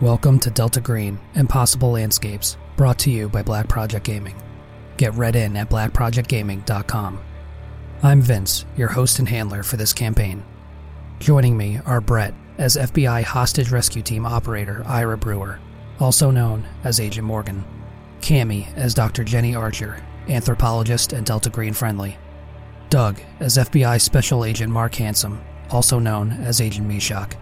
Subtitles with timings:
[0.00, 4.36] Welcome to Delta Green Impossible Landscapes, brought to you by Black Project Gaming.
[4.96, 7.18] Get read in at blackprojectgaming.com.
[8.04, 10.44] I'm Vince, your host and handler for this campaign.
[11.18, 15.58] Joining me are Brett as FBI hostage rescue team operator Ira Brewer,
[15.98, 17.64] also known as Agent Morgan,
[18.20, 19.24] Cami as Dr.
[19.24, 22.16] Jenny Archer, anthropologist and Delta Green friendly,
[22.88, 27.34] Doug as FBI Special Agent Mark Handsome, also known as Agent Meshach,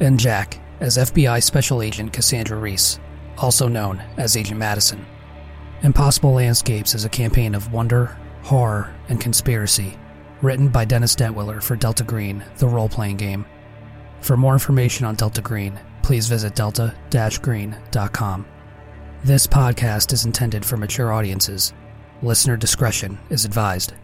[0.00, 2.98] and Jack as FBI Special Agent Cassandra Reese,
[3.36, 5.04] also known as Agent Madison.
[5.82, 9.96] Impossible Landscapes is a campaign of wonder, horror, and conspiracy,
[10.42, 13.44] written by Dennis Detwiller for Delta Green, the role playing game.
[14.20, 16.94] For more information on Delta Green, please visit delta
[17.42, 18.46] green.com.
[19.24, 21.72] This podcast is intended for mature audiences.
[22.22, 23.94] Listener discretion is advised.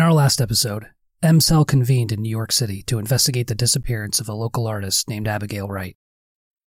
[0.00, 0.86] In our last episode,
[1.22, 5.28] M-Cell convened in New York City to investigate the disappearance of a local artist named
[5.28, 5.94] Abigail Wright.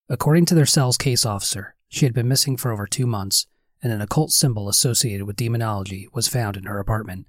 [0.07, 3.47] According to their cell's case officer, she had been missing for over two months,
[3.81, 7.25] and an occult symbol associated with demonology was found in her apartment.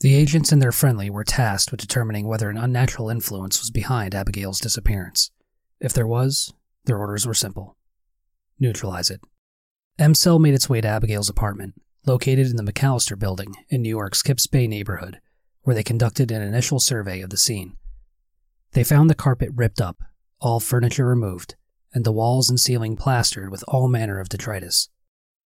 [0.00, 4.14] The agents and their friendly were tasked with determining whether an unnatural influence was behind
[4.14, 5.32] Abigail's disappearance.
[5.80, 6.54] If there was,
[6.86, 7.76] their orders were simple
[8.58, 9.20] neutralize it.
[9.98, 11.74] M-Cell made its way to Abigail's apartment,
[12.06, 15.20] located in the McAllister building in New York's Kips Bay neighborhood,
[15.66, 17.76] where they conducted an initial survey of the scene.
[18.70, 19.96] They found the carpet ripped up,
[20.40, 21.56] all furniture removed,
[21.92, 24.90] and the walls and ceiling plastered with all manner of detritus.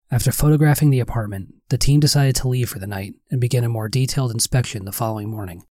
[0.09, 3.69] After photographing the apartment, the team decided to leave for the night and begin a
[3.69, 5.65] more detailed inspection the following morning.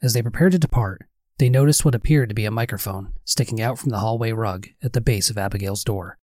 [0.00, 1.02] As they prepared to depart,
[1.38, 4.92] they noticed what appeared to be a microphone sticking out from the hallway rug at
[4.92, 6.18] the base of Abigail's door.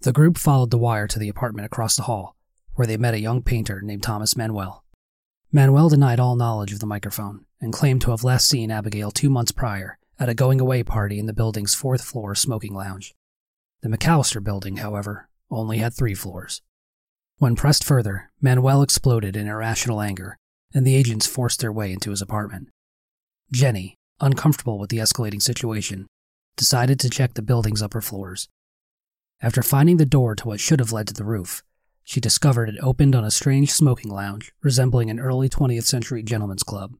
[0.00, 2.36] The group followed the wire to the apartment across the hall
[2.72, 4.82] where they met a young painter named Thomas Manuel.
[5.52, 9.30] Manuel denied all knowledge of the microphone and claimed to have last seen Abigail two
[9.30, 13.14] months prior at a going away party in the building's fourth floor smoking lounge.
[13.82, 16.62] The McAllister building, however, only had three floors.
[17.38, 20.36] When pressed further, Manuel exploded in irrational anger,
[20.74, 22.68] and the agents forced their way into his apartment.
[23.52, 26.06] Jenny, uncomfortable with the escalating situation,
[26.56, 28.48] decided to check the building's upper floors.
[29.40, 31.62] After finding the door to what should have led to the roof,
[32.06, 36.62] she discovered it opened on a strange smoking lounge resembling an early 20th century gentleman's
[36.62, 36.94] club.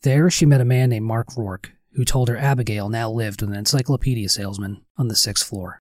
[0.00, 3.50] There, she met a man named Mark Rourke, who told her Abigail now lived with
[3.50, 5.78] an encyclopedia salesman on the sixth floor.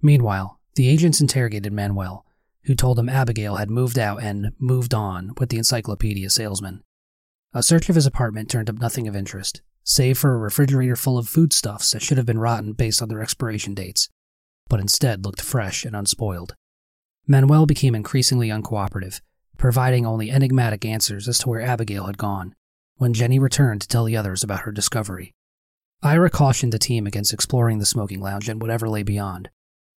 [0.00, 2.24] Meanwhile, the agents interrogated Manuel,
[2.66, 6.84] who told them Abigail had moved out and moved on with the encyclopedia salesman.
[7.52, 11.18] A search of his apartment turned up nothing of interest, save for a refrigerator full
[11.18, 14.08] of foodstuffs that should have been rotten based on their expiration dates,
[14.68, 16.54] but instead looked fresh and unspoiled.
[17.30, 19.20] Manuel became increasingly uncooperative,
[19.56, 22.56] providing only enigmatic answers as to where Abigail had gone,
[22.96, 25.32] when Jenny returned to tell the others about her discovery.
[26.02, 29.48] Ira cautioned the team against exploring the smoking lounge and whatever lay beyond,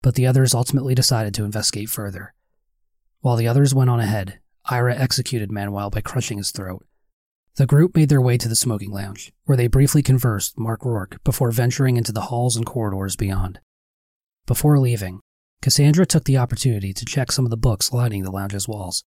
[0.02, 2.34] but the others ultimately decided to investigate further.
[3.20, 6.84] While the others went on ahead, Ira executed Manuel by crushing his throat.
[7.54, 10.84] The group made their way to the smoking lounge, where they briefly conversed with Mark
[10.84, 13.58] Rourke before venturing into the halls and corridors beyond.
[14.46, 15.22] Before leaving,
[15.62, 19.04] Cassandra took the opportunity to check some of the books lining the lounge's walls.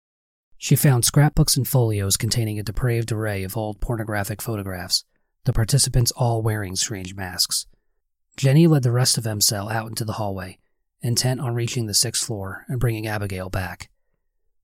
[0.57, 5.05] She found scrapbooks and folios containing a depraved array of old pornographic photographs,
[5.45, 7.67] the participants all wearing strange masks.
[8.35, 10.59] Jenny led the rest of M-Cell out into the hallway,
[11.01, 13.89] intent on reaching the sixth floor and bringing Abigail back.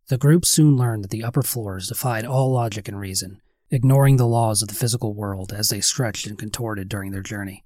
[0.09, 4.27] The group soon learned that the upper floors defied all logic and reason, ignoring the
[4.27, 7.63] laws of the physical world as they stretched and contorted during their journey.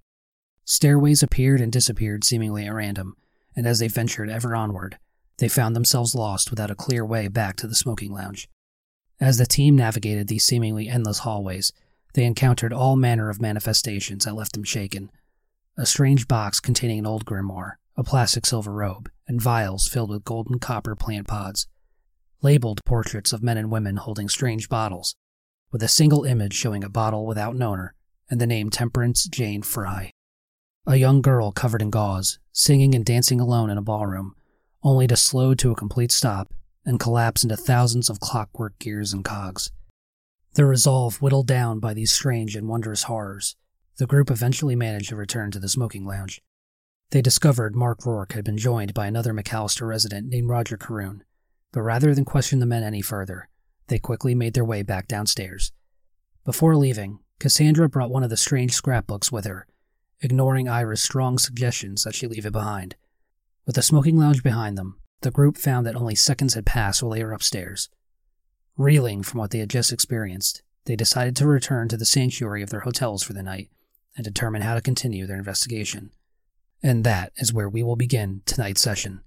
[0.64, 3.16] Stairways appeared and disappeared seemingly at random,
[3.56, 4.98] and as they ventured ever onward,
[5.38, 8.48] they found themselves lost without a clear way back to the smoking lounge.
[9.20, 11.72] As the team navigated these seemingly endless hallways,
[12.14, 15.12] they encountered all manner of manifestations that left them shaken.
[15.78, 20.26] A strange box containing an old grimoire, a plastic silver robe, and vials filled with
[20.26, 21.68] golden copper plant pods.
[22.42, 25.16] Labeled portraits of men and women holding strange bottles,
[25.72, 27.94] with a single image showing a bottle without an owner
[28.30, 30.12] and the name Temperance Jane Fry.
[30.88, 34.36] A young girl covered in gauze, singing and dancing alone in a ballroom,
[34.82, 39.24] only to slow to a complete stop and collapse into thousands of clockwork gears and
[39.24, 39.72] cogs.
[40.56, 43.56] Their resolve whittled down by these strange and wondrous horrors,
[43.98, 46.42] the group eventually managed to return to the smoking lounge.
[47.12, 51.24] They discovered Mark Rourke had been joined by another McAllister resident named Roger Caroon,
[51.72, 53.50] but rather than question the men any further,
[53.88, 55.72] they quickly made their way back downstairs.
[56.44, 59.68] Before leaving, Cassandra brought one of the strange scrapbooks with her
[60.22, 62.96] ignoring Ira's strong suggestions that she leave it behind.
[63.66, 67.12] With the smoking lounge behind them, the group found that only seconds had passed while
[67.12, 67.90] they were upstairs.
[68.78, 72.70] Reeling from what they had just experienced, they decided to return to the sanctuary of
[72.70, 73.70] their hotels for the night
[74.16, 76.12] and determine how to continue their investigation.
[76.84, 79.22] And that is where we will begin tonight's session.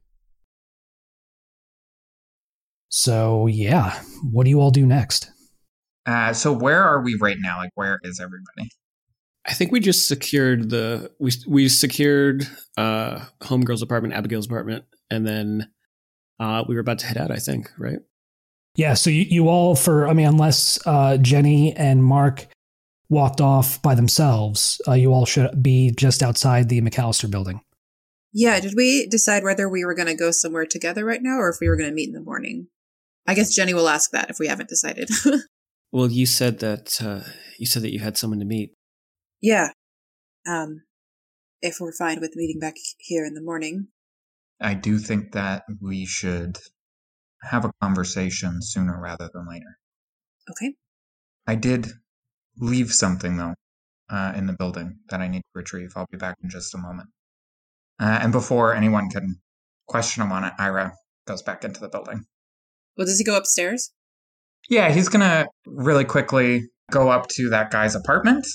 [2.88, 5.30] So, yeah, what do you all do next?
[6.06, 7.58] Uh, so where are we right now?
[7.58, 8.70] Like, where is everybody?
[9.46, 12.46] I think we just secured the we we secured
[12.76, 15.70] uh homegirl's apartment, Abigail's apartment, and then
[16.40, 17.30] uh we were about to head out.
[17.30, 17.98] I think, right?
[18.76, 18.94] Yeah.
[18.94, 22.46] So you, you all for I mean, unless uh, Jenny and Mark
[23.08, 27.60] walked off by themselves, uh, you all should be just outside the McAllister building.
[28.32, 28.58] Yeah.
[28.58, 31.58] Did we decide whether we were going to go somewhere together right now, or if
[31.60, 32.66] we were going to meet in the morning?
[33.26, 35.08] I guess Jenny will ask that if we haven't decided.
[35.94, 37.20] Well, you said that uh,
[37.56, 38.72] you said that you had someone to meet.
[39.44, 39.68] Yeah.
[40.48, 40.84] Um,
[41.60, 43.88] if we're fine with meeting back here in the morning.
[44.60, 46.56] I do think that we should
[47.42, 49.78] have a conversation sooner rather than later.
[50.50, 50.74] Okay.
[51.46, 51.88] I did
[52.58, 53.54] leave something though
[54.08, 55.92] uh, in the building that I need to retrieve.
[55.94, 57.10] I'll be back in just a moment.
[58.00, 59.36] Uh, and before anyone can
[59.86, 60.92] question him on it, Ira
[61.26, 62.24] goes back into the building.
[62.96, 63.92] Well, does he go upstairs?
[64.70, 68.46] Yeah, he's gonna really quickly go up to that guy's apartment,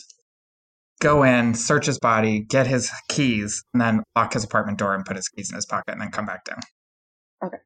[1.00, 5.06] go in, search his body, get his keys, and then lock his apartment door and
[5.06, 6.60] put his keys in his pocket, and then come back down.
[7.44, 7.58] Okay.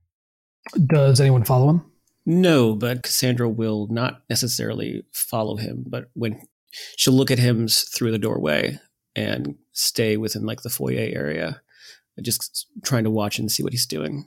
[0.88, 1.91] Does anyone follow him?
[2.25, 6.41] No, but Cassandra will not necessarily follow him, but when
[6.97, 8.80] she'll look at him through the doorway
[9.15, 11.62] and stay within like the foyer area,
[12.21, 14.25] just trying to watch and see what he's doing.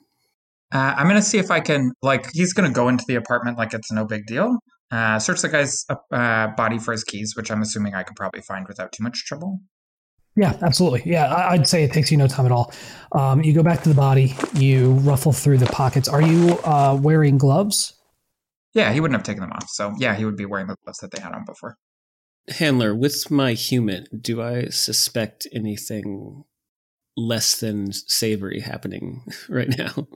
[0.72, 3.72] Uh, I'm gonna see if I can like he's gonna go into the apartment like
[3.72, 4.58] it's no big deal.
[4.90, 8.40] Uh, search the guy's uh, body for his keys, which I'm assuming I could probably
[8.42, 9.60] find without too much trouble.
[10.36, 11.02] Yeah, absolutely.
[11.06, 12.72] Yeah, I- I'd say it takes you no time at all.
[13.12, 16.08] Um, you go back to the body, you ruffle through the pockets.
[16.08, 17.94] Are you uh, wearing gloves?
[18.74, 19.68] Yeah, he wouldn't have taken them off.
[19.70, 21.78] So yeah, he would be wearing the gloves that they had on before.
[22.48, 26.44] Handler, with my human, do I suspect anything
[27.16, 30.06] less than savory happening right now?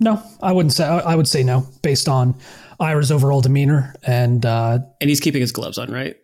[0.00, 0.84] No, I wouldn't say.
[0.84, 2.34] I I would say no, based on
[2.80, 6.16] Ira's overall demeanor and uh, And he's keeping his gloves on, right?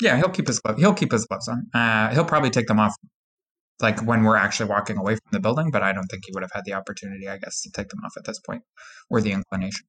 [0.00, 0.78] Yeah, he'll keep his glove.
[0.78, 1.66] He'll keep his gloves on.
[1.72, 2.94] Uh, he'll probably take them off,
[3.80, 5.70] like when we're actually walking away from the building.
[5.70, 8.00] But I don't think he would have had the opportunity, I guess, to take them
[8.04, 8.62] off at this point,
[9.10, 9.86] or the inclination.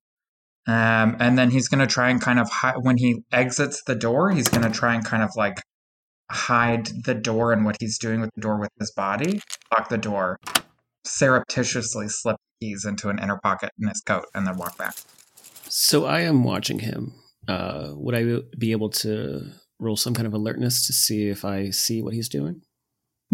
[0.67, 3.95] Um, and then he's going to try and kind of hi- when he exits the
[3.95, 5.61] door, he's going to try and kind of like
[6.31, 9.41] hide the door and what he's doing with the door with his body,
[9.73, 10.37] lock the door,
[11.05, 14.95] surreptitiously slip keys into an inner pocket in his coat, and then walk back.
[15.69, 17.13] So I am watching him.
[17.47, 19.41] Uh, would I be able to
[19.79, 22.61] roll some kind of alertness to see if I see what he's doing?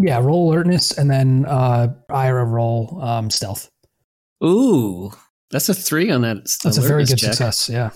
[0.02, 3.68] yeah, roll alertness, and then uh, Ira roll um, stealth.
[4.42, 5.10] Ooh,
[5.50, 6.38] that's a three on that.
[6.64, 7.34] That's a very good check.
[7.34, 7.68] success.
[7.68, 7.90] Yeah,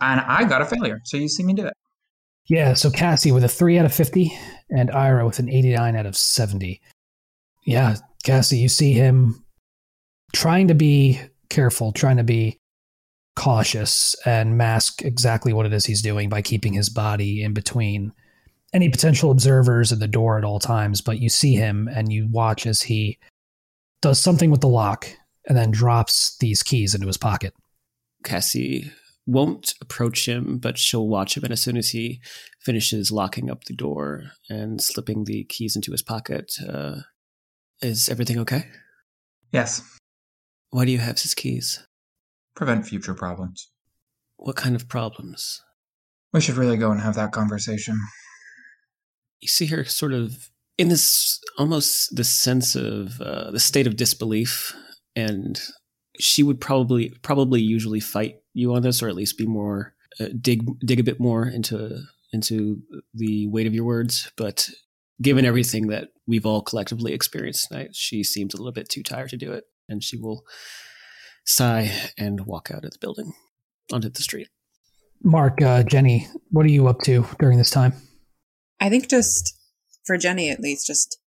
[0.00, 1.74] And I got a failure, so you see me do it.
[2.48, 2.74] yeah.
[2.74, 4.32] So Cassie with a three out of fifty,
[4.70, 6.80] and Ira with an eighty-nine out of seventy.
[7.66, 9.44] Yeah, Cassie, you see him
[10.32, 12.58] trying to be careful, trying to be
[13.36, 18.12] cautious, and mask exactly what it is he's doing by keeping his body in between
[18.72, 21.00] any potential observers at the door at all times.
[21.00, 23.18] But you see him, and you watch as he
[24.02, 25.08] does something with the lock,
[25.46, 27.54] and then drops these keys into his pocket.
[28.24, 28.92] Cassie
[29.26, 31.44] won't approach him, but she'll watch him.
[31.44, 32.20] And as soon as he
[32.60, 37.00] finishes locking up the door and slipping the keys into his pocket, uh,
[37.80, 38.66] is everything okay?
[39.52, 39.82] Yes,
[40.70, 41.80] Why do you have his keys?
[42.60, 43.70] prevent future problems.
[44.36, 45.62] What kind of problems?
[46.32, 47.98] We should really go and have that conversation.
[49.40, 53.96] You see her sort of in this almost the sense of uh, the state of
[53.96, 54.74] disbelief,
[55.16, 55.58] and
[56.18, 60.28] she would probably probably usually fight you on this, or at least be more uh,
[60.38, 62.82] dig dig a bit more into into
[63.14, 64.30] the weight of your words.
[64.36, 64.68] But
[65.22, 69.30] given everything that we've all collectively experienced tonight, she seems a little bit too tired
[69.30, 70.44] to do it, and she will
[71.44, 73.32] sigh and walk out of the building
[73.92, 74.48] onto the street.
[75.22, 77.92] Mark, uh, Jenny, what are you up to during this time?
[78.80, 79.58] I think just
[80.06, 81.18] for Jenny at least, just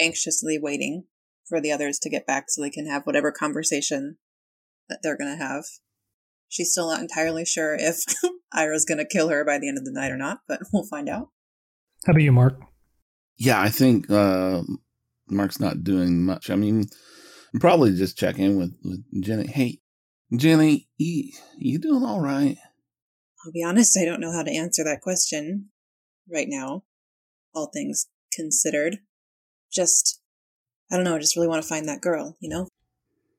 [0.00, 1.04] anxiously waiting
[1.48, 4.16] for the others to get back so they can have whatever conversation
[4.88, 5.64] that they're going to have.
[6.48, 8.02] She's still not entirely sure if
[8.52, 10.86] Ira's going to kill her by the end of the night or not, but we'll
[10.86, 11.28] find out.
[12.04, 12.60] How about you, Mark?
[13.36, 14.62] Yeah, I think uh,
[15.28, 16.50] Mark's not doing much.
[16.50, 16.86] I mean,
[17.60, 19.46] Probably just check in with, with Jenny.
[19.46, 19.80] Hey,
[20.34, 22.56] Jenny, you, you doing all right?
[23.44, 25.70] I'll be honest, I don't know how to answer that question
[26.30, 26.82] right now,
[27.54, 28.98] all things considered.
[29.72, 30.20] Just,
[30.90, 32.68] I don't know, I just really want to find that girl, you know?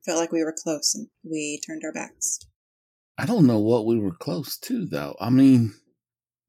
[0.05, 2.39] Felt like we were close and we turned our backs.
[3.17, 5.15] I don't know what we were close to though.
[5.19, 5.73] I mean,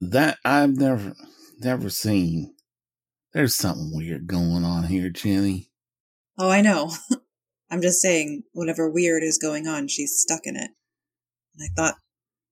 [0.00, 1.14] that I've never
[1.58, 2.54] never seen.
[3.32, 5.70] There's something weird going on here, Jenny.
[6.38, 6.92] Oh, I know.
[7.70, 10.70] I'm just saying, whatever weird is going on, she's stuck in it.
[11.54, 11.94] And I thought,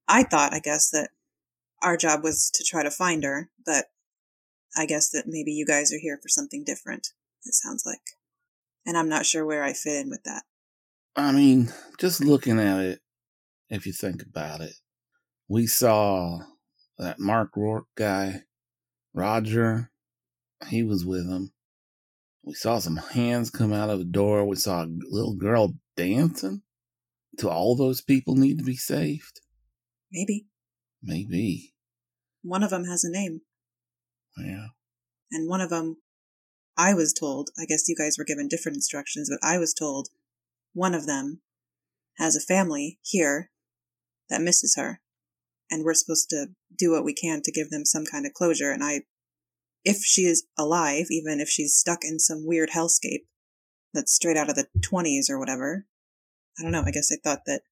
[0.08, 1.10] I thought, I guess, that
[1.82, 3.86] our job was to try to find her, but
[4.76, 7.08] I guess that maybe you guys are here for something different,
[7.44, 8.00] it sounds like.
[8.84, 10.42] And I'm not sure where I fit in with that.
[11.16, 13.00] I mean, just looking at it,
[13.70, 14.74] if you think about it,
[15.48, 16.40] we saw
[16.98, 18.42] that Mark Rourke guy,
[19.14, 19.90] Roger,
[20.68, 21.52] he was with him.
[22.46, 24.46] We saw some hands come out of the door.
[24.46, 26.62] We saw a little girl dancing.
[27.36, 29.40] Do all those people need to be saved?
[30.12, 30.46] Maybe.
[31.02, 31.74] Maybe.
[32.42, 33.40] One of them has a name.
[34.38, 34.68] Yeah.
[35.32, 35.96] And one of them,
[36.78, 40.08] I was told, I guess you guys were given different instructions, but I was told
[40.72, 41.40] one of them
[42.18, 43.50] has a family here
[44.30, 45.00] that misses her.
[45.68, 46.46] And we're supposed to
[46.78, 48.70] do what we can to give them some kind of closure.
[48.70, 49.00] And I
[49.86, 53.26] if she is alive, even if she's stuck in some weird hellscape
[53.94, 55.86] that's straight out of the 20s or whatever.
[56.58, 56.82] I don't know.
[56.84, 57.62] I guess I thought that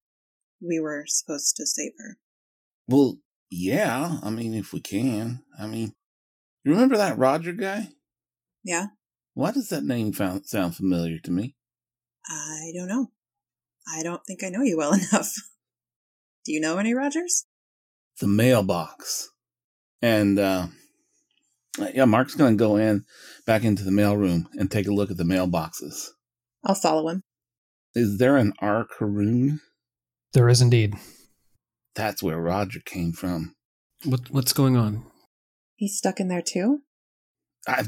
[0.62, 2.18] we were supposed to save her.
[2.86, 3.18] Well,
[3.50, 4.18] yeah.
[4.22, 5.42] I mean, if we can.
[5.58, 5.92] I mean,
[6.62, 7.88] you remember that Roger guy?
[8.62, 8.86] Yeah.
[9.34, 11.56] Why does that name found, sound familiar to me?
[12.28, 13.10] I don't know.
[13.92, 15.32] I don't think I know you well enough.
[16.44, 17.46] Do you know any Rogers?
[18.20, 19.30] The mailbox.
[20.00, 20.68] And, uh, uh,
[21.80, 23.04] Uh, yeah, Mark's going to go in
[23.46, 26.08] back into the mailroom and take a look at the mailboxes.
[26.64, 27.22] I'll follow him.
[27.94, 28.86] Is there an R.
[28.86, 29.60] Caroon?
[30.32, 30.94] There is indeed.
[31.94, 33.54] That's where Roger came from.
[34.04, 35.04] What what's going on?
[35.76, 36.80] He's stuck in there too?
[37.66, 37.84] I,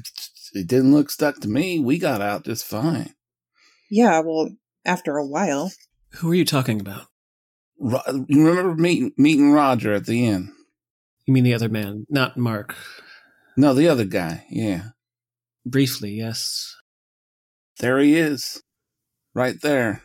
[0.54, 1.78] it didn't look stuck to me.
[1.80, 3.14] We got out just fine.
[3.90, 4.50] Yeah, well,
[4.84, 5.72] after a while.
[6.14, 7.06] Who are you talking about?
[7.78, 10.52] Ro- you remember meeting meeting Roger at the inn?
[11.26, 12.76] You mean the other man, not Mark?
[13.56, 14.44] No, the other guy.
[14.50, 14.88] Yeah.
[15.64, 16.74] Briefly, yes.
[17.80, 18.62] There he is.
[19.34, 20.02] Right there.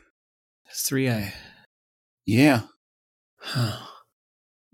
[0.73, 1.33] 3A.
[2.25, 2.61] Yeah.
[3.39, 3.87] Huh.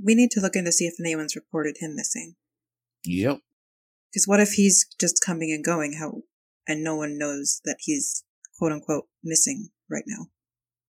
[0.03, 2.36] We need to look in to see if anyone's reported him missing.
[3.03, 3.39] Yep.
[4.12, 6.22] Because what if he's just coming and going how
[6.67, 8.24] and no one knows that he's
[8.57, 10.27] quote unquote missing right now?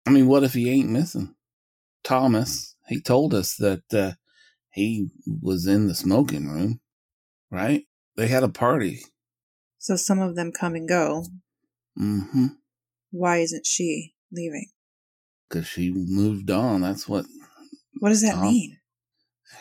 [0.05, 1.35] I mean, what if he ain't missing?
[2.03, 4.13] Thomas, he told us that uh,
[4.71, 6.81] he was in the smoking room
[7.53, 7.83] right?
[8.17, 9.01] They had a party.
[9.77, 11.25] So some of them come and go.
[11.99, 12.47] Mm-hmm.
[13.11, 14.69] Why isn't she leaving?
[15.47, 16.81] Because she moved on.
[16.81, 17.25] That's what.
[17.99, 18.77] What does that Tom, mean?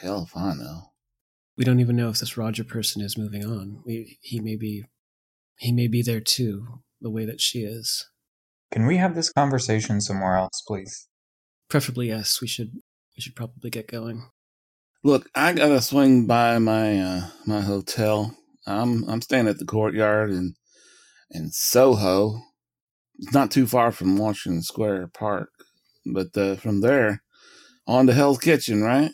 [0.00, 0.92] Hell if I know.
[1.56, 3.82] We don't even know if this Roger person is moving on.
[3.84, 4.84] We, he may be,
[5.58, 8.08] he may be there too, the way that she is.
[8.72, 11.08] Can we have this conversation somewhere else, please?
[11.68, 12.40] Preferably, yes.
[12.40, 14.25] We should, we should probably get going.
[15.04, 18.37] Look, I gotta swing by my uh, my hotel.
[18.66, 20.54] I'm I'm staying at the courtyard in
[21.30, 22.40] in Soho.
[23.18, 25.50] It's not too far from Washington Square Park,
[26.06, 27.23] but uh, from there
[27.87, 29.11] on to Hell's Kitchen, right?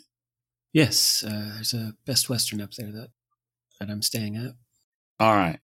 [0.73, 3.09] Yes, uh, there's a Best Western up there that
[3.79, 4.51] that I'm staying at.
[5.19, 5.59] All right.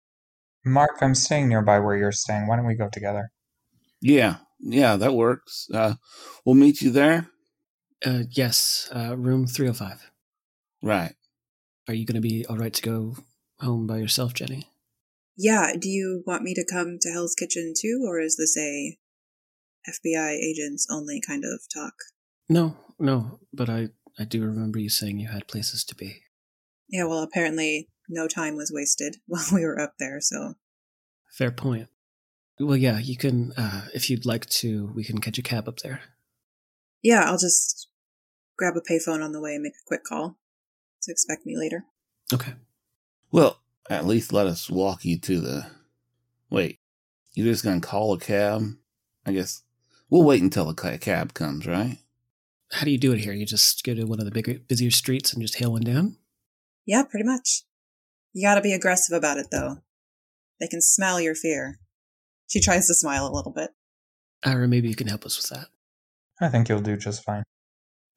[0.64, 2.46] Mark, I'm staying nearby where you're staying.
[2.46, 3.32] Why don't we go together?
[4.00, 5.66] Yeah, yeah, that works.
[5.74, 5.94] Uh,
[6.44, 7.28] we'll meet you there.
[8.04, 10.11] Uh, yes, uh, room 305.
[10.82, 11.14] Right.
[11.88, 13.16] Are you going to be all right to go
[13.60, 14.66] home by yourself, Jenny?
[15.36, 15.72] Yeah.
[15.78, 18.98] Do you want me to come to Hell's Kitchen too, or is this a
[19.88, 21.94] FBI agents only kind of talk?
[22.48, 23.38] No, no.
[23.52, 26.22] But I, I do remember you saying you had places to be.
[26.88, 27.04] Yeah.
[27.04, 30.20] Well, apparently no time was wasted while we were up there.
[30.20, 30.54] So.
[31.30, 31.88] Fair point.
[32.58, 32.98] Well, yeah.
[32.98, 36.02] You can, uh, if you'd like to, we can catch a cab up there.
[37.02, 37.88] Yeah, I'll just
[38.56, 40.36] grab a payphone on the way and make a quick call
[41.02, 41.84] to expect me later.
[42.32, 42.54] Okay.
[43.30, 45.66] Well, at least let us walk you to the.
[46.50, 46.78] Wait,
[47.34, 48.76] you're just gonna call a cab?
[49.24, 49.62] I guess
[50.10, 51.98] we'll wait until the cab comes, right?
[52.72, 53.32] How do you do it here?
[53.32, 56.16] You just go to one of the bigger, busier streets and just hail one down?
[56.86, 57.64] Yeah, pretty much.
[58.32, 59.78] You gotta be aggressive about it, though.
[60.58, 61.80] They can smell your fear.
[62.48, 63.70] She tries to smile a little bit.
[64.44, 65.68] Or maybe you can help us with that.
[66.40, 67.44] I think you'll do just fine.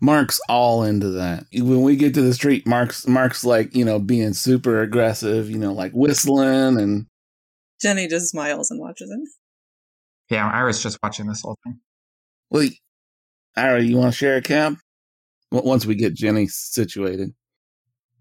[0.06, 1.46] Mark's all into that.
[1.52, 5.58] When we get to the street, Mark's Mark's like, you know, being super aggressive, you
[5.58, 7.08] know, like whistling and
[7.82, 9.24] Jenny just smiles and watches him.
[10.30, 11.80] Yeah, I was just watching this whole thing.
[12.52, 12.70] Well,
[13.58, 14.78] Ira, you want to share a cab?
[15.52, 17.32] Once we get Jenny situated.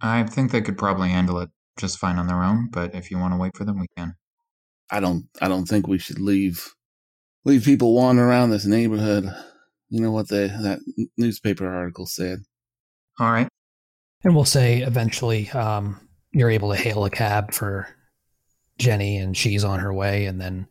[0.00, 3.18] I think they could probably handle it just fine on their own, but if you
[3.18, 4.14] want to wait for them, we can.
[4.90, 6.72] I don't I don't think we should leave
[7.44, 9.34] leave people wandering around this neighborhood
[9.90, 10.80] You know what the that
[11.16, 12.40] newspaper article said.
[13.18, 13.48] All right.
[14.24, 16.00] And we'll say eventually um,
[16.32, 17.88] you're able to hail a cab for
[18.78, 20.24] Jenny and she's on her way.
[20.26, 20.66] And then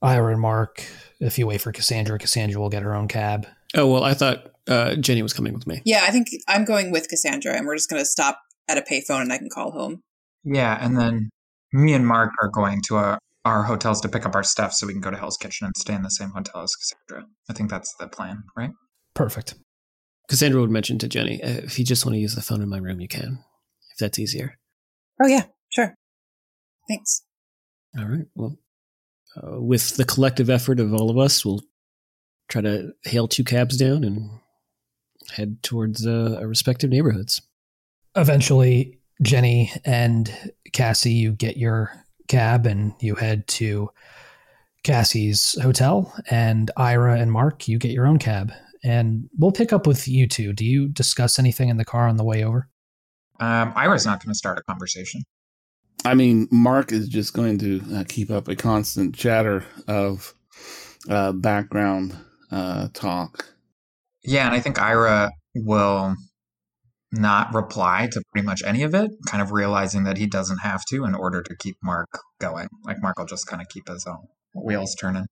[0.00, 0.84] Ira and Mark,
[1.20, 3.46] if you wait for Cassandra, Cassandra will get her own cab.
[3.74, 5.82] Oh, well, I thought uh, Jenny was coming with me.
[5.84, 8.82] Yeah, I think I'm going with Cassandra, and we're just going to stop at a
[8.82, 10.00] payphone and I can call home.
[10.44, 11.30] Yeah, and then
[11.72, 14.88] me and Mark are going to uh our hotels to pick up our stuff so
[14.88, 17.28] we can go to Hell's Kitchen and stay in the same hotel as Cassandra.
[17.48, 18.70] I think that's the plan, right?
[19.14, 19.54] Perfect.
[20.28, 22.68] Cassandra would mention to Jenny, uh, if you just want to use the phone in
[22.68, 23.38] my room, you can,
[23.92, 24.58] if that's easier.
[25.22, 25.94] Oh, yeah, sure.
[26.88, 27.22] Thanks.
[27.96, 28.26] All right.
[28.34, 28.58] Well,
[29.36, 31.62] uh, with the collective effort of all of us, we'll
[32.48, 34.28] try to hail two cabs down and
[35.30, 37.40] head towards uh, our respective neighborhoods.
[38.16, 41.92] Eventually, Jenny and Cassie, you get your
[42.28, 43.90] cab and you head to
[44.82, 46.14] Cassie's hotel.
[46.30, 48.52] And Ira and Mark, you get your own cab.
[48.84, 50.52] And we'll pick up with you two.
[50.52, 52.68] Do you discuss anything in the car on the way over?
[53.40, 55.22] Um, Ira's not going to start a conversation.
[56.04, 60.34] I mean, Mark is just going to uh, keep up a constant chatter of
[61.08, 62.16] uh, background
[62.50, 63.52] uh, talk.
[64.22, 66.14] Yeah, and I think Ira will
[67.12, 70.84] not reply to pretty much any of it, kind of realizing that he doesn't have
[70.86, 72.08] to in order to keep Mark
[72.40, 72.68] going.
[72.84, 75.26] Like Mark will just kind of keep his own wheels turning.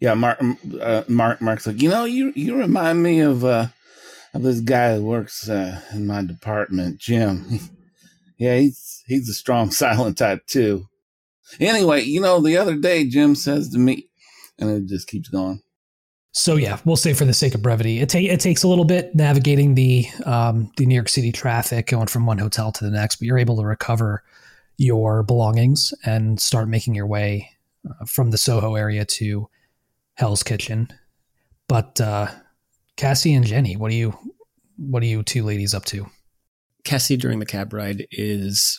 [0.00, 0.42] Yeah, Mark.
[0.80, 1.40] Uh, Mark.
[1.40, 3.68] Mark's like, you know, you you remind me of uh,
[4.34, 7.60] of this guy who works uh, in my department, Jim.
[8.38, 10.86] yeah, he's he's a strong, silent type too.
[11.60, 14.08] Anyway, you know, the other day Jim says to me,
[14.58, 15.62] and it just keeps going.
[16.38, 18.84] So yeah, we'll say for the sake of brevity, it, ta- it takes a little
[18.84, 22.90] bit navigating the um, the New York City traffic, going from one hotel to the
[22.90, 24.22] next, but you're able to recover
[24.76, 27.52] your belongings and start making your way
[27.88, 29.48] uh, from the Soho area to
[30.12, 30.88] Hell's Kitchen.
[31.68, 32.26] But uh,
[32.98, 34.12] Cassie and Jenny, what are you
[34.76, 36.06] what are you two ladies up to?
[36.84, 38.78] Cassie during the cab ride is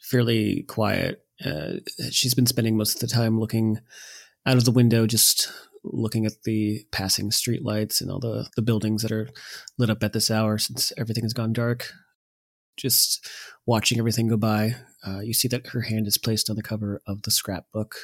[0.00, 1.22] fairly quiet.
[1.44, 1.74] Uh,
[2.10, 3.78] she's been spending most of the time looking
[4.46, 5.52] out of the window, just
[5.84, 9.28] looking at the passing streetlights and all the, the buildings that are
[9.78, 11.92] lit up at this hour since everything has gone dark.
[12.76, 13.28] Just
[13.66, 14.76] watching everything go by.
[15.06, 17.96] Uh, you see that her hand is placed on the cover of the scrapbook,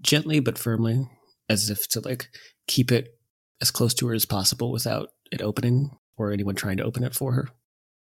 [0.00, 1.08] gently but firmly,
[1.48, 2.28] as if to like
[2.66, 3.18] keep it
[3.60, 7.14] as close to her as possible without it opening or anyone trying to open it
[7.14, 7.48] for her.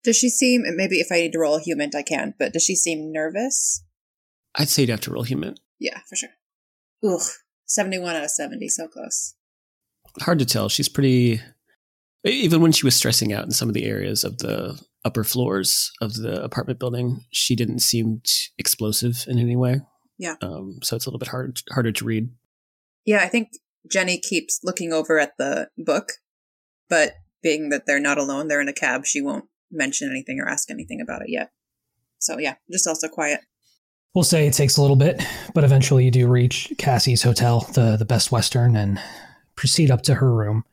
[0.04, 2.64] Does she seem, maybe if I need to roll a human, I can, but does
[2.64, 3.84] she seem nervous?
[4.54, 5.56] I'd say you'd have to roll human.
[5.78, 6.30] Yeah, for sure.
[7.04, 7.20] Ugh,
[7.68, 9.34] 71 out of 70, so close.
[10.20, 10.68] Hard to tell.
[10.68, 11.40] She's pretty.
[12.24, 15.92] Even when she was stressing out in some of the areas of the upper floors
[16.00, 18.22] of the apartment building, she didn't seem
[18.58, 19.80] explosive in any way.
[20.18, 20.34] Yeah.
[20.42, 22.30] Um, so it's a little bit hard harder to read.
[23.04, 23.50] Yeah, I think
[23.90, 26.14] Jenny keeps looking over at the book,
[26.88, 30.48] but being that they're not alone, they're in a cab, she won't mention anything or
[30.48, 31.50] ask anything about it yet.
[32.18, 33.40] So yeah, just also quiet.
[34.14, 35.22] We'll say it takes a little bit,
[35.54, 39.00] but eventually you do reach Cassie's hotel, the the Best Western, and
[39.54, 40.64] proceed up to her room.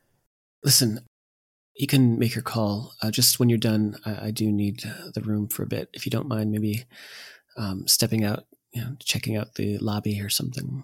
[0.63, 1.01] Listen,
[1.75, 2.93] you can make your call.
[3.01, 5.89] Uh, just when you're done, I, I do need uh, the room for a bit.
[5.93, 6.85] If you don't mind, maybe
[7.57, 10.83] um, stepping out, you know, checking out the lobby or something.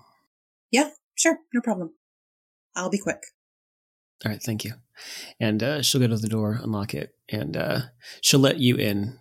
[0.72, 1.94] Yeah, sure, no problem.
[2.76, 3.24] I'll be quick.
[4.26, 4.74] All right, thank you.
[5.40, 7.80] And uh, she'll go to the door, unlock it, and uh,
[8.22, 9.20] she'll let you in,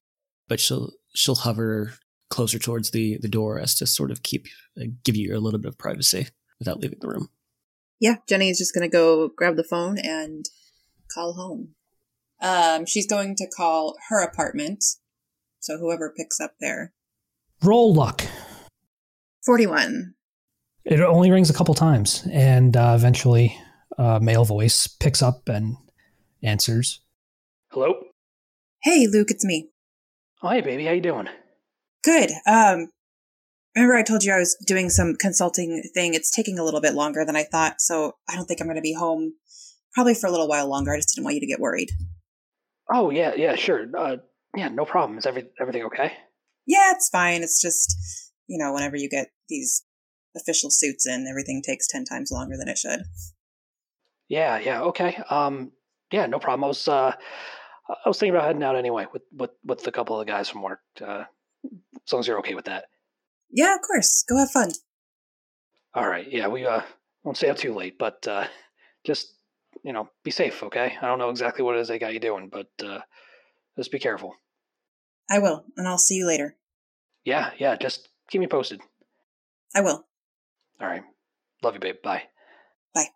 [0.48, 1.94] but she'll she'll hover
[2.30, 4.46] closer towards the the door as to sort of keep
[4.80, 7.28] uh, give you a little bit of privacy without leaving the room.
[8.00, 10.46] Yeah, Jenny is just going to go grab the phone and
[11.12, 11.74] call home.
[12.40, 14.82] Um, she's going to call her apartment.
[15.58, 16.94] So whoever picks up there.
[17.62, 18.22] Roll luck.
[19.44, 20.14] 41.
[20.84, 23.54] It only rings a couple times, and uh, eventually,
[23.98, 25.76] a male voice picks up and
[26.42, 27.00] answers.
[27.70, 27.94] Hello?
[28.82, 29.68] Hey, Luke, it's me.
[30.42, 30.86] Oh, hey, baby.
[30.86, 31.28] How you doing?
[32.02, 32.30] Good.
[32.46, 32.88] Um,
[33.76, 36.14] remember I told you I was doing some consulting thing.
[36.14, 38.76] It's taking a little bit longer than I thought, so I don't think I'm going
[38.76, 39.34] to be home
[39.92, 40.92] probably for a little while longer.
[40.92, 41.90] I just didn't want you to get worried.
[42.92, 43.86] Oh, yeah, yeah, sure.
[43.96, 44.16] Uh,
[44.56, 45.18] yeah, no problem.
[45.18, 46.12] Is every, everything okay?
[46.66, 47.42] Yeah, it's fine.
[47.42, 47.96] It's just,
[48.48, 49.84] you know, whenever you get these
[50.36, 53.02] official suits in, everything takes 10 times longer than it should.
[54.28, 55.20] Yeah, yeah, okay.
[55.28, 55.72] Um,
[56.12, 56.64] yeah, no problem.
[56.64, 57.12] I was, uh,
[57.88, 60.48] I was thinking about heading out anyway with, with, with a couple of the guys
[60.48, 60.80] from work.
[61.04, 61.24] Uh,
[62.06, 62.86] as long as you're okay with that.
[63.50, 64.24] Yeah, of course.
[64.28, 64.70] Go have fun.
[65.94, 66.26] All right.
[66.30, 66.82] Yeah, we uh
[67.24, 68.46] won't stay up too late, but uh
[69.04, 69.34] just
[69.84, 70.96] you know, be safe, okay?
[71.00, 73.00] I don't know exactly what it is they got you doing, but uh
[73.76, 74.34] just be careful.
[75.28, 76.56] I will, and I'll see you later.
[77.24, 78.80] Yeah, yeah, just keep me posted.
[79.74, 80.06] I will.
[80.80, 81.02] All right.
[81.62, 81.96] Love you, babe.
[82.02, 82.24] Bye.
[82.94, 83.08] Bye.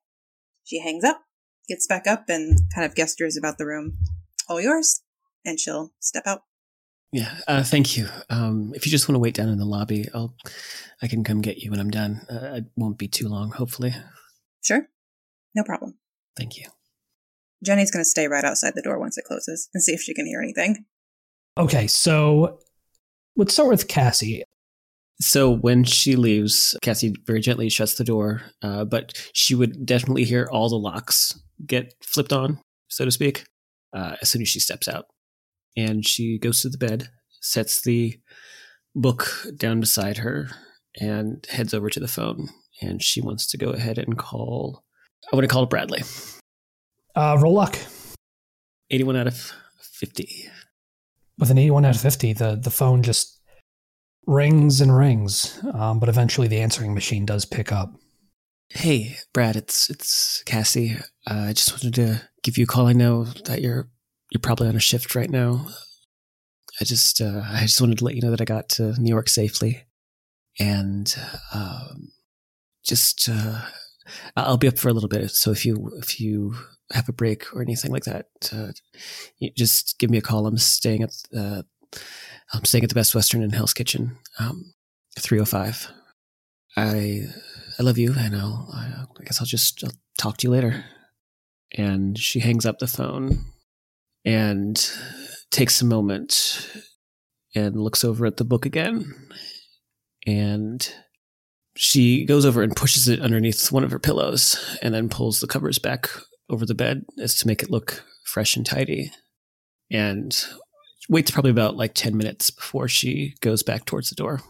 [0.64, 1.22] She hangs up,
[1.68, 3.98] gets back up and kind of gestures about the room.
[4.48, 5.02] All yours.
[5.44, 6.42] And she'll step out.
[7.14, 8.08] Yeah, uh, thank you.
[8.28, 10.34] Um, if you just want to wait down in the lobby, I'll
[11.00, 12.22] I can come get you when I'm done.
[12.28, 13.94] Uh, it won't be too long, hopefully.
[14.64, 14.88] Sure.
[15.54, 15.94] No problem.
[16.36, 16.66] Thank you.
[17.64, 20.12] Jenny's going to stay right outside the door once it closes and see if she
[20.12, 20.86] can hear anything.
[21.56, 22.58] Okay, so
[23.36, 24.42] let's start with Cassie.
[25.20, 30.24] So when she leaves, Cassie very gently shuts the door, uh, but she would definitely
[30.24, 33.44] hear all the locks get flipped on, so to speak,
[33.92, 35.06] uh, as soon as she steps out.
[35.76, 37.08] And she goes to the bed,
[37.40, 38.18] sets the
[38.94, 40.48] book down beside her,
[41.00, 42.48] and heads over to the phone.
[42.80, 44.84] And she wants to go ahead and call.
[45.32, 46.02] I want to call Bradley.
[47.14, 47.78] Uh, roll luck.
[48.90, 50.48] 81 out of 50.
[51.38, 53.40] With an 81 out of 50, the, the phone just
[54.26, 57.92] rings and rings, um, but eventually the answering machine does pick up.
[58.70, 60.96] Hey, Brad, it's it's Cassie.
[61.28, 62.86] Uh, I just wanted to give you a call.
[62.86, 63.88] I know that you're
[64.30, 65.66] you're probably on a shift right now.
[66.80, 69.10] I just uh, I just wanted to let you know that I got to New
[69.10, 69.84] York safely,
[70.58, 71.14] and
[71.52, 72.08] um,
[72.84, 73.60] just uh,
[74.36, 75.30] I'll be up for a little bit.
[75.30, 76.56] So if you if you
[76.92, 78.72] have a break or anything like that, uh,
[79.56, 80.46] just give me a call.
[80.46, 81.62] I'm staying at uh,
[82.52, 84.74] I'm staying at the Best Western in Hell's Kitchen, um,
[85.18, 85.92] 305.
[86.76, 87.22] I
[87.78, 90.84] I love you, and I'll I guess I'll just I'll talk to you later.
[91.76, 93.46] And she hangs up the phone
[94.24, 94.90] and
[95.50, 96.68] takes a moment
[97.54, 99.14] and looks over at the book again.
[100.26, 100.92] And
[101.76, 105.46] she goes over and pushes it underneath one of her pillows and then pulls the
[105.46, 106.08] covers back
[106.48, 109.10] over the bed as to make it look fresh and tidy.
[109.90, 110.44] And
[111.08, 114.40] waits probably about like 10 minutes before she goes back towards the door.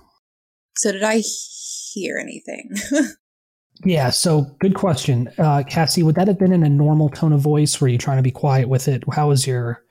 [0.76, 1.22] So, did I
[1.92, 2.70] hear anything?
[3.84, 5.30] Yeah, so good question.
[5.36, 7.80] Uh, Cassie, would that have been in a normal tone of voice?
[7.80, 9.02] Were you trying to be quiet with it?
[9.12, 9.82] How was your.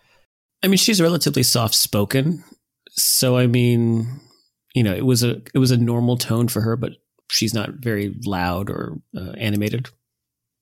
[0.63, 2.43] I mean, she's relatively soft spoken.
[2.91, 4.07] So, I mean,
[4.73, 6.93] you know, it was a it was a normal tone for her, but
[7.29, 9.89] she's not very loud or uh, animated.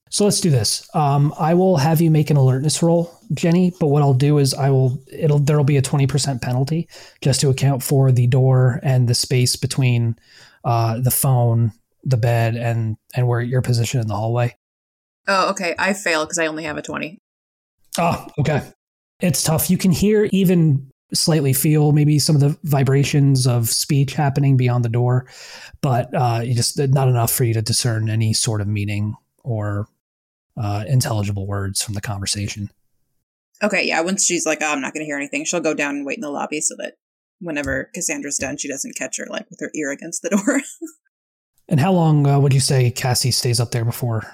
[0.09, 0.85] So let's do this.
[0.93, 3.71] Um, I will have you make an alertness roll, Jenny.
[3.79, 6.89] But what I'll do is I will it'll there'll be a twenty percent penalty
[7.21, 10.17] just to account for the door and the space between
[10.65, 11.71] uh, the phone,
[12.03, 14.55] the bed, and and where your position in the hallway.
[15.27, 15.75] oh, okay.
[15.77, 17.19] I fail because I only have a 20.
[17.97, 18.61] Oh, okay.
[19.19, 19.69] It's tough.
[19.69, 24.85] You can hear even slightly feel maybe some of the vibrations of speech happening beyond
[24.85, 25.27] the door,
[25.81, 29.87] but uh, you just not enough for you to discern any sort of meaning or
[30.57, 32.69] uh, intelligible words from the conversation.
[33.63, 34.01] Okay, yeah.
[34.01, 36.17] Once she's like, oh, I'm not going to hear anything, she'll go down and wait
[36.17, 36.95] in the lobby so that
[37.39, 40.61] whenever Cassandra's done, she doesn't catch her like with her ear against the door.
[41.71, 44.29] And how long uh, would you say Cassie stays up there before?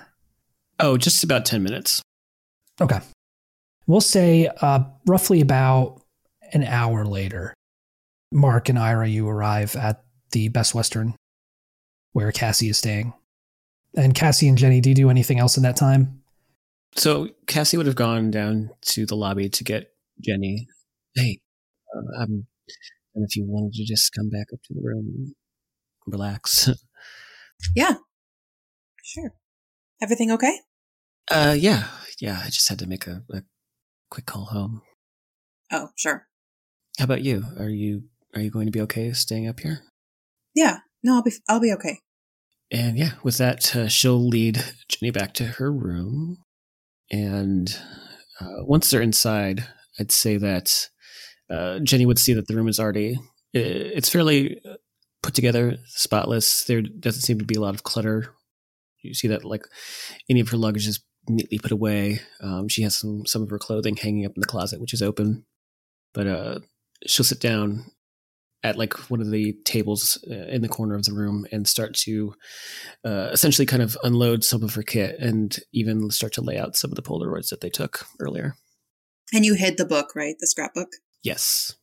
[0.80, 2.02] Oh, just about 10 minutes.
[2.82, 3.00] Okay.
[3.86, 6.02] We'll say uh, roughly about
[6.52, 7.54] an hour later,
[8.32, 11.16] Mark and Ira, you arrive at the Best Western
[12.14, 13.14] where Cassie is staying.
[13.96, 16.24] And Cassie and Jenny, do you do anything else in that time?
[16.96, 20.68] So Cassie would have gone down to the lobby to get Jenny.
[21.14, 21.40] Hey,
[22.18, 22.48] um,
[23.14, 25.36] and if you wanted to just come back up to the room and
[26.08, 26.68] relax.
[27.76, 27.96] yeah.
[29.04, 29.34] Sure.
[30.02, 30.60] Everything okay?
[31.30, 31.88] Uh, yeah,
[32.20, 32.42] yeah.
[32.44, 33.44] I just had to make a, a
[34.10, 34.82] quick call home.
[35.72, 36.28] Oh, sure.
[36.98, 37.44] How about you?
[37.60, 38.04] Are you
[38.36, 39.82] are you going to be okay staying up here?
[40.56, 40.80] Yeah.
[41.04, 42.00] No, I'll be I'll be okay.
[42.72, 46.38] And yeah, with that, uh, she'll lead Jenny back to her room.
[47.10, 47.80] And
[48.42, 49.68] uh, once they're inside,
[50.00, 50.90] I'd say that
[51.50, 53.18] uh, Jenny would see that the room is already
[53.54, 54.76] it's fairly uh,
[55.28, 56.64] put together, spotless.
[56.64, 58.34] There doesn't seem to be a lot of clutter.
[59.04, 59.66] You see that like
[60.30, 62.22] any of her luggage is neatly put away.
[62.40, 65.02] Um, she has some some of her clothing hanging up in the closet, which is
[65.02, 65.46] open.
[66.14, 66.60] But uh,
[67.06, 67.92] she'll sit down
[68.64, 71.94] at like one of the tables uh, in the corner of the room and start
[71.96, 72.34] to
[73.04, 76.78] uh, essentially kind of unload some of her kit and even start to lay out
[76.78, 78.56] some of the Polaroids that they took earlier.
[79.34, 80.36] And you hid the book, right?
[80.40, 80.88] The scrapbook?
[81.22, 81.76] Yes.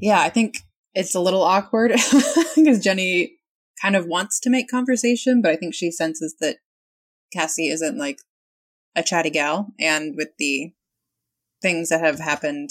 [0.00, 0.58] Yeah, I think
[0.94, 1.92] it's a little awkward
[2.56, 3.38] because Jenny
[3.80, 6.58] kind of wants to make conversation, but I think she senses that
[7.32, 8.20] Cassie isn't like
[8.94, 9.72] a chatty gal.
[9.80, 10.72] And with the
[11.60, 12.70] things that have happened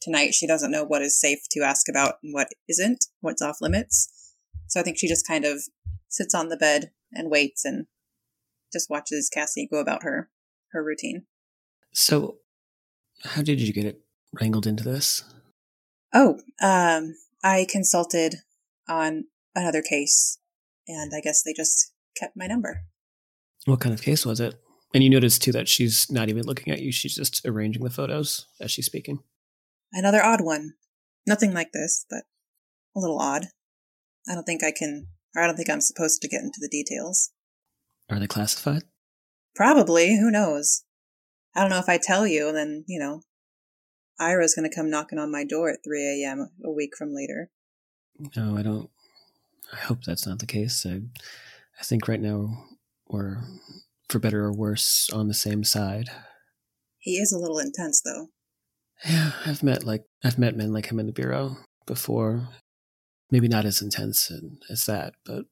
[0.00, 3.60] tonight, she doesn't know what is safe to ask about and what isn't, what's off
[3.60, 4.34] limits.
[4.66, 5.62] So I think she just kind of
[6.08, 7.86] sits on the bed and waits and
[8.72, 10.30] just watches Cassie go about her
[10.72, 11.24] her routine.
[11.92, 12.38] So,
[13.22, 14.00] how did you get it
[14.32, 15.22] wrangled into this?
[16.12, 17.14] Oh, um,
[17.44, 18.36] I consulted
[18.88, 20.38] on another case,
[20.88, 22.84] and I guess they just kept my number.
[23.66, 24.54] What kind of case was it?
[24.94, 27.90] And you notice too that she's not even looking at you; she's just arranging the
[27.90, 29.18] photos as she's speaking.
[29.92, 30.72] Another odd one.
[31.26, 32.24] Nothing like this, but
[32.96, 33.48] a little odd.
[34.28, 36.68] I don't think I can, or I don't think I'm supposed to get into the
[36.68, 37.30] details.
[38.10, 38.84] Are they classified?
[39.54, 40.16] Probably.
[40.16, 40.84] Who knows?
[41.54, 43.20] I don't know if I tell you, and then, you know,
[44.18, 46.50] Ira's going to come knocking on my door at 3 a.m.
[46.64, 47.50] a week from later.
[48.36, 48.90] No, I don't.
[49.72, 50.86] I hope that's not the case.
[50.86, 51.00] I,
[51.80, 52.64] I think right now
[53.08, 53.38] we're,
[54.08, 56.10] for better or worse, on the same side.
[56.98, 58.28] He is a little intense, though.
[59.04, 62.48] Yeah, I've met like I've met men like him in the bureau before.
[63.30, 64.30] Maybe not as intense
[64.70, 65.46] as that, but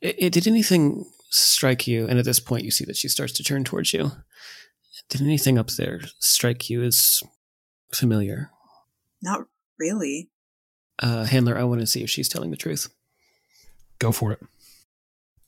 [0.00, 2.06] it, it, did anything strike you?
[2.06, 4.12] And at this point, you see that she starts to turn towards you.
[5.08, 7.22] Did anything up there strike you as
[7.92, 8.50] familiar?
[9.22, 9.46] Not
[9.78, 10.30] really.
[11.00, 12.88] Uh, handler, I want to see if she's telling the truth.
[13.98, 14.40] Go for it.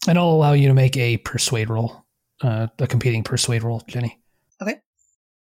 [0.08, 2.04] And I'll allow you to make a persuade roll,
[2.42, 4.18] uh, a competing persuade roll, Jenny.
[4.62, 4.76] Okay.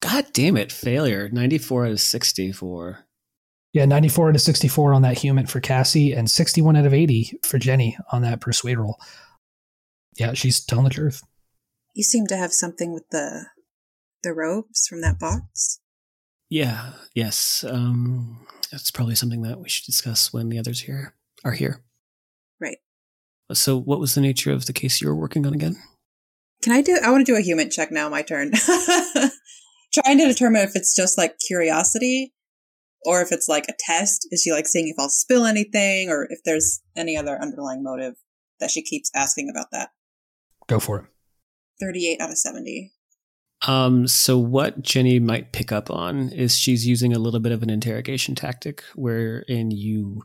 [0.01, 1.29] God damn it, failure.
[1.31, 3.07] 94 out of 64.
[3.73, 7.39] Yeah, 94 out of 64 on that human for Cassie, and 61 out of 80
[7.45, 8.99] for Jenny on that persuade roll.
[10.19, 11.23] Yeah, she's telling the truth.
[11.95, 13.47] You seem to have something with the
[14.23, 15.81] the robes from that box.
[16.51, 17.65] Yeah, yes.
[17.67, 21.83] Um, that's probably something that we should discuss when the others here are here.
[22.61, 22.79] Right.
[23.53, 25.77] So, what was the nature of the case you were working on again?
[26.63, 26.99] Can I do?
[27.03, 28.09] I want to do a human check now.
[28.09, 28.53] My turn.
[29.93, 32.35] Trying to determine if it's just like curiosity,
[33.05, 34.27] or if it's like a test.
[34.31, 38.15] Is she like seeing if I'll spill anything, or if there's any other underlying motive
[38.59, 39.91] that she keeps asking about that?
[40.67, 41.07] Go for it.
[41.81, 42.93] Thirty-eight out of seventy.
[43.67, 47.63] Um, so what Jenny might pick up on is she's using a little bit of
[47.63, 50.23] an interrogation tactic wherein you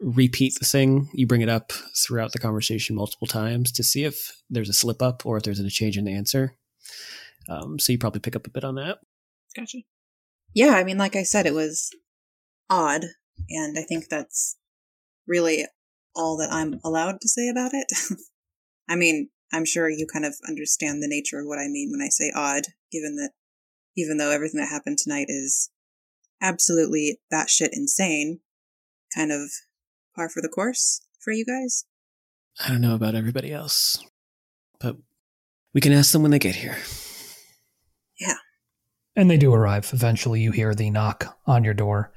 [0.00, 4.42] repeat the thing, you bring it up throughout the conversation multiple times to see if
[4.50, 6.56] there's a slip up or if there's a change in the answer.
[7.48, 8.98] Um, so you probably pick up a bit on that.
[9.56, 9.78] Gotcha.
[10.54, 11.90] Yeah, I mean, like I said, it was
[12.68, 13.04] odd,
[13.48, 14.56] and I think that's
[15.26, 15.66] really
[16.14, 17.86] all that I'm allowed to say about it.
[18.88, 22.04] I mean, I'm sure you kind of understand the nature of what I mean when
[22.04, 23.30] I say odd, given that
[23.96, 25.70] even though everything that happened tonight is
[26.42, 28.40] absolutely batshit insane,
[29.14, 29.50] kind of
[30.14, 31.84] par for the course for you guys.
[32.64, 34.02] I don't know about everybody else,
[34.80, 34.96] but
[35.74, 36.76] we can ask them when they get here.
[38.18, 38.36] Yeah.
[39.14, 39.90] And they do arrive.
[39.92, 42.12] Eventually, you hear the knock on your door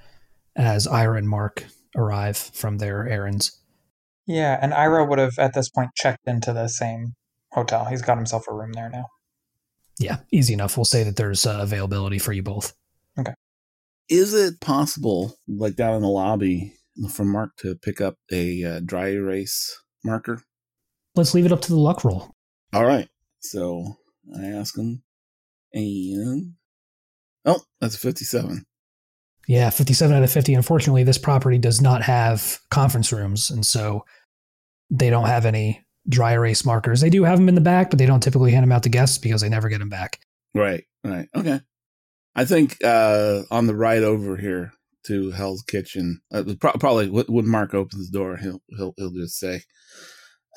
[0.56, 1.65] as Ira and Mark
[1.96, 3.60] arrive from their errands.
[4.28, 7.15] Yeah, and Ira would have at this point checked into the same
[7.52, 7.86] hotel.
[7.86, 9.06] He's got himself a room there now.
[10.00, 10.78] Yeah, easy enough.
[10.78, 12.74] We'll say that there's uh, availability for you both.
[13.20, 13.34] Okay.
[14.08, 16.74] Is it possible, like down in the lobby,
[17.12, 20.42] for Mark to pick up a uh, dry erase marker?
[21.16, 22.32] Let's leave it up to the luck roll.
[22.74, 23.08] All right.
[23.42, 23.98] So
[24.38, 25.04] I ask him,
[25.74, 26.54] and
[27.46, 28.66] oh, that's a 57.
[29.48, 30.54] Yeah, 57 out of 50.
[30.54, 34.06] Unfortunately, this property does not have conference rooms, and so
[34.90, 37.02] they don't have any dry erase markers.
[37.02, 38.89] They do have them in the back, but they don't typically hand them out to
[38.89, 40.19] guests because they never get them back.
[40.54, 41.30] Right, right.
[41.36, 41.62] Okay.
[42.36, 44.74] I think uh, on the ride over here
[45.06, 49.38] to Hell's Kitchen, uh, pro- probably when Mark opens the door, he'll he'll he'll just
[49.38, 49.62] say,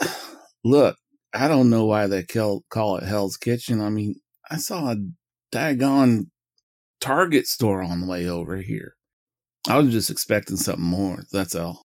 [0.64, 0.96] "Look,
[1.34, 3.80] I don't know why they call call it Hell's Kitchen.
[3.80, 4.16] I mean,
[4.50, 4.96] I saw a
[5.52, 6.26] daggone
[7.00, 8.94] Target store on the way over here.
[9.68, 11.24] I was just expecting something more.
[11.32, 11.84] That's all."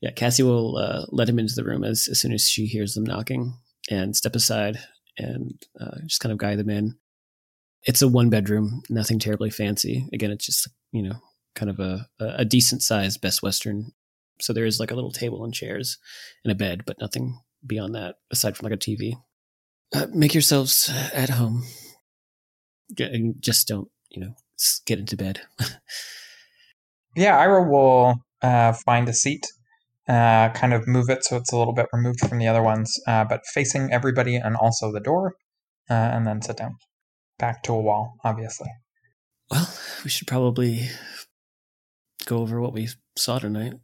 [0.00, 2.94] Yeah, Cassie will uh, let him into the room as, as soon as she hears
[2.94, 3.54] them knocking
[3.90, 4.78] and step aside
[5.16, 6.96] and uh, just kind of guide them in.
[7.82, 10.08] It's a one bedroom, nothing terribly fancy.
[10.12, 11.16] Again, it's just, you know,
[11.54, 13.92] kind of a, a decent sized Best Western.
[14.40, 15.98] So there is like a little table and chairs
[16.44, 19.14] and a bed, but nothing beyond that aside from like a TV.
[19.92, 21.64] Uh, make yourselves at home.
[22.98, 24.34] and Just don't, you know,
[24.86, 25.40] get into bed.
[27.16, 29.46] yeah, Ira will uh, find a seat
[30.08, 32.98] uh, kind of move it so it's a little bit removed from the other ones,
[33.06, 35.34] uh, but facing everybody and also the door,
[35.90, 36.76] uh, and then sit down.
[37.38, 38.68] Back to a wall, obviously.
[39.50, 39.68] Well,
[40.04, 40.88] we should probably
[42.26, 43.74] go over what we saw tonight.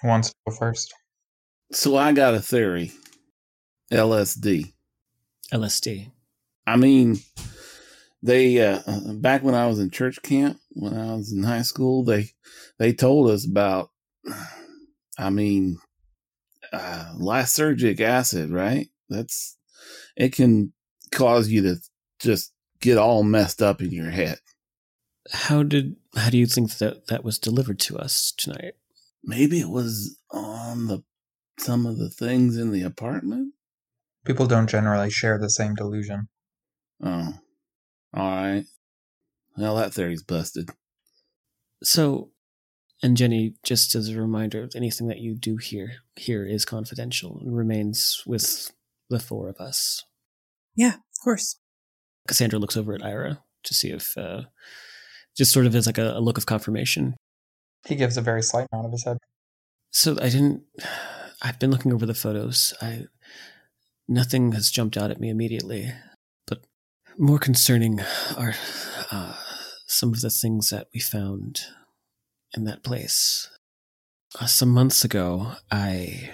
[0.00, 0.94] Who wants to go first?
[1.72, 2.92] So I got a theory.
[3.92, 4.72] LSD.
[5.52, 6.10] LSD.
[6.66, 7.18] I mean,
[8.22, 8.80] they uh,
[9.14, 12.30] back when I was in church camp, when I was in high school, they
[12.78, 13.90] they told us about
[15.20, 15.78] I mean,
[16.72, 18.88] uh, lysergic acid, right?
[19.08, 19.58] That's
[20.16, 20.72] it can
[21.12, 21.76] cause you to
[22.18, 24.38] just get all messed up in your head.
[25.30, 28.74] How did how do you think that that was delivered to us tonight?
[29.22, 31.02] Maybe it was on the
[31.58, 33.52] some of the things in the apartment.
[34.24, 36.28] People don't generally share the same delusion.
[37.02, 37.34] Oh.
[38.14, 38.64] All right.
[39.56, 40.70] Well, that theory's busted.
[41.82, 42.30] So,
[43.02, 47.56] and Jenny, just as a reminder, anything that you do here here is confidential and
[47.56, 48.72] remains with
[49.08, 50.04] the four of us.
[50.74, 51.56] Yeah, of course.
[52.28, 54.42] Cassandra looks over at Ira to see if, uh,
[55.36, 57.16] just sort of as like a, a look of confirmation.
[57.86, 59.18] He gives a very slight nod of his head.
[59.90, 60.62] So I didn't.
[61.42, 62.74] I've been looking over the photos.
[62.82, 63.06] I
[64.06, 65.92] nothing has jumped out at me immediately,
[66.46, 66.64] but
[67.16, 68.00] more concerning
[68.36, 68.54] are
[69.10, 69.34] uh,
[69.86, 71.60] some of the things that we found
[72.54, 73.48] in that place.
[74.40, 76.30] Uh, some months ago, I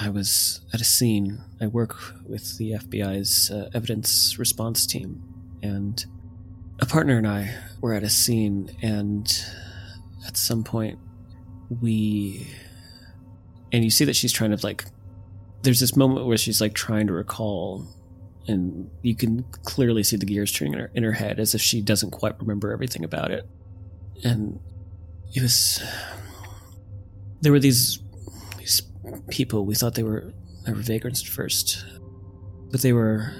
[0.00, 1.40] I was at a scene.
[1.60, 5.22] I work with the FBI's uh, evidence response team,
[5.62, 6.04] and
[6.80, 9.26] a partner and I were at a scene, and
[10.26, 10.98] at some point,
[11.80, 12.48] we
[13.72, 14.84] and you see that she's trying to like.
[15.62, 17.86] There's this moment where she's like trying to recall,
[18.46, 21.60] and you can clearly see the gears turning in her, in her head as if
[21.60, 23.48] she doesn't quite remember everything about it.
[24.24, 24.60] And
[25.34, 25.82] it was
[27.40, 27.98] there were these
[28.58, 28.82] these
[29.28, 30.32] people we thought they were
[30.64, 31.84] they were vagrants at first
[32.70, 33.32] but they were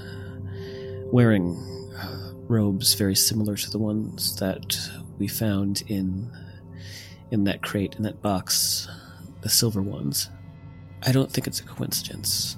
[1.13, 1.57] wearing
[1.99, 4.79] uh, robes very similar to the ones that
[5.19, 6.31] we found in
[7.31, 8.89] in that crate in that box
[9.43, 10.31] the silver ones.
[11.07, 12.57] I don't think it's a coincidence.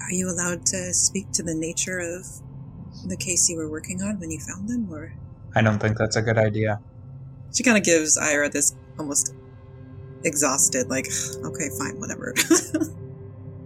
[0.00, 2.26] Are you allowed to speak to the nature of
[3.06, 5.12] the case you were working on when you found them, or?
[5.54, 6.80] I don't think that's a good idea.
[7.54, 9.34] She kind of gives Ira this almost
[10.24, 11.06] exhausted, like,
[11.44, 12.34] okay, fine, whatever.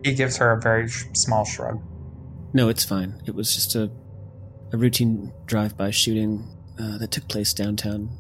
[0.05, 1.81] He gives her a very sh- small shrug.
[2.53, 3.23] no it's fine.
[3.27, 3.91] It was just a
[4.73, 6.49] a routine drive-by shooting
[6.81, 8.11] uh, that took place downtown.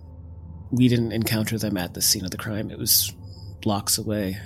[0.70, 2.70] We didn't encounter them at the scene of the crime.
[2.70, 3.12] It was
[3.62, 4.38] blocks away.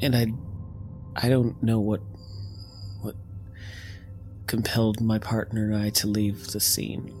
[0.00, 0.26] And i
[1.16, 2.00] i don't know what
[3.00, 3.16] what
[4.46, 7.12] compelled my partner and i to leave the scene.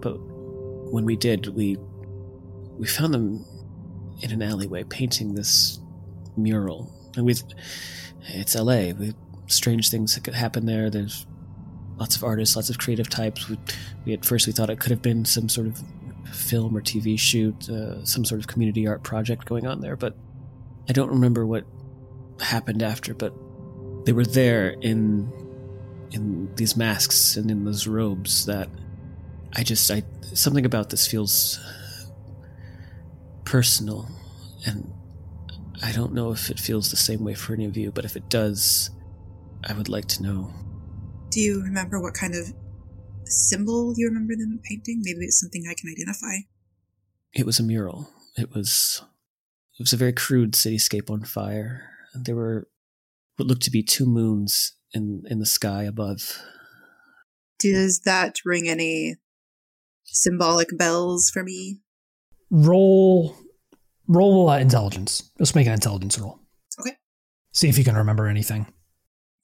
[0.00, 0.16] But
[0.92, 1.76] when we did we
[2.78, 3.44] we found them
[4.20, 5.78] in an alleyway painting this
[6.36, 6.92] mural.
[7.16, 7.34] And we
[8.28, 9.14] it's la we
[9.46, 10.90] strange things that could happen there.
[10.90, 11.26] There's
[11.96, 13.48] lots of artists lots of creative types.
[13.48, 13.58] We,
[14.04, 15.82] we at first we thought it could have been some sort of
[16.32, 20.14] film or tv shoot uh, some sort of community art project going on there but
[20.88, 21.64] i don't remember what
[22.40, 23.32] happened after but
[24.04, 25.30] they were there in
[26.10, 28.68] in these masks and in those robes that
[29.54, 30.02] i just i
[30.34, 31.58] something about this feels
[33.48, 34.08] personal
[34.66, 34.92] and
[35.82, 38.14] i don't know if it feels the same way for any of you but if
[38.16, 38.90] it does
[39.68, 40.52] i would like to know
[41.30, 42.44] Do you remember what kind of
[43.24, 44.98] symbol you remember them painting?
[45.04, 46.34] Maybe it's something I can identify.
[47.40, 49.02] it was a mural it was
[49.78, 51.72] it was a very crude cityscape on fire
[52.14, 52.68] there were
[53.36, 56.20] what looked to be two moons in in the sky above
[57.58, 59.16] Does that ring any
[60.04, 61.80] symbolic bells for me?
[62.50, 63.36] Roll,
[64.06, 65.30] roll uh, intelligence.
[65.38, 66.38] Let's make an intelligence roll.
[66.80, 66.96] Okay.
[67.52, 68.66] See if you can remember anything.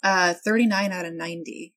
[0.03, 1.75] Uh, 39 out of 90.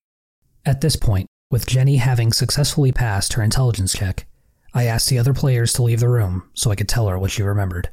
[0.66, 4.26] At this point, with Jenny having successfully passed her intelligence check,
[4.74, 7.32] I asked the other players to leave the room so I could tell her what
[7.32, 7.90] she remembered.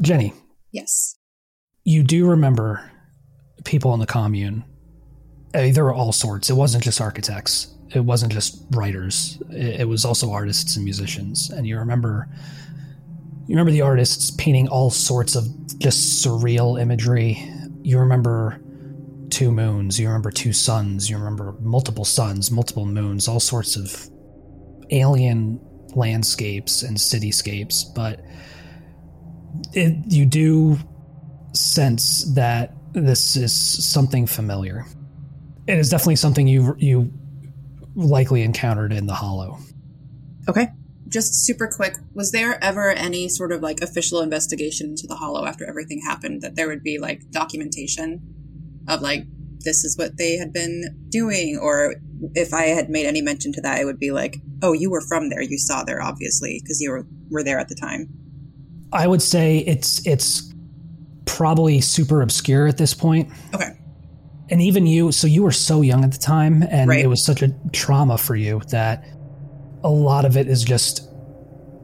[0.00, 0.32] Jenny,
[0.70, 1.16] Yes.
[1.84, 2.90] you do remember
[3.64, 4.64] people in the commune.
[5.54, 6.50] I there were all sorts.
[6.50, 7.74] It wasn't just architects.
[7.94, 9.40] It wasn't just writers.
[9.50, 11.50] It, it was also artists and musicians.
[11.50, 12.28] And you remember,
[13.46, 15.46] you remember the artists painting all sorts of
[15.78, 17.42] just surreal imagery.
[17.82, 18.60] You remember
[19.30, 19.98] two moons.
[19.98, 21.08] You remember two suns.
[21.08, 24.10] You remember multiple suns, multiple moons, all sorts of
[24.90, 25.60] alien
[25.94, 27.82] landscapes and cityscapes.
[27.94, 28.20] But
[29.72, 30.78] it, you do
[31.52, 34.84] sense that this is something familiar.
[35.66, 37.12] It is definitely something you you
[37.94, 39.58] likely encountered in the Hollow.
[40.48, 40.68] Okay.
[41.08, 45.46] Just super quick, was there ever any sort of like official investigation into the Hollow
[45.46, 48.20] after everything happened that there would be like documentation
[48.86, 49.24] of like
[49.60, 51.96] this is what they had been doing or
[52.34, 55.00] if I had made any mention to that it would be like, "Oh, you were
[55.00, 55.42] from there.
[55.42, 58.08] You saw there obviously because you were were there at the time."
[58.92, 60.52] I would say it's it's
[61.26, 63.30] probably super obscure at this point.
[63.54, 63.77] Okay.
[64.50, 67.04] And even you, so you were so young at the time, and Right.
[67.04, 69.04] it was such a trauma for you that
[69.84, 71.08] a lot of it is just,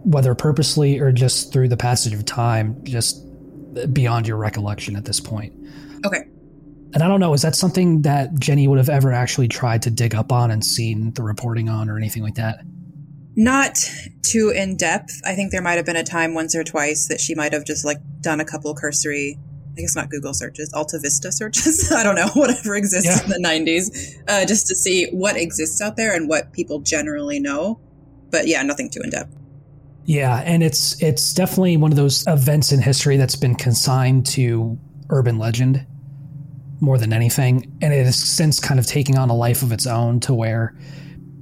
[0.05, 3.23] whether purposely or just through the passage of time, just
[3.93, 5.53] beyond your recollection at this point.
[6.07, 6.25] Okay.
[6.95, 9.91] And I don't know, is that something that Jenny would have ever actually tried to
[9.91, 12.61] dig up on and seen the reporting on or anything like that?
[13.37, 13.77] Not
[14.23, 15.21] too in depth.
[15.25, 17.65] I think there might have been a time once or twice that she might have
[17.65, 19.39] just like done a couple cursory
[19.77, 21.91] I guess not Google searches, Alta Vista searches.
[21.97, 23.25] I don't know, whatever exists Yeah.
[23.25, 27.41] in the 90s, uh, just to see what exists out there and what people generally
[27.41, 27.81] know.
[28.31, 29.35] But yeah, nothing too in depth.
[30.07, 34.79] Yeah, and it's it's definitely one of those events in history that's been consigned to
[35.09, 35.87] urban legend
[36.81, 39.87] more than anything, and it has since kind of taking on a life of its
[39.87, 40.77] own to where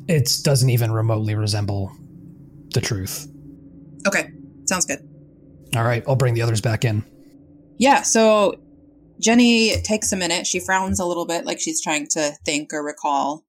[0.09, 1.91] it doesn't even remotely resemble
[2.73, 3.27] the truth.
[4.07, 4.31] Okay,
[4.67, 5.01] sounds good.
[5.75, 7.03] All right, I'll bring the others back in.
[7.83, 8.55] Yeah, so
[9.21, 10.47] Jenny takes a minute.
[10.47, 13.45] She frowns a little bit like she's trying to think or recall.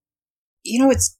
[0.63, 1.15] You know, it's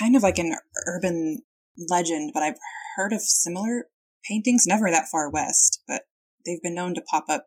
[0.00, 1.42] kind of like an urban
[1.76, 2.56] legend, but I've
[2.96, 3.88] heard of similar
[4.26, 6.04] paintings, never that far west, but
[6.46, 7.44] they've been known to pop up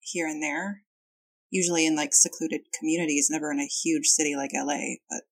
[0.00, 0.82] here and there,
[1.52, 4.96] usually in like secluded communities, never in a huge city like LA.
[5.08, 5.22] But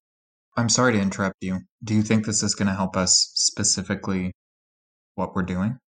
[0.57, 1.63] I'm sorry to interrupt you.
[1.83, 4.31] Do you think this is going to help us specifically
[5.17, 5.81] what we're doing?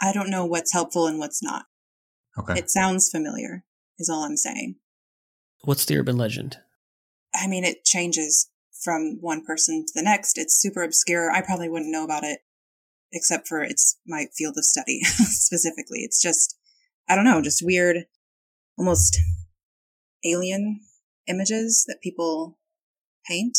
[0.00, 1.66] I don't know what's helpful and what's not.
[2.38, 2.58] Okay.
[2.58, 3.64] It sounds familiar,
[3.98, 4.76] is all I'm saying.
[5.64, 6.58] What's the urban legend?
[7.34, 8.50] I mean, it changes
[8.82, 10.38] from one person to the next.
[10.38, 11.30] It's super obscure.
[11.30, 12.40] I probably wouldn't know about it
[13.12, 16.00] except for it's my field of study specifically.
[16.00, 16.56] It's just,
[17.08, 18.06] I don't know, just weird,
[18.78, 19.18] almost
[20.24, 20.80] alien
[21.26, 22.58] images that people
[23.26, 23.56] paint.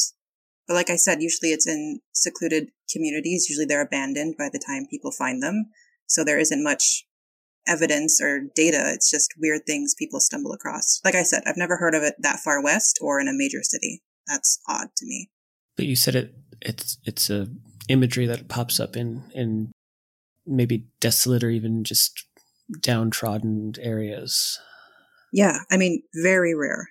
[0.68, 3.48] But like I said, usually it's in secluded communities.
[3.50, 5.72] Usually they're abandoned by the time people find them.
[6.08, 7.07] So there isn't much
[7.68, 8.92] evidence or data.
[8.94, 11.02] It's just weird things people stumble across.
[11.04, 13.64] Like I said, I've never heard of it that far west or in a major
[13.64, 14.04] city.
[14.28, 15.30] That's odd to me.
[15.76, 16.34] But you said it.
[16.62, 17.48] It's it's a
[17.88, 19.72] imagery that pops up in in
[20.46, 22.26] maybe desolate or even just
[22.82, 24.60] downtrodden areas.
[25.32, 26.90] Yeah, I mean, very rare.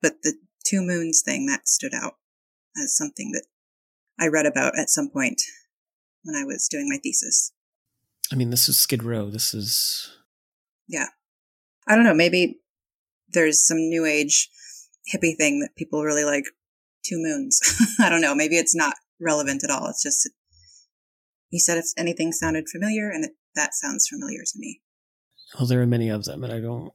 [0.00, 0.34] But the
[0.64, 2.14] two moons thing that stood out
[2.82, 3.44] as something that
[4.18, 5.42] I read about at some point
[6.22, 7.52] when I was doing my thesis.
[8.32, 9.30] I mean, this is Skid Row.
[9.30, 10.10] This is
[10.88, 11.06] Yeah.
[11.86, 12.58] I don't know, maybe
[13.28, 14.50] there's some new age
[15.14, 16.44] hippie thing that people really like
[17.04, 17.60] two moons.
[18.00, 19.88] I don't know, maybe it's not relevant at all.
[19.88, 20.28] It's just
[21.50, 24.80] you said if anything sounded familiar and it, that sounds familiar to me.
[25.56, 26.92] well, there are many of them, and I don't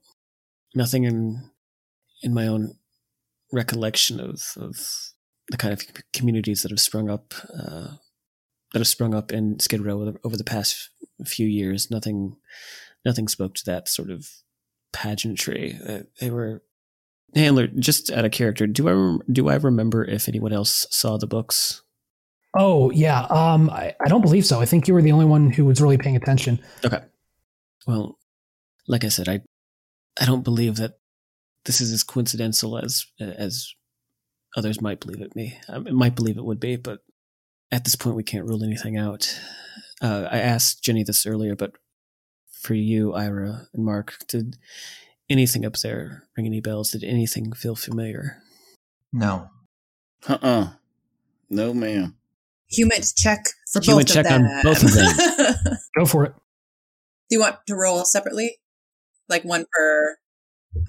[0.75, 1.49] nothing in
[2.21, 2.75] in my own
[3.51, 4.75] recollection of of
[5.49, 7.95] the kind of communities that have sprung up uh,
[8.73, 10.89] that have sprung up in Skid Row over the, past
[11.25, 11.91] few years.
[11.91, 12.37] Nothing
[13.05, 14.29] nothing spoke to that sort of
[14.93, 15.77] pageantry.
[15.87, 16.61] Uh, they were
[17.33, 18.67] Handler, just out of character.
[18.67, 21.81] Do I do I remember if anyone else saw the books?
[22.57, 24.59] Oh yeah, um, I, I don't believe so.
[24.59, 26.59] I think you were the only one who was really paying attention.
[26.83, 26.99] Okay.
[27.87, 28.19] Well,
[28.87, 29.41] like I said, I
[30.19, 30.97] I don't believe that
[31.63, 33.73] this is as coincidental as as
[34.57, 35.57] others might believe it me.
[35.69, 36.99] I might believe it would be, but
[37.71, 39.39] at this point, we can't rule anything out.
[40.01, 41.71] Uh, I asked Jenny this earlier, but
[42.51, 44.57] for you, Ira and Mark, did
[45.29, 46.91] anything up there ring any bells?
[46.91, 48.37] Did anything feel familiar?
[49.13, 49.49] No.
[50.27, 50.69] Uh uh
[51.49, 52.15] No, ma'am.
[52.71, 54.43] HUMINT check for HUMINT both check of them.
[54.43, 55.77] HUMINT check on both of them.
[55.97, 56.33] Go for it.
[57.29, 58.57] Do you want to roll separately?
[59.27, 60.17] Like one per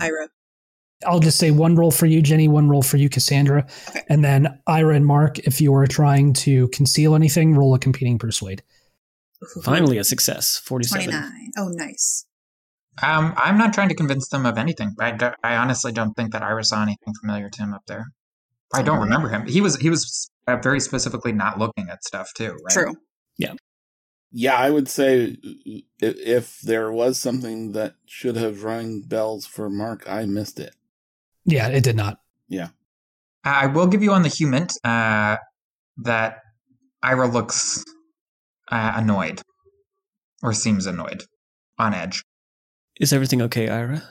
[0.01, 0.29] Ira?
[1.07, 3.67] I'll just say one roll for you, Jenny, one roll for you, Cassandra.
[3.91, 4.03] Okay.
[4.09, 8.19] And then Ira and Mark, if you are trying to conceal anything, roll a competing
[8.19, 8.63] persuade.
[9.65, 10.57] Finally, a success.
[10.59, 11.07] Forty-seven.
[11.07, 11.51] 29.
[11.59, 12.27] Oh, nice.
[13.03, 14.95] Um, I'm not trying to convince them of anything.
[15.01, 18.07] I, do- I honestly don't think that Ira saw anything familiar to him up there.
[18.75, 19.47] I don't remember him.
[19.47, 22.71] He was he was uh, very specifically not looking at stuff too, right?
[22.73, 22.95] True.
[23.37, 23.55] Yeah,
[24.31, 25.37] Yeah, I would say
[26.01, 30.75] if there was something that should have rung bells for Mark, I missed it.
[31.45, 32.19] Yeah, it did not.
[32.49, 32.69] Yeah.
[33.45, 35.37] I will give you on the HUMINT uh,
[35.99, 36.39] that
[37.03, 37.83] Ira looks
[38.71, 39.43] uh, annoyed,
[40.43, 41.25] or seems annoyed,
[41.79, 42.23] on edge.
[43.01, 44.03] Is everything okay, Ira?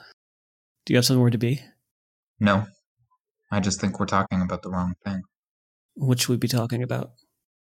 [0.85, 1.61] Do you have somewhere to be?
[2.39, 2.65] No,
[3.51, 5.21] I just think we're talking about the wrong thing.
[5.93, 7.11] What should we be talking about?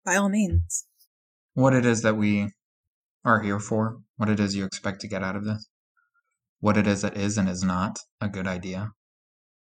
[0.03, 0.85] By all means.
[1.53, 2.51] What it is that we
[3.23, 5.69] are here for, what it is you expect to get out of this,
[6.59, 8.91] what it is that is and is not a good idea.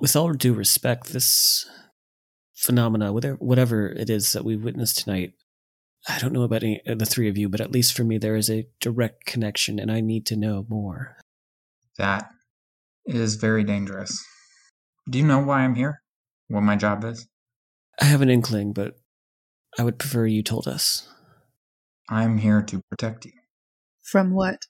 [0.01, 1.69] With all due respect, this
[2.55, 5.35] phenomena, whatever, whatever it is that we witnessed tonight,
[6.09, 8.19] I don't know about any, uh, the three of you, but at least for me,
[8.19, 11.17] there is a direct connection, and I need to know more.
[11.99, 12.31] That
[13.07, 14.19] is very dangerous.
[15.09, 16.03] Do you know why I'm here?
[16.49, 17.29] What my job is?
[18.01, 18.95] I have an inkling, but
[19.79, 21.09] I would prefer you told us.
[22.09, 23.33] I'm here to protect you.
[24.03, 24.63] From what?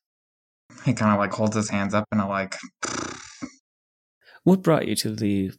[0.84, 2.56] He kind of like holds his hands up and a like,
[4.44, 5.52] What brought you to the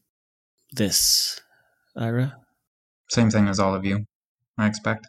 [0.72, 1.40] this,
[1.96, 2.38] Ira?
[3.10, 4.06] same thing as all of you,
[4.58, 5.06] I expect.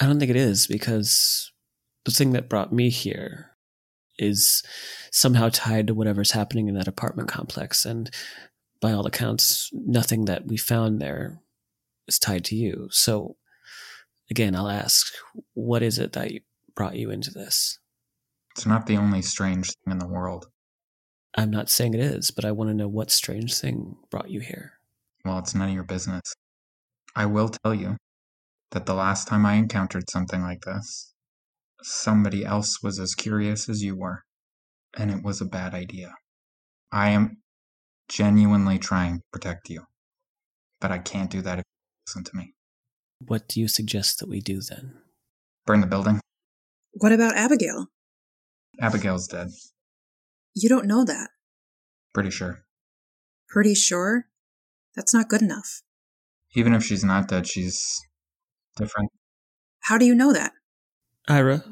[0.00, 1.52] I don't think it is because
[2.04, 3.50] the thing that brought me here
[4.18, 4.62] is
[5.10, 7.84] somehow tied to whatever's happening in that apartment complex.
[7.84, 8.10] And
[8.80, 11.40] by all accounts, nothing that we found there
[12.08, 12.88] is tied to you.
[12.90, 13.36] So,
[14.30, 15.06] again, I'll ask,
[15.54, 16.32] what is it that
[16.74, 17.78] brought you into this?
[18.56, 20.46] It's not the only strange thing in the world.
[21.34, 24.40] I'm not saying it is, but I want to know what strange thing brought you
[24.40, 24.72] here.
[25.24, 26.34] Well, it's none of your business.
[27.16, 27.96] I will tell you
[28.72, 31.12] that the last time I encountered something like this,
[31.82, 34.24] somebody else was as curious as you were,
[34.98, 36.14] and it was a bad idea.
[36.90, 37.38] I am
[38.08, 39.84] genuinely trying to protect you,
[40.80, 42.54] but I can't do that if you listen to me.
[43.26, 44.98] What do you suggest that we do then?
[45.64, 46.20] Burn the building.
[46.92, 47.86] What about Abigail?
[48.80, 49.48] Abigail's dead.
[50.54, 51.30] You don't know that.
[52.12, 52.64] Pretty sure.
[53.48, 54.26] Pretty sure?
[54.94, 55.82] That's not good enough.
[56.54, 58.00] Even if she's not dead, she's
[58.76, 59.10] different.
[59.80, 60.52] How do you know that?
[61.28, 61.64] Ira,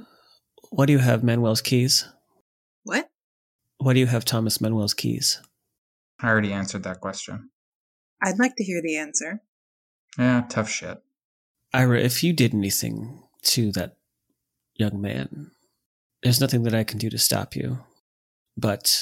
[0.70, 2.08] why do you have Manuel's keys?
[2.84, 3.10] What?
[3.78, 5.40] Why do you have Thomas Manuel's keys?
[6.20, 7.50] I already answered that question.
[8.22, 9.42] I'd like to hear the answer.
[10.18, 11.02] Yeah, tough shit.
[11.72, 13.96] Ira, if you did anything to that
[14.74, 15.50] young man,
[16.22, 17.78] there's nothing that I can do to stop you.
[18.60, 18.94] But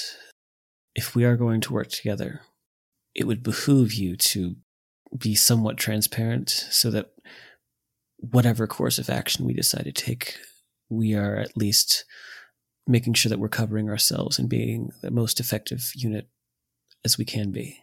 [0.95, 2.41] if we are going to work together,
[3.13, 4.55] it would behoove you to
[5.17, 7.11] be somewhat transparent so that
[8.17, 10.35] whatever course of action we decide to take,
[10.89, 12.05] we are at least
[12.87, 16.29] making sure that we're covering ourselves and being the most effective unit
[17.03, 17.79] as we can be.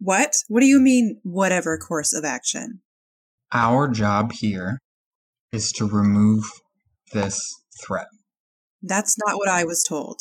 [0.00, 0.34] What?
[0.48, 2.80] What do you mean, whatever course of action?
[3.52, 4.78] Our job here
[5.52, 6.44] is to remove
[7.12, 7.40] this
[7.82, 8.08] threat.
[8.82, 10.20] That's not what I was told.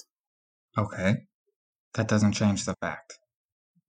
[0.78, 1.16] Okay.
[1.96, 3.18] That doesn't change the fact.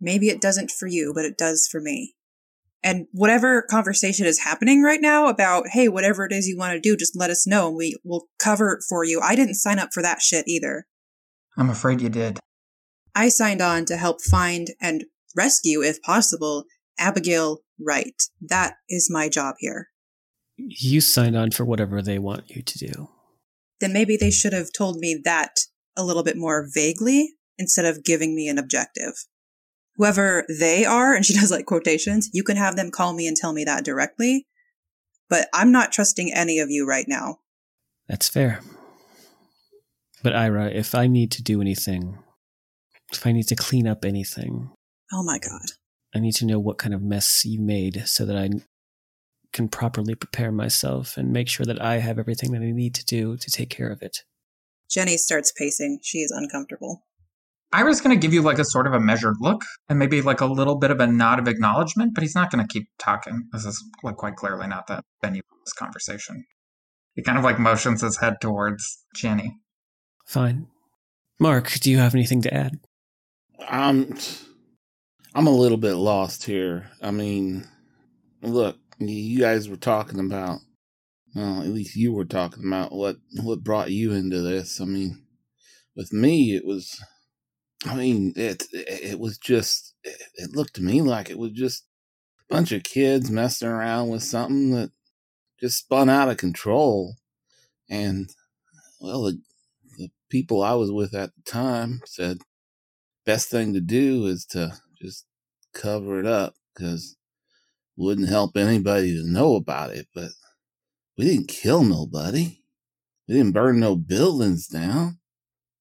[0.01, 2.15] Maybe it doesn't for you, but it does for me.
[2.83, 6.81] And whatever conversation is happening right now about, hey, whatever it is you want to
[6.81, 9.21] do, just let us know and we will cover it for you.
[9.21, 10.87] I didn't sign up for that shit either.
[11.57, 12.39] I'm afraid you did.
[13.17, 15.05] I signed on to help find and
[15.37, 16.65] rescue, if possible,
[16.99, 18.23] Abigail Wright.
[18.41, 19.89] That is my job here.
[20.57, 23.09] You signed on for whatever they want you to do.
[23.81, 25.57] Then maybe they should have told me that
[25.99, 29.27] a little bit more vaguely instead of giving me an objective
[29.99, 33.37] whoever they are, and she does like quotations, you can have them call me and
[33.37, 34.47] tell me that directly.
[35.29, 37.41] But I'm not trusting any of you right now.
[38.09, 38.61] That's fair.
[40.23, 42.19] But Ira, if I need to do anything,
[43.13, 44.71] if I need to clean up anything,
[45.13, 45.73] oh my god,
[46.15, 48.49] I need to know what kind of mess you made so that I
[49.53, 53.05] can properly prepare myself and make sure that I have everything that I need to
[53.05, 54.25] do to take care of it.
[54.91, 56.01] Jenny starts pacing.
[56.03, 57.05] She is uncomfortable.
[57.73, 60.41] Ira's going to give you like a sort of a measured look and maybe like
[60.41, 63.49] a little bit of a nod of acknowledgement, but he's not going to keep talking.
[63.53, 66.47] This is like quite clearly not the venue of this conversation.
[67.15, 69.57] He kind of like motions his head towards Jenny.
[70.27, 70.69] Fine.
[71.39, 72.79] Mark, do you have anything to add?
[73.69, 74.17] I'm,
[75.35, 76.91] I'm a little bit lost here.
[77.03, 77.67] I mean,
[78.41, 80.61] look, you guys were talking about,
[81.35, 84.81] well, at least you were talking about what what brought you into this.
[84.81, 85.25] I mean,
[85.95, 87.01] with me, it was
[87.87, 91.85] I mean, it it was just it looked to me like it was just
[92.51, 94.91] a bunch of kids messing around with something that
[95.61, 97.15] just spun out of control.
[97.89, 98.31] And
[99.01, 99.41] well, the,
[99.97, 102.39] the people I was with at the time said
[103.25, 105.27] best thing to do is to just
[105.73, 107.17] cover it up because
[107.97, 110.07] wouldn't help anybody to know about it.
[110.15, 110.31] But
[111.19, 112.63] we didn't kill nobody.
[113.27, 115.19] We didn't burn no buildings down.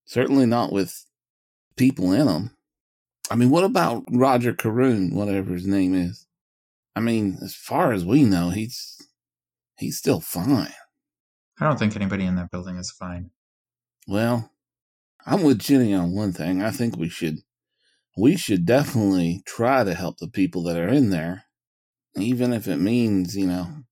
[0.06, 1.06] Certainly not with
[1.78, 2.58] people in them.
[3.30, 6.26] I mean, what about Roger Karoon, whatever his name is?
[6.96, 8.98] I mean, as far as we know, he's
[9.78, 10.74] he's still fine.
[11.60, 13.30] I don't think anybody in that building is fine.
[14.08, 14.52] Well,
[15.26, 16.64] I'm with Jenny on one thing.
[16.64, 17.38] I think we should
[18.18, 21.44] we should definitely try to help the people that are in there,
[22.16, 23.84] even if it means, you know,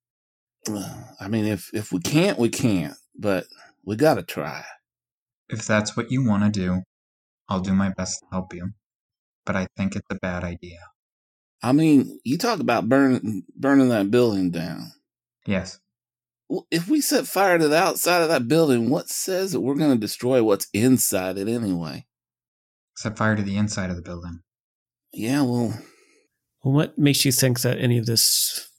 [1.19, 3.45] I mean, if if we can't, we can't, but
[3.83, 4.63] we got to try.
[5.49, 6.81] If that's what you want to do,
[7.47, 8.71] I'll do my best to help you,
[9.45, 10.79] but I think it's a bad idea.
[11.61, 14.91] I mean, you talk about burning burning that building down.
[15.45, 15.79] Yes.
[16.47, 19.75] Well, if we set fire to the outside of that building, what says that we're
[19.75, 22.05] going to destroy what's inside it anyway?
[22.95, 24.41] Set fire to the inside of the building.
[25.11, 25.79] Yeah, well.
[26.63, 28.69] Well, what makes you think that any of this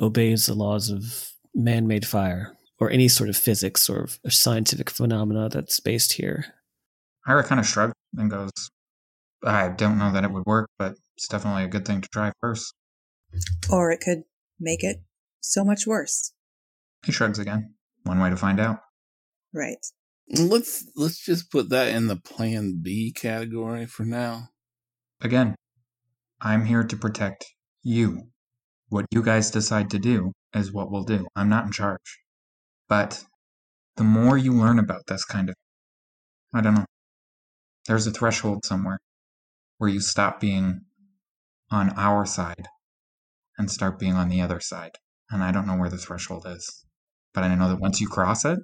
[0.00, 5.48] obeys the laws of man made fire or any sort of physics or scientific phenomena
[5.48, 6.44] that's based here?
[7.26, 8.52] Ira kind of shrugs and goes,
[9.44, 12.32] I don't know that it would work, but it's definitely a good thing to try
[12.40, 12.72] first.
[13.70, 14.22] Or it could
[14.60, 15.02] make it
[15.40, 16.32] so much worse.
[17.04, 17.74] He shrugs again.
[18.04, 18.80] One way to find out.
[19.52, 19.84] Right.
[20.28, 24.48] Let's let's just put that in the Plan B category for now.
[25.20, 25.54] Again,
[26.40, 27.44] I'm here to protect
[27.82, 28.28] you.
[28.88, 31.26] What you guys decide to do is what we'll do.
[31.36, 32.20] I'm not in charge.
[32.88, 33.24] But
[33.96, 35.54] the more you learn about this kind of,
[36.54, 36.84] I don't know,
[37.86, 38.98] there's a threshold somewhere
[39.78, 40.82] where you stop being
[41.70, 42.68] on our side
[43.58, 44.98] and start being on the other side.
[45.30, 46.84] And I don't know where the threshold is.
[47.34, 48.60] But I know that once you cross it,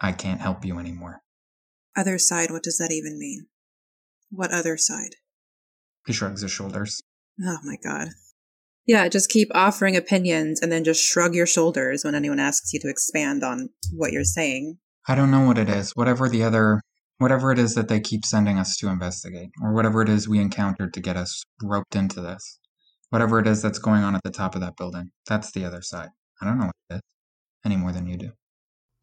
[0.00, 1.20] I can't help you anymore.
[1.96, 3.46] Other side, what does that even mean?
[4.30, 5.16] What other side?
[6.06, 7.00] He shrugs his shoulders.
[7.42, 8.08] Oh my god.
[8.86, 12.78] Yeah, just keep offering opinions and then just shrug your shoulders when anyone asks you
[12.80, 14.78] to expand on what you're saying.
[15.08, 15.96] I don't know what it is.
[15.96, 16.80] Whatever the other,
[17.18, 20.38] whatever it is that they keep sending us to investigate, or whatever it is we
[20.38, 22.58] encountered to get us roped into this,
[23.10, 25.82] whatever it is that's going on at the top of that building, that's the other
[25.82, 26.10] side.
[26.40, 27.00] I don't know what it is
[27.64, 28.32] any more than you do.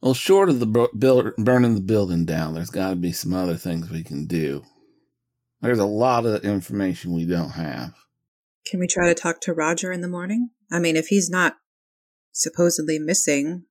[0.02, 3.34] Well, short of the bur- build, burning the building down, there's got to be some
[3.34, 4.64] other things we can do.
[5.62, 7.94] There's a lot of information we don't have.
[8.66, 10.49] Can we try to talk to Roger in the morning?
[10.72, 11.57] I mean, if he's not
[12.32, 13.66] supposedly missing,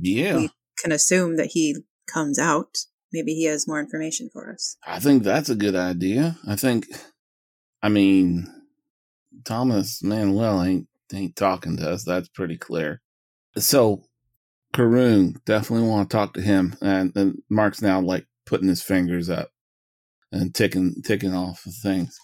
[0.00, 2.78] Yeah, we can assume that he comes out.
[3.12, 4.76] Maybe he has more information for us.
[4.86, 6.38] I think that's a good idea.
[6.48, 6.86] I think,
[7.82, 8.46] I mean,
[9.44, 12.04] Thomas Manuel ain't ain't talking to us.
[12.04, 13.02] That's pretty clear.
[13.58, 14.04] So,
[14.72, 19.28] Karoon definitely want to talk to him, and, and Mark's now like putting his fingers
[19.28, 19.50] up
[20.30, 22.16] and ticking ticking off things.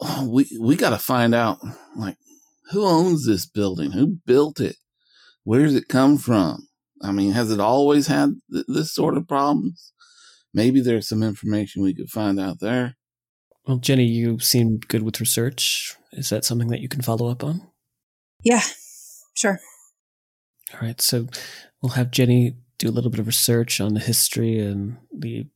[0.00, 1.58] Oh, we we got to find out
[1.96, 2.16] like
[2.70, 4.76] who owns this building, who built it,
[5.44, 6.68] where's it come from.
[7.02, 9.92] I mean, has it always had th- this sort of problems?
[10.54, 12.96] Maybe there's some information we could find out there.
[13.66, 15.94] Well, Jenny, you seem good with research.
[16.12, 17.62] Is that something that you can follow up on?
[18.42, 18.62] Yeah,
[19.34, 19.58] sure.
[20.72, 21.26] All right, so
[21.82, 25.46] we'll have Jenny do a little bit of research on the history and the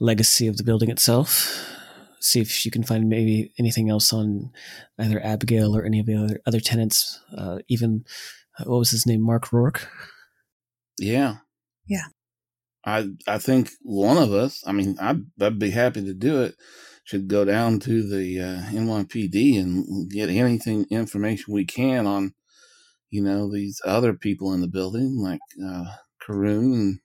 [0.00, 1.75] legacy of the building itself.
[2.26, 4.50] See if you can find maybe anything else on
[4.98, 7.20] either Abigail or any of the other other tenants.
[7.36, 8.04] Uh, even
[8.58, 9.88] uh, what was his name, Mark Rourke.
[10.98, 11.36] Yeah.
[11.86, 12.06] Yeah.
[12.84, 16.56] I I think one of us, I mean, I'd, I'd be happy to do it,
[17.04, 22.34] should go down to the uh, NYPD and get anything information we can on,
[23.10, 25.84] you know, these other people in the building, like uh,
[26.20, 26.98] Karoon and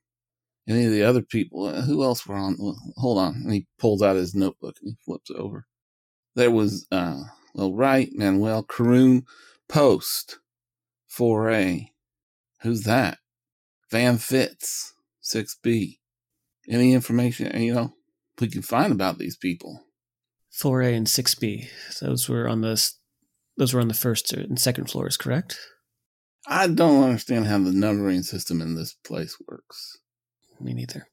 [0.72, 1.66] any of the other people.
[1.66, 2.58] Uh, Who else were on?
[2.98, 3.36] Hold on.
[3.36, 5.68] And he pulls out his notebook and he flips over.
[6.36, 9.24] There was, uh, well, Wright, Manuel, Karoon,
[9.68, 10.40] Post,
[11.18, 11.90] 4A.
[12.62, 13.20] Who's that?
[13.90, 14.94] Van Fitz,
[15.24, 16.00] 6B.
[16.70, 17.94] Any information, you know,
[18.40, 19.86] we can find about these people?
[20.54, 21.68] 4A and 6B.
[22.02, 22.92] Those were on the
[23.58, 25.60] those were on the first and second floors, correct?
[26.48, 30.00] I don't understand how the numbering system in this place works.
[30.64, 31.08] Me neither.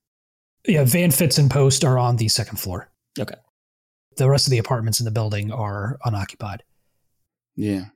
[0.66, 2.90] Yeah, Van Fitz and Post are on the second floor.
[3.18, 3.36] Okay.
[4.16, 6.62] The rest of the apartments in the building are unoccupied.
[7.56, 7.86] Yeah.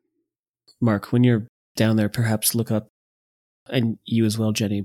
[0.81, 1.47] Mark, when you're
[1.77, 2.89] down there, perhaps look up,
[3.69, 4.85] and you as well, Jenny.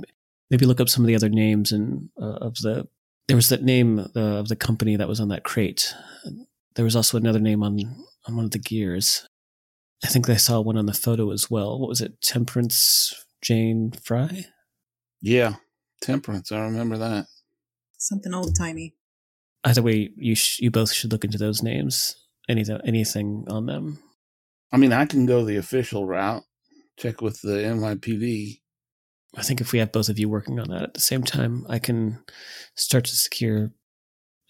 [0.49, 2.87] Maybe look up some of the other names and uh, of the.
[3.27, 5.93] There was that name uh, of the company that was on that crate.
[6.75, 7.79] There was also another name on
[8.27, 9.27] on one of the gears.
[10.03, 11.79] I think I saw one on the photo as well.
[11.79, 12.21] What was it?
[12.21, 14.45] Temperance Jane Fry.
[15.21, 15.55] Yeah.
[16.01, 17.25] Temperance, I remember that.
[17.97, 18.95] Something old timey.
[19.63, 22.15] Either way, you sh- you both should look into those names.
[22.47, 23.99] Anything anything on them.
[24.71, 26.43] I mean, I can go the official route,
[26.97, 28.61] check with the NYPD.
[29.35, 31.65] I think if we have both of you working on that at the same time,
[31.69, 32.23] I can
[32.75, 33.71] start to secure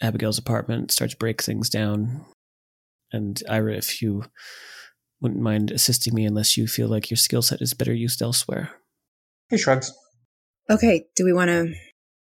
[0.02, 2.26] Abigail's apartment, start to break things down.
[3.12, 4.26] And Ira, if you
[5.22, 8.72] wouldn't mind assisting me unless you feel like your skill set is better used elsewhere.
[9.50, 9.94] He shrugs.
[10.70, 11.74] Okay, do we want to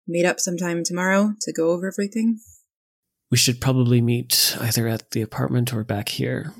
[0.08, 2.40] meet up sometime tomorrow to go over everything?
[3.30, 6.52] We should probably meet either at the apartment or back here.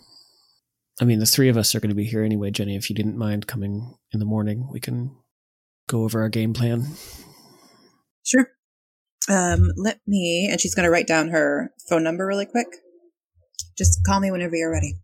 [1.00, 2.76] I mean, the three of us are going to be here anyway, Jenny.
[2.76, 5.16] If you didn't mind coming in the morning, we can
[5.88, 6.86] go over our game plan.
[8.24, 8.46] Sure.
[9.28, 12.68] Um, let me, and she's going to write down her phone number really quick.
[13.76, 14.94] Just call me whenever you're ready.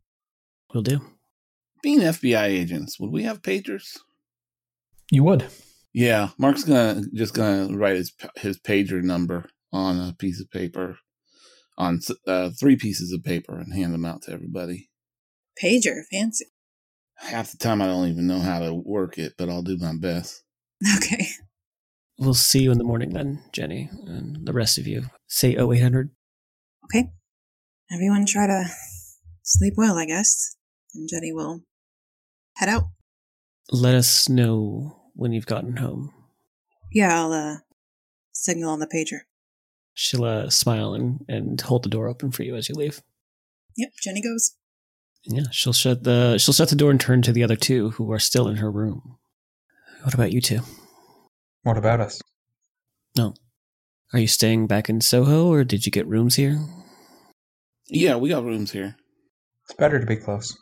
[0.73, 1.01] We'll do.
[1.83, 3.99] Being FBI agents, would we have pagers?
[5.11, 5.47] You would.
[5.99, 10.97] Yeah, Mark's gonna just gonna write his his pager number on a piece of paper,
[11.77, 14.91] on uh, three pieces of paper, and hand them out to everybody.
[15.61, 16.47] Pager, fancy.
[17.17, 19.93] Half the time, I don't even know how to work it, but I'll do my
[19.97, 20.45] best.
[20.99, 21.27] Okay.
[22.17, 25.07] We'll see you in the morning then, Jenny, and the rest of you.
[25.27, 26.11] Say 0800.
[26.85, 27.11] Okay.
[27.93, 28.67] Everyone try to
[29.43, 30.57] sleep well, I guess.
[30.95, 31.63] And Jenny will
[32.55, 32.85] head out.
[33.73, 36.13] Let us know when you've gotten home.
[36.93, 37.57] Yeah, I'll, uh,
[38.33, 39.21] signal on the pager.
[39.95, 43.03] She'll uh, smile and, and hold the door open for you as you leave.
[43.77, 44.55] Yep, Jenny goes.
[45.25, 48.11] Yeah, she'll shut the she'll shut the door and turn to the other two who
[48.13, 49.19] are still in her room.
[50.05, 50.61] What about you two?
[51.65, 52.23] What about us?
[53.17, 53.35] No.
[54.13, 56.61] Are you staying back in Soho or did you get rooms here?
[57.89, 58.97] Yeah, we got rooms here.
[59.65, 60.57] It's better to be close.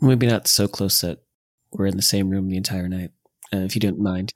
[0.00, 1.18] Maybe not so close that
[1.72, 3.10] we're in the same room the entire night,
[3.54, 4.32] uh, if you don't mind.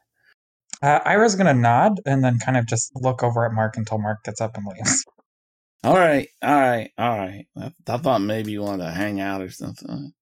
[0.83, 4.25] Uh, Ira's gonna nod and then kind of just look over at Mark until Mark
[4.25, 5.05] gets up and leaves.
[5.85, 7.47] All right, all right, all right.
[7.57, 10.13] I, I thought maybe you wanted to hang out or something.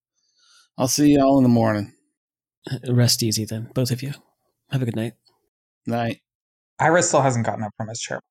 [0.78, 1.92] I'll see y'all in the morning.
[2.70, 4.14] Uh, Rest easy then, both of you.
[4.70, 5.12] Have a good night.
[5.86, 6.22] Night.
[6.78, 8.22] Ira still hasn't gotten up from his chair.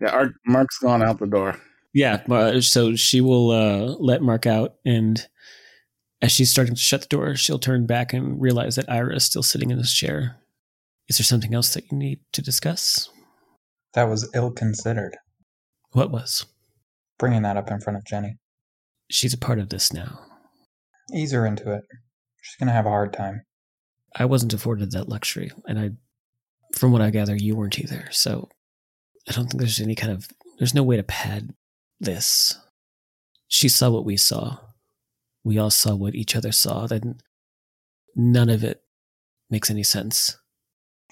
[0.00, 1.56] Yeah, our, Mark's gone out the door.
[1.94, 5.24] Yeah, uh, so she will uh, let Mark out, and
[6.22, 9.24] as she's starting to shut the door, she'll turn back and realize that Ira is
[9.24, 10.36] still sitting in his chair.
[11.08, 13.10] Is there something else that you need to discuss?
[13.94, 15.16] That was ill considered.
[15.92, 16.46] What was?
[17.18, 18.36] Bringing that up in front of Jenny.
[19.10, 20.20] She's a part of this now.
[21.14, 21.84] Ease her into it.
[22.42, 23.42] She's gonna have a hard time.
[24.14, 25.90] I wasn't afforded that luxury, and I,
[26.76, 28.08] from what I gather, you weren't either.
[28.10, 28.48] So,
[29.28, 31.54] I don't think there's any kind of there's no way to pad
[32.00, 32.58] this.
[33.48, 34.58] She saw what we saw.
[35.46, 36.88] We all saw what each other saw.
[36.88, 37.20] Then
[38.16, 38.82] none of it
[39.48, 40.36] makes any sense.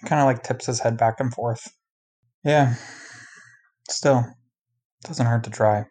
[0.07, 1.73] Kind of like tips his head back and forth.
[2.43, 2.75] Yeah.
[3.89, 4.25] Still,
[5.05, 5.85] doesn't hurt to try.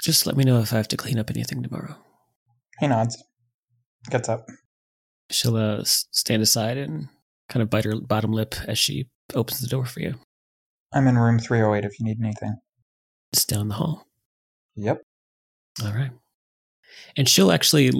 [0.00, 1.96] Just let me know if I have to clean up anything tomorrow.
[2.78, 3.20] He nods.
[4.08, 4.46] Gets up.
[5.32, 7.08] She'll uh, stand aside and
[7.48, 10.14] kind of bite her bottom lip as she opens the door for you.
[10.92, 12.54] I'm in room 308 if you need anything.
[13.32, 14.06] It's down the hall.
[14.76, 15.02] Yep.
[15.84, 16.12] All right.
[17.16, 17.92] And she'll actually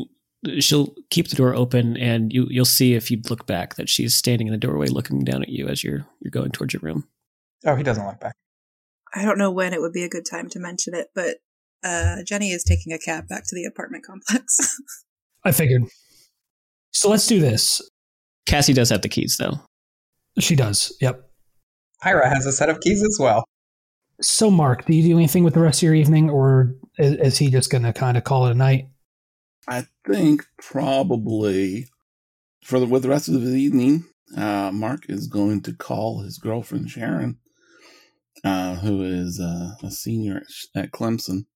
[0.59, 4.15] she'll keep the door open and you you'll see if you look back that she's
[4.15, 7.07] standing in the doorway looking down at you as you're you're going towards your room.
[7.65, 8.35] Oh, he doesn't look back.
[9.15, 11.37] I don't know when it would be a good time to mention it, but
[11.83, 14.79] uh, Jenny is taking a cab back to the apartment complex.
[15.45, 15.85] I figured.
[16.91, 17.81] So let's do this.
[18.47, 19.61] Cassie does have the keys though.
[20.39, 20.97] She does.
[21.01, 21.23] Yep.
[22.03, 23.45] Ira has a set of keys as well.
[24.21, 27.39] So, Mark, do you do anything with the rest of your evening, or is, is
[27.39, 28.89] he just going to kind of call it a night?
[29.67, 31.87] I think probably
[32.63, 34.05] for the with the rest of the evening,
[34.37, 37.39] uh, Mark is going to call his girlfriend Sharon,
[38.45, 40.43] uh, who is uh, a senior
[40.75, 41.47] at, at Clemson.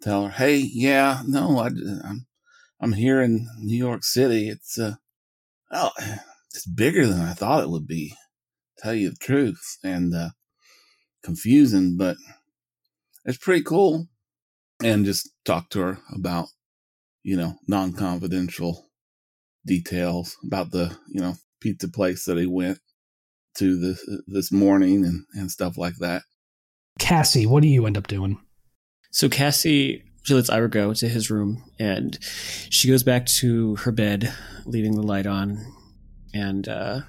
[0.00, 1.68] Tell her, hey, yeah, no, I,
[2.04, 2.26] I'm
[2.80, 4.48] I'm here in New York City.
[4.48, 4.94] It's uh,
[5.72, 5.90] oh,
[6.54, 8.14] it's bigger than I thought it would be.
[8.78, 10.28] Tell you the truth, and uh,
[11.22, 12.16] confusing, but
[13.24, 14.06] it's pretty cool.
[14.82, 16.48] And just talk to her about
[17.28, 18.88] you know, non confidential
[19.66, 22.78] details about the, you know, pizza place that he went
[23.58, 26.22] to this this morning and, and stuff like that.
[26.98, 28.40] Cassie, what do you end up doing?
[29.10, 33.92] So Cassie she lets Ira go to his room and she goes back to her
[33.92, 35.64] bed, leaving the light on,
[36.34, 37.00] and uh,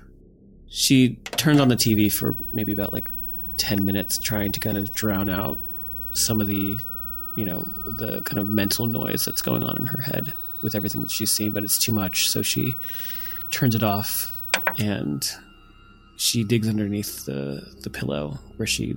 [0.68, 3.10] she turns on the TV for maybe about like
[3.60, 5.60] ten minutes, trying to kind of drown out
[6.14, 6.78] some of the,
[7.36, 7.64] you know,
[7.98, 10.34] the kind of mental noise that's going on in her head
[10.64, 12.30] with everything that she's seen, but it's too much.
[12.30, 12.76] So she
[13.52, 14.32] turns it off
[14.78, 15.30] and
[16.18, 18.96] she digs underneath the the pillow where she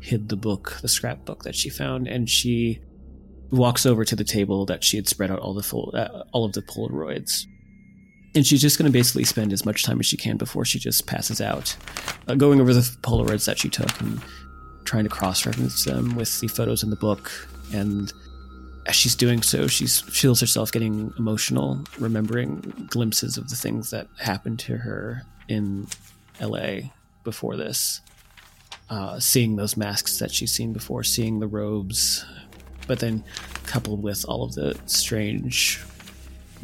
[0.00, 2.80] hid the book, the scrapbook that she found, and she
[3.50, 6.44] walks over to the table that she had spread out all the full, uh, all
[6.44, 7.46] of the Polaroids.
[8.36, 10.78] And she's just going to basically spend as much time as she can before she
[10.78, 11.74] just passes out,
[12.28, 14.20] uh, going over the Polaroids that she took and
[14.84, 17.48] trying to cross-reference them with the photos in the book.
[17.72, 18.12] And
[18.84, 24.06] as she's doing so, she feels herself getting emotional, remembering glimpses of the things that
[24.18, 25.86] happened to her in
[26.38, 26.92] L.A.
[27.24, 28.02] before this.
[28.90, 32.24] Uh, seeing those masks that she's seen before, seeing the robes,
[32.86, 33.24] but then
[33.64, 35.80] coupled with all of the strange,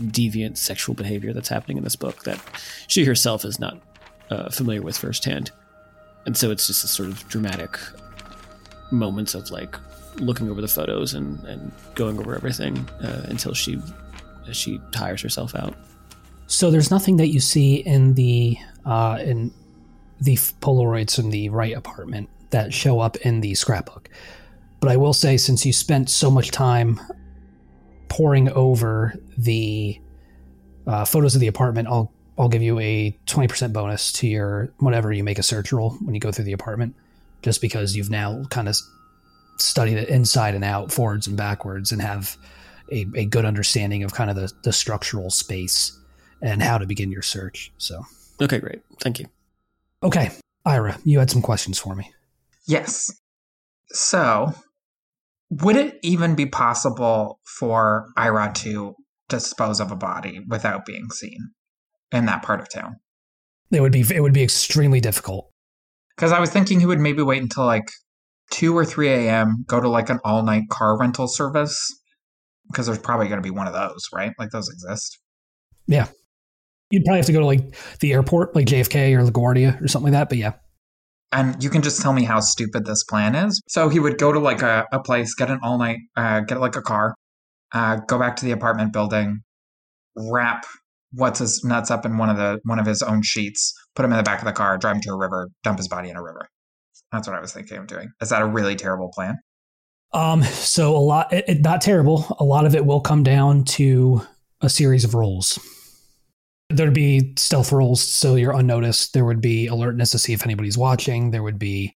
[0.01, 2.41] deviant sexual behavior that's happening in this book that
[2.89, 3.79] she herself is not
[4.31, 5.51] uh, familiar with firsthand.
[6.27, 7.79] And so it's just a sort of dramatic
[8.91, 9.77] moments of like
[10.17, 13.81] looking over the photos and, and going over everything uh, until she
[14.53, 15.75] she tires herself out.
[16.47, 19.53] So there's nothing that you see in the uh, in
[20.21, 24.09] the Polaroids in the Wright apartment that show up in the scrapbook.
[24.81, 27.01] But I will say, since you spent so much time
[28.13, 29.99] poring over the
[30.87, 34.71] uh, photos of the apartment, I'll I'll give you a twenty percent bonus to your
[34.79, 36.95] whenever you make a search roll when you go through the apartment,
[37.41, 38.77] just because you've now kind of
[39.57, 42.37] studied it inside and out, forwards and backwards, and have
[42.91, 45.99] a, a good understanding of kind of the, the structural space
[46.43, 47.73] and how to begin your search.
[47.79, 48.05] So,
[48.41, 48.83] Okay, great.
[49.01, 49.27] Thank you.
[50.03, 50.31] okay,
[50.67, 52.11] Ira, you had some questions for me.
[52.67, 53.11] Yes.
[53.89, 54.53] So,
[55.61, 58.95] would it even be possible for Ira to
[59.29, 61.51] dispose of a body without being seen
[62.11, 62.97] in that part of town?
[63.71, 65.51] It would be it would be extremely difficult.
[66.17, 67.89] Because I was thinking he would maybe wait until like
[68.51, 71.79] 2 or 3 a.m., go to like an all night car rental service.
[72.71, 74.33] Because there's probably going to be one of those, right?
[74.39, 75.19] Like those exist.
[75.87, 76.07] Yeah,
[76.91, 80.13] you'd probably have to go to like the airport, like JFK or LaGuardia or something
[80.13, 80.29] like that.
[80.31, 80.53] But yeah,
[81.33, 83.63] And you can just tell me how stupid this plan is.
[83.69, 86.61] So he would go to like a, a place, get an all night, uh, get
[86.61, 87.15] like a car,
[87.73, 89.41] uh, go back to the apartment building,
[90.17, 90.65] wrap
[91.15, 94.13] what's his nuts up in one of the one of his own sheets, put him
[94.13, 96.17] in the back of the car, drive him to a river, dump his body in
[96.17, 96.49] a river.
[97.13, 98.09] That's what I was thinking of doing.
[98.21, 99.37] Is that a really terrible plan?
[100.15, 102.35] Um, so a lot, it, it- not terrible.
[102.39, 104.23] A lot of it will come down to
[104.61, 105.59] a series of rolls.
[106.77, 109.13] There'd be stealth rolls, so you're unnoticed.
[109.13, 111.31] There would be alertness to see if anybody's watching.
[111.31, 111.97] There would be,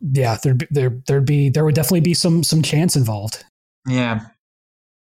[0.00, 3.44] yeah, there'd be, there there'd be there would definitely be some some chance involved.
[3.86, 4.20] Yeah.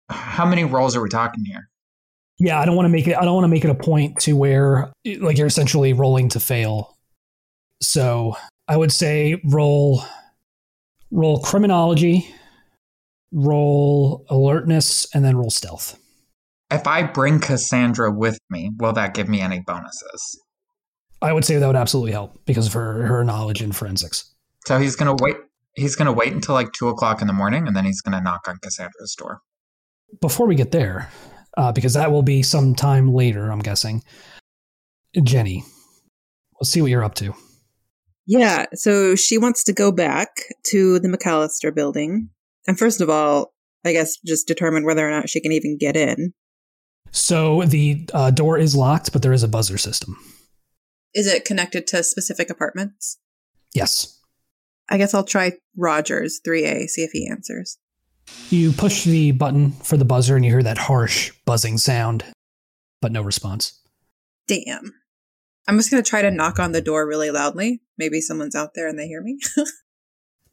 [0.10, 1.70] How many rolls are we talking here?
[2.40, 3.16] Yeah, I don't want to make it.
[3.16, 6.40] I don't want to make it a point to where like you're essentially rolling to
[6.40, 6.98] fail.
[7.82, 8.36] So
[8.68, 10.04] I would say roll,
[11.12, 12.28] roll criminology,
[13.32, 16.00] roll alertness, and then roll stealth.
[16.74, 20.42] If I bring Cassandra with me, will that give me any bonuses?
[21.22, 24.34] I would say that would absolutely help because of her her knowledge in forensics.
[24.66, 25.36] So he's gonna wait.
[25.76, 28.48] He's gonna wait until like two o'clock in the morning, and then he's gonna knock
[28.48, 29.42] on Cassandra's door.
[30.20, 31.12] Before we get there,
[31.58, 34.04] uh, because that will be some time later, I'm guessing.
[35.22, 35.64] Jenny,
[36.60, 37.36] let's see what you're up to.
[38.26, 40.30] Yeah, so she wants to go back
[40.72, 42.30] to the McAllister building.
[42.68, 43.54] And first of all,
[43.86, 46.34] I guess just determine whether or not she can even get in.
[47.14, 50.18] So the uh, door is locked, but there is a buzzer system.
[51.14, 53.20] Is it connected to specific apartments?
[53.74, 54.20] Yes.
[54.90, 57.78] I guess I'll try Rogers 3A, see if he answers.
[58.50, 62.26] You push the button for the buzzer and you hear that harsh buzzing sound,
[63.02, 63.80] but no response.
[64.48, 64.94] Damn.
[65.68, 67.82] I'm just going to try to knock on the door really loudly.
[67.98, 69.40] Maybe someone's out there and they hear me.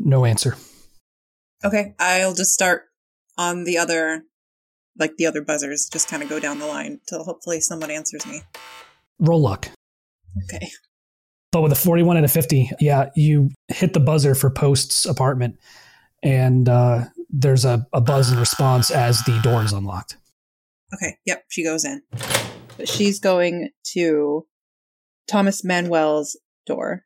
[0.02, 0.56] No answer.
[1.62, 2.84] okay, I'll just start
[3.36, 4.22] on the other,
[5.00, 8.26] like the other buzzers, just kind of go down the line till hopefully someone answers
[8.26, 8.42] me.
[9.18, 9.68] Roll luck.
[10.44, 10.70] Okay.
[11.52, 15.58] But with a 41 and a 50, yeah, you hit the buzzer for Post's apartment,
[16.22, 20.16] and uh, there's a, a buzz in response as the door is unlocked.
[20.94, 22.02] Okay, yep, she goes in.
[22.76, 24.46] But she's going to
[25.28, 27.04] Thomas Manuel's door.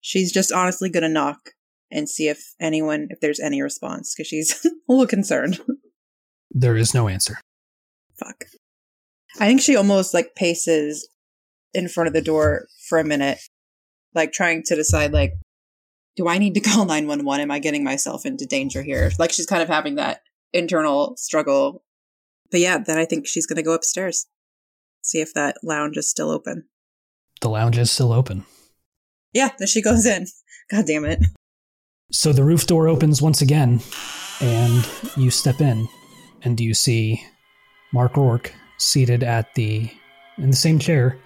[0.00, 1.50] She's just honestly going to knock
[1.90, 5.60] and see if anyone, if there's any response, because she's a little concerned.
[6.50, 7.40] There is no answer.
[8.18, 8.44] Fuck.
[9.38, 11.08] I think she almost like paces
[11.72, 13.38] in front of the door for a minute,
[14.14, 15.34] like trying to decide, like,
[16.16, 17.42] do I need to call 911?
[17.42, 19.10] Am I getting myself into danger here?
[19.18, 20.22] Like she's kind of having that
[20.52, 21.82] internal struggle.
[22.50, 24.26] But yeah, then I think she's going to go upstairs,
[25.02, 26.64] see if that lounge is still open.
[27.40, 28.44] The lounge is still open.
[29.32, 30.26] Yeah, then she goes in.
[30.70, 31.20] God damn it.
[32.10, 33.80] So the roof door opens once again,
[34.40, 35.88] and you step in,
[36.42, 37.24] and do you see
[37.92, 39.90] Mark Rourke seated at the
[40.38, 41.18] in the same chair,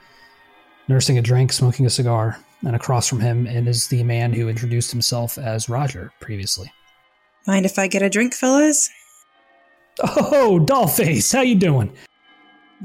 [0.88, 4.90] nursing a drink, smoking a cigar, and across from him is the man who introduced
[4.90, 6.72] himself as Roger previously.
[7.46, 8.90] Mind if I get a drink, fellas?
[10.02, 11.94] Oh, Dollface, how you doing?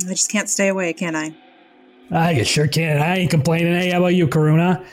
[0.06, 1.36] I just can't stay away, can I?
[2.12, 3.02] I you sure can.
[3.02, 3.74] I ain't complaining.
[3.74, 4.86] Hey, how about you, Karuna?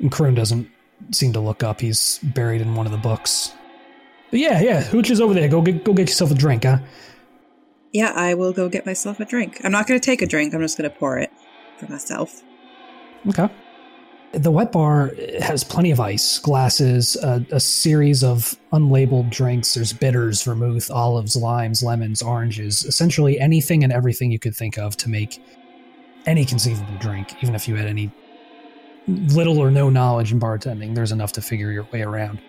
[0.00, 0.68] And Karoon doesn't
[1.12, 1.80] seem to look up.
[1.80, 3.52] He's buried in one of the books.
[4.30, 5.48] Yeah, yeah, Hooch is over there.
[5.48, 6.78] Go get go get yourself a drink, huh?
[7.92, 9.60] Yeah, I will go get myself a drink.
[9.64, 10.52] I'm not going to take a drink.
[10.54, 11.30] I'm just going to pour it
[11.78, 12.42] for myself.
[13.28, 13.48] Okay.
[14.32, 19.72] The wet bar has plenty of ice, glasses, a, a series of unlabeled drinks.
[19.74, 24.96] There's bitters, vermouth, olives, limes, lemons, oranges, essentially anything and everything you could think of
[24.98, 25.42] to make
[26.26, 28.10] any conceivable drink, even if you had any
[29.06, 30.94] little or no knowledge in bartending.
[30.94, 32.40] There's enough to figure your way around.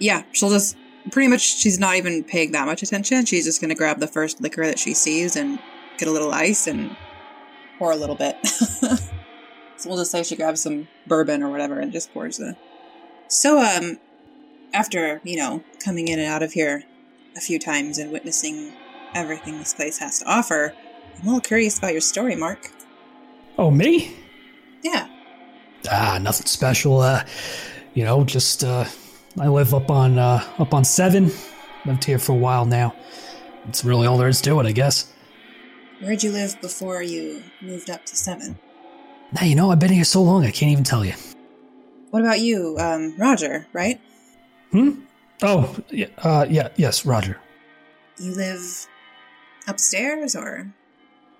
[0.00, 0.76] Yeah, she'll just
[1.10, 3.24] pretty much, she's not even paying that much attention.
[3.24, 5.58] She's just going to grab the first liquor that she sees and
[5.98, 6.96] get a little ice and
[7.78, 8.44] pour a little bit.
[8.46, 8.98] so
[9.86, 12.56] we'll just say she grabs some bourbon or whatever and just pours the.
[13.28, 13.98] So, um,
[14.72, 16.84] after, you know, coming in and out of here
[17.36, 18.72] a few times and witnessing
[19.14, 20.74] everything this place has to offer,
[21.16, 22.70] I'm a little curious about your story, Mark.
[23.58, 24.16] Oh, me?
[24.82, 25.08] Yeah.
[25.90, 27.00] Ah, nothing special.
[27.00, 27.24] Uh,
[27.94, 28.84] you know, just uh,
[29.38, 31.30] I live up on uh, up on seven.
[31.84, 32.94] Lived here for a while now.
[33.68, 35.12] It's really all there is to it, I guess.
[36.00, 38.58] Where'd you live before you moved up to seven?
[39.32, 41.14] Now you know I've been here so long I can't even tell you.
[42.10, 43.66] What about you, um, Roger?
[43.72, 44.00] Right?
[44.70, 45.00] Hmm.
[45.42, 47.40] Oh, yeah, uh, yeah, yes, Roger.
[48.18, 48.86] You live
[49.66, 50.72] upstairs, or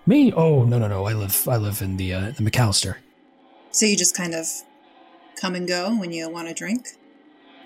[0.07, 0.33] Me?
[0.33, 1.05] Oh, no, no, no.
[1.07, 2.97] I live, I live in the uh, the McAllister.
[3.71, 4.47] so you just kind of
[5.41, 6.97] come and go when you want to drink?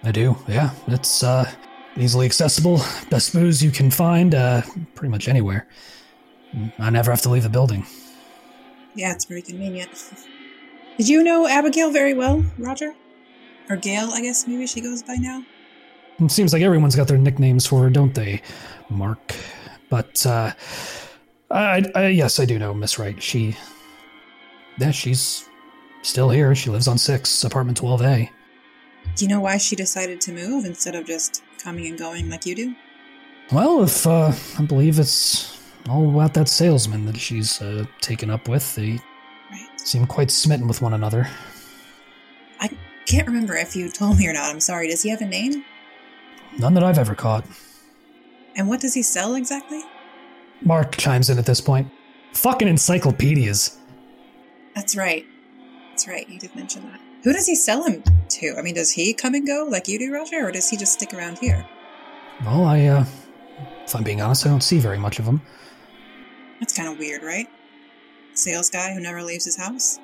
[0.03, 0.37] I do.
[0.47, 1.51] Yeah, it's uh,
[1.97, 2.81] easily accessible.
[3.11, 4.63] Best booze you can find, uh,
[4.95, 5.67] pretty much anywhere.
[6.79, 7.85] I never have to leave the building.
[8.95, 9.91] Yeah, it's very convenient.
[10.97, 12.95] Did you know Abigail very well, Roger?
[13.69, 15.43] Or Gail, I guess maybe she goes by now.
[16.19, 18.41] It seems like everyone's got their nicknames for her, don't they,
[18.89, 19.35] Mark?
[19.91, 20.53] But uh,
[21.51, 23.23] I, I yes, I do know Miss Wright.
[23.23, 23.57] She,
[24.79, 25.47] yeah, she's
[26.03, 26.55] still here.
[26.55, 28.31] She lives on six, apartment twelve A.
[29.17, 32.47] Do you know why she decided to move instead of just coming and going like
[32.47, 32.75] you do?
[33.51, 35.59] Well, if uh, I believe it's
[35.89, 39.01] all about that salesman that she's uh, taken up with, they
[39.51, 39.81] Right.
[39.81, 41.29] seem quite smitten with one another.
[42.61, 42.69] I
[43.07, 44.51] can't remember if you told me or not.
[44.51, 44.89] I'm sorry.
[44.89, 45.65] Does he have a name?
[46.59, 47.45] None that I've ever caught.
[48.57, 49.83] And what does he sell exactly?
[50.63, 51.89] Mark chimes in at this point.
[52.33, 53.79] Fucking encyclopedias.
[54.75, 55.25] That's right.
[55.91, 56.29] That's right.
[56.29, 57.01] You did mention that.
[57.27, 58.55] Who does he sell him to?
[58.57, 60.93] I mean, does he come and go like you do, Roger, or does he just
[60.93, 61.67] stick around here?
[62.45, 63.05] Well, I, uh,
[63.85, 65.43] if I'm being honest, I don't see very much of him.
[66.61, 67.49] That's kind of weird, right?
[68.35, 69.99] Sales guy who never leaves his house?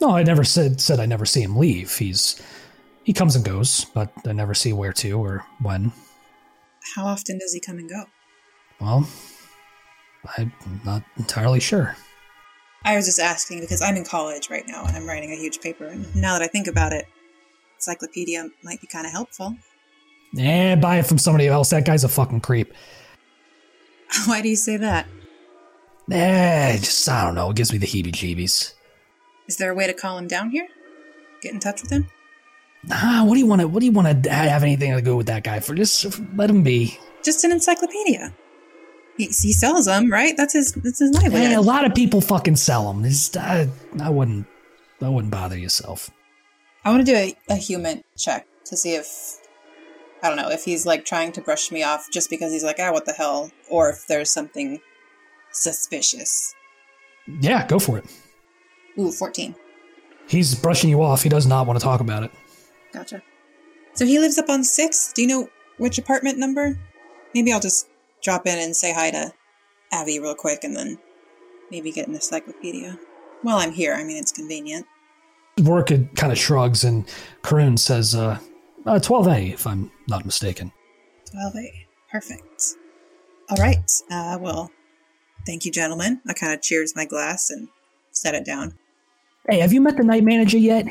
[0.00, 1.98] No, I never said said I never see him leave.
[1.98, 2.40] He's
[3.02, 5.90] he comes and goes, but I never see where to or when.
[6.94, 8.04] How often does he come and go?
[8.80, 9.08] Well,
[10.38, 10.52] I'm
[10.84, 11.96] not entirely sure.
[12.84, 15.60] I was just asking because I'm in college right now and I'm writing a huge
[15.60, 15.86] paper.
[15.86, 17.06] And now that I think about it,
[17.76, 19.56] encyclopedia might be kind of helpful.
[20.38, 21.70] Eh, buy it from somebody else.
[21.70, 22.74] That guy's a fucking creep.
[24.26, 25.06] Why do you say that?
[26.10, 27.50] Eh, just I don't know.
[27.50, 28.74] It gives me the heebie-jeebies.
[29.46, 30.68] Is there a way to call him down here?
[31.40, 32.08] Get in touch with him?
[32.90, 33.68] Ah, what do you want to?
[33.68, 35.74] What do you want to have anything to do with that guy for?
[35.74, 36.98] Just let him be.
[37.22, 38.34] Just an encyclopedia.
[39.16, 40.36] He, he sells them, right?
[40.36, 40.72] That's his.
[40.72, 41.52] That's his livelihood.
[41.52, 43.04] Eh, a lot of people fucking sell them.
[43.04, 43.68] Just, I,
[44.00, 44.46] I wouldn't.
[45.00, 46.10] I wouldn't bother yourself.
[46.84, 49.38] I want to do a, a HUMINT check to see if
[50.22, 52.76] I don't know if he's like trying to brush me off just because he's like,
[52.78, 54.80] ah, what the hell, or if there's something
[55.52, 56.54] suspicious.
[57.40, 58.06] Yeah, go for it.
[58.98, 59.54] Ooh, fourteen.
[60.26, 61.22] He's brushing you off.
[61.22, 62.30] He does not want to talk about it.
[62.92, 63.22] Gotcha.
[63.94, 65.12] So he lives up on six.
[65.12, 65.48] Do you know
[65.78, 66.78] which apartment number?
[67.34, 67.88] Maybe I'll just
[68.24, 69.32] drop in and say hi to
[69.92, 70.98] Abby real quick, and then
[71.70, 72.98] maybe get an encyclopedia.
[73.42, 74.86] While I'm here, I mean it's convenient.
[75.62, 77.06] Work kind of shrugs, and
[77.42, 78.40] Karoon says, uh,
[78.86, 80.72] uh, 12A, if I'm not mistaken.
[81.30, 81.86] Twelve A.
[82.10, 82.74] Perfect.
[83.50, 83.90] All right.
[84.10, 84.70] Uh, well,
[85.46, 86.20] thank you, gentlemen.
[86.26, 87.68] I kind of cheers my glass and
[88.10, 88.74] set it down.
[89.48, 90.86] Hey, have you met the night manager yet?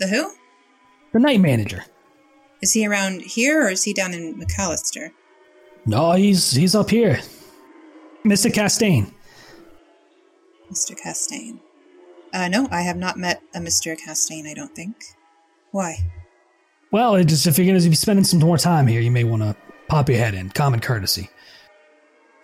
[0.00, 0.32] The who?
[1.12, 1.84] The night manager.
[2.62, 5.10] Is he around here or is he down in McAllister?
[5.88, 7.18] No, he's he's up here.
[8.22, 8.52] Mr.
[8.52, 9.06] Castaigne.
[10.70, 10.94] Mr.
[10.94, 11.60] Castaigne.
[12.30, 13.96] Uh, no, I have not met a Mr.
[13.96, 14.96] Castaigne, I don't think.
[15.70, 15.96] Why?
[16.92, 19.24] Well, it just if you're going to be spending some more time here, you may
[19.24, 19.56] want to
[19.88, 20.50] pop your head in.
[20.50, 21.30] Common courtesy.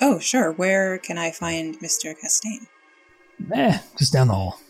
[0.01, 0.53] Oh, sure.
[0.53, 2.18] Where can I find Mr.
[2.18, 2.64] Castaigne?
[3.53, 4.59] Eh, just down the hall.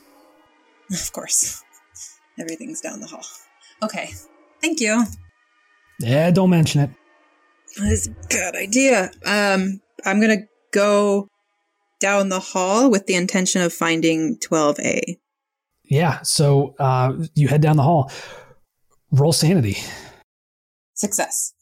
[0.92, 1.62] Of course.
[2.38, 3.24] Everything's down the hall.
[3.82, 4.10] Okay.
[4.60, 5.04] Thank you.
[6.00, 6.90] Yeah, don't mention it.
[7.78, 9.10] That's a good idea.
[9.24, 11.28] Um, I'm gonna go
[12.00, 15.18] down the hall with the intention of finding 12A.
[15.84, 18.10] Yeah, so uh, you head down the hall.
[19.10, 19.78] Roll sanity.
[20.94, 21.52] Success.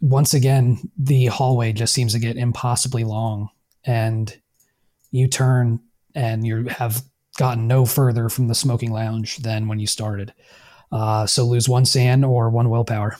[0.00, 3.48] Once again, the hallway just seems to get impossibly long,
[3.84, 4.40] and
[5.10, 5.80] you turn
[6.14, 7.02] and you have
[7.36, 10.32] gotten no further from the smoking lounge than when you started.
[10.90, 13.16] Uh, so lose one SAN or one willpower.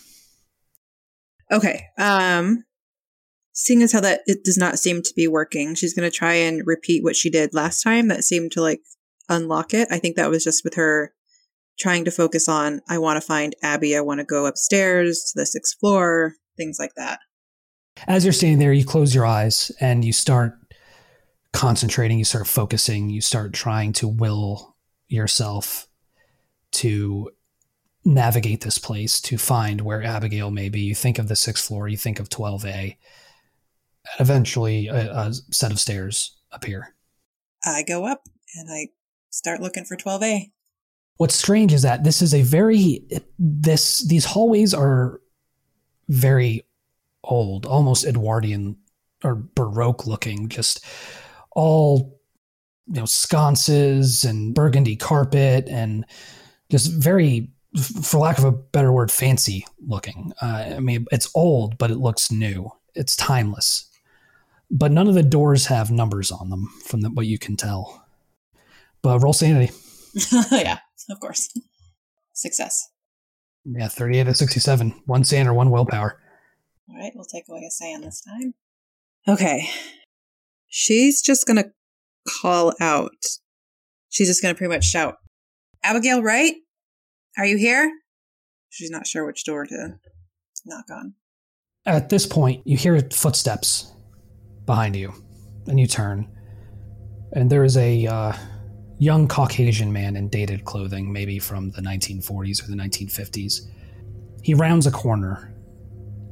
[1.51, 1.84] Okay.
[1.98, 2.64] Um,
[3.53, 6.62] seeing as how that it does not seem to be working, she's gonna try and
[6.66, 8.09] repeat what she did last time.
[8.09, 8.80] That seemed to like
[9.28, 9.88] unlock it.
[9.90, 11.12] I think that was just with her
[11.78, 12.80] trying to focus on.
[12.88, 13.96] I want to find Abby.
[13.96, 16.34] I want to go upstairs to the sixth floor.
[16.57, 17.20] Things like that.
[18.07, 20.55] As you're standing there, you close your eyes and you start
[21.53, 24.76] concentrating, you start focusing, you start trying to will
[25.09, 25.88] yourself
[26.72, 27.30] to
[28.05, 30.80] navigate this place to find where Abigail may be.
[30.80, 32.96] You think of the sixth floor, you think of 12A.
[34.18, 36.94] Eventually, a, a set of stairs appear.
[37.64, 38.22] I go up
[38.57, 38.88] and I
[39.30, 40.51] start looking for 12A.
[41.18, 43.07] What's strange is that this is a very
[43.38, 45.20] this these hallways are
[46.09, 46.62] very
[47.22, 48.76] old, almost Edwardian
[49.22, 50.82] or Baroque looking, just
[51.51, 52.18] all
[52.86, 56.07] you know sconces and burgundy carpet and
[56.70, 57.51] just very
[58.03, 60.33] for lack of a better word, fancy looking.
[60.43, 62.71] Uh, I mean, it's old, but it looks new.
[62.95, 63.89] It's timeless.
[64.71, 68.05] But none of the doors have numbers on them, from the, what you can tell.
[69.03, 69.73] But roll sanity.
[70.53, 71.53] yeah, of course.
[72.33, 72.89] Success.
[73.64, 75.03] Yeah, 38 to 67.
[75.07, 76.21] One SAN or one willpower.
[76.89, 78.55] All right, we'll take away a SAN this time.
[79.29, 79.68] Okay.
[80.68, 81.71] She's just going to
[82.41, 83.25] call out.
[84.09, 85.16] She's just going to pretty much shout,
[85.83, 86.55] Abigail Wright?
[87.41, 87.91] Are you here?
[88.68, 89.95] She's not sure which door to
[90.66, 91.14] knock on.
[91.86, 93.95] At this point, you hear footsteps
[94.66, 95.14] behind you,
[95.66, 96.28] and you turn.
[97.32, 98.34] And there is a uh,
[98.99, 103.70] young Caucasian man in dated clothing, maybe from the 1940s or the 1950s.
[104.43, 105.55] He rounds a corner,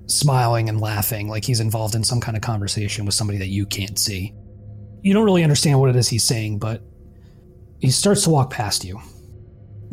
[0.09, 3.64] smiling and laughing like he's involved in some kind of conversation with somebody that you
[3.64, 4.34] can't see.
[5.00, 6.82] You don't really understand what it is he's saying, but
[7.78, 9.00] he starts to walk past you.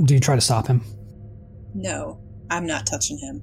[0.04, 0.84] Do you try to stop him?
[1.76, 3.42] No, I'm not touching him.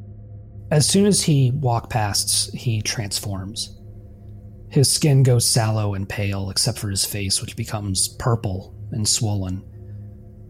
[0.71, 3.79] As soon as he walk past, he transforms.
[4.71, 9.63] His skin goes sallow and pale, except for his face, which becomes purple and swollen.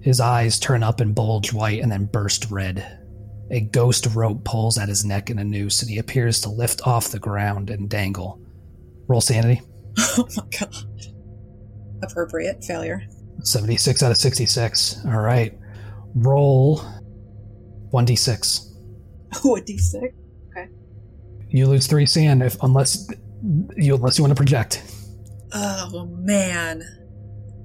[0.00, 3.00] His eyes turn up and bulge white and then burst red.
[3.50, 6.86] A ghost rope pulls at his neck in a noose, and he appears to lift
[6.86, 8.40] off the ground and dangle.
[9.08, 9.60] Roll sanity.
[10.16, 10.74] Oh my god.
[12.02, 13.02] Appropriate failure.
[13.42, 15.04] 76 out of 66.
[15.04, 15.56] All right.
[16.14, 16.82] Roll
[17.93, 18.68] 1d6.
[19.45, 19.97] Oh, a d6.
[20.51, 20.68] Okay.
[21.49, 23.09] You lose three SAN if unless
[23.76, 24.82] you unless you want to project.
[25.53, 26.82] Oh man.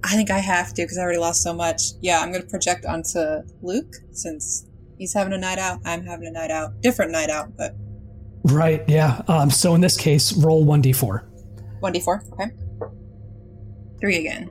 [0.04, 1.82] I think I have to because I already lost so much.
[2.02, 4.66] Yeah, I'm going to project onto Luke since
[4.98, 5.80] he's having a night out.
[5.86, 6.82] I'm having a night out.
[6.82, 7.76] Different night out, but
[8.44, 8.84] Right.
[8.88, 9.22] Yeah.
[9.28, 9.50] Um.
[9.50, 11.24] So in this case, roll 1d4.
[11.82, 12.32] 1d4.
[12.34, 12.52] Okay.
[14.00, 14.50] Three again.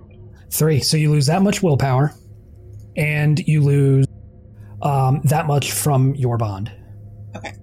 [0.51, 0.81] Three.
[0.81, 2.13] So you lose that much willpower,
[2.97, 4.06] and you lose
[4.83, 6.71] um, that much from your bond.
[7.37, 7.55] Okay.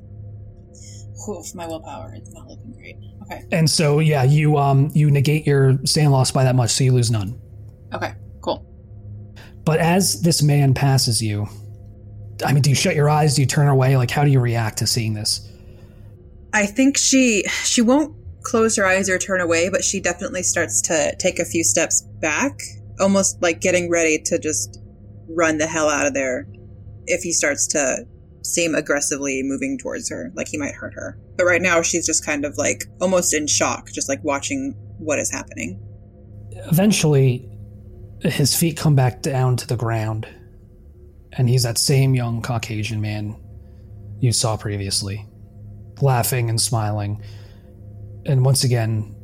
[1.29, 2.97] Oof, my willpower is not looking great.
[3.23, 3.43] Okay.
[3.51, 6.91] And so yeah, you um you negate your stand loss by that much, so you
[6.91, 7.39] lose none.
[7.93, 8.13] Okay.
[8.41, 8.65] Cool.
[9.63, 11.47] But as this man passes you,
[12.45, 13.35] I mean, do you shut your eyes?
[13.35, 13.95] Do you turn away?
[13.95, 15.49] Like, how do you react to seeing this?
[16.53, 20.81] I think she she won't close her eyes or turn away, but she definitely starts
[20.83, 22.59] to take a few steps back,
[22.99, 24.81] almost like getting ready to just
[25.29, 26.45] run the hell out of there
[27.05, 28.05] if he starts to
[28.43, 31.17] seem aggressively moving towards her, like he might hurt her.
[31.37, 35.19] But right now she's just kind of like almost in shock, just like watching what
[35.19, 35.81] is happening.
[36.71, 37.49] Eventually,
[38.21, 40.27] his feet come back down to the ground,
[41.33, 43.35] and he's that same young Caucasian man
[44.19, 45.27] you saw previously,
[46.01, 47.21] laughing and smiling.
[48.25, 49.15] And once again,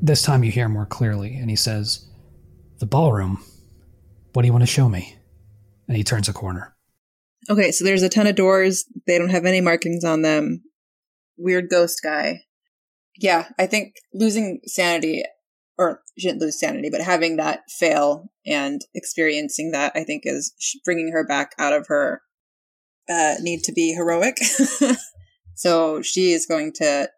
[0.00, 2.06] this time you hear more clearly, and he says,
[2.78, 3.42] The ballroom.
[4.32, 5.16] What do you want to show me?
[5.88, 6.74] And he turns a corner.
[7.50, 8.84] Okay, so there's a ton of doors.
[9.06, 10.62] They don't have any markings on them.
[11.36, 12.42] Weird ghost guy.
[13.16, 15.24] Yeah, I think losing sanity,
[15.78, 20.52] or she didn't lose sanity, but having that fail and experiencing that, I think is
[20.84, 22.22] bringing her back out of her
[23.08, 24.38] uh, need to be heroic.
[25.54, 27.08] so she is going to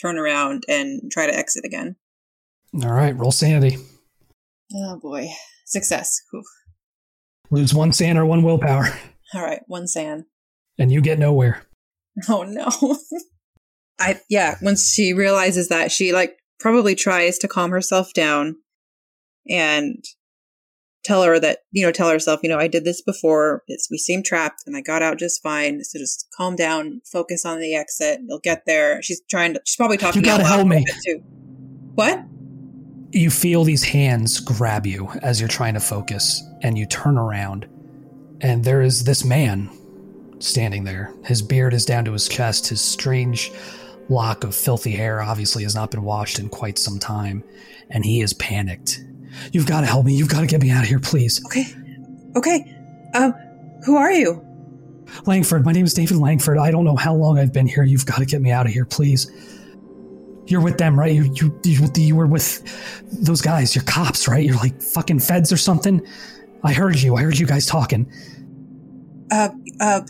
[0.00, 1.96] turn around and try to exit again.
[2.82, 3.76] All right, roll sanity.
[4.74, 5.28] Oh boy.
[5.66, 6.20] Success.
[7.50, 8.88] Lose one SAN or one willpower,
[9.34, 10.26] All right, one SAN.
[10.78, 11.66] and you get nowhere.
[12.28, 12.68] Oh no.
[13.98, 18.56] I yeah, once she realizes that she like probably tries to calm herself down
[19.48, 20.04] and
[21.04, 23.62] tell her that, you know, tell herself, you know, I did this before.
[23.66, 25.82] It's we seem trapped and I got out just fine.
[25.84, 28.20] So just calm down, focus on the exit.
[28.28, 29.02] You'll get there.
[29.02, 30.84] She's trying to she's probably talking You gotta help me.
[31.06, 31.18] Too.
[31.94, 32.22] What?
[33.10, 37.68] You feel these hands grab you as you're trying to focus, and you turn around,
[38.42, 39.70] and there is this man
[40.40, 41.14] standing there.
[41.24, 42.68] His beard is down to his chest.
[42.68, 43.52] His strange
[44.08, 47.44] lock of filthy hair obviously has not been washed in quite some time,
[47.88, 49.02] and he is panicked.
[49.52, 50.14] You've got to help me.
[50.14, 51.42] You've got to get me out of here, please.
[51.46, 51.64] Okay.
[52.36, 52.76] Okay.
[53.14, 53.34] Um
[53.84, 54.44] who are you?
[55.26, 56.58] Langford, my name is David Langford.
[56.58, 57.82] I don't know how long I've been here.
[57.82, 59.30] You've got to get me out of here, please.
[60.46, 61.12] You're with them, right?
[61.12, 62.62] You, you, you, you were with
[63.10, 63.74] those guys.
[63.74, 64.44] You're cops, right?
[64.44, 66.06] You're like fucking feds or something.
[66.62, 67.16] I heard you.
[67.16, 68.10] I heard you guys talking.
[69.32, 69.48] Uh,
[69.80, 70.02] uh,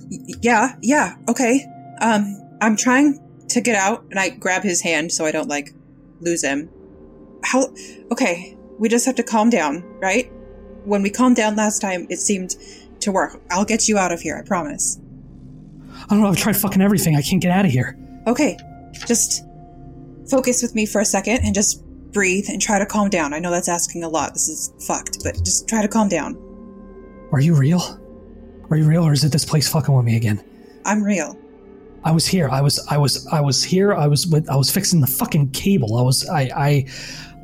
[0.43, 1.65] yeah, yeah, okay.
[2.01, 3.21] Um, I'm trying
[3.51, 5.73] to get out, and I grab his hand so I don't like
[6.21, 6.69] lose him.
[7.45, 7.73] How?
[8.11, 10.29] Okay, we just have to calm down, right?
[10.85, 12.57] When we calmed down last time, it seemed
[12.99, 13.41] to work.
[13.49, 15.01] I'll get you out of here, I promise.
[15.93, 16.29] I don't know.
[16.29, 17.15] I've tried fucking everything.
[17.15, 17.97] I can't get out of here.
[18.27, 18.59] Okay,
[19.07, 19.45] just
[20.29, 23.35] focus with me for a second and just breathe and try to calm down.
[23.35, 24.33] I know that's asking a lot.
[24.33, 26.37] This is fucked, but just try to calm down.
[27.31, 28.02] Are you real?
[28.73, 30.43] Are you real or is it this place fucking with me again?
[30.87, 31.37] I'm real.
[32.05, 32.49] I was here.
[32.49, 33.93] I was I was I was here.
[33.93, 35.99] I was with I was fixing the fucking cable.
[35.99, 36.87] I was I I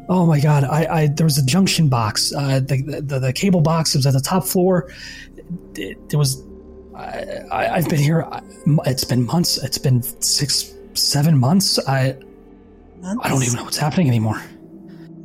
[0.09, 0.65] oh my god.
[0.65, 2.33] I I there was a junction box.
[2.35, 4.91] Uh the the, the cable box was at the top floor.
[5.77, 6.43] It, there was
[6.97, 8.41] I, I've been here I-
[8.87, 9.63] it's been months.
[9.63, 11.79] It's been 6 7 months.
[11.87, 12.17] I
[13.03, 13.21] Months?
[13.25, 14.43] I don't even know what's happening anymore.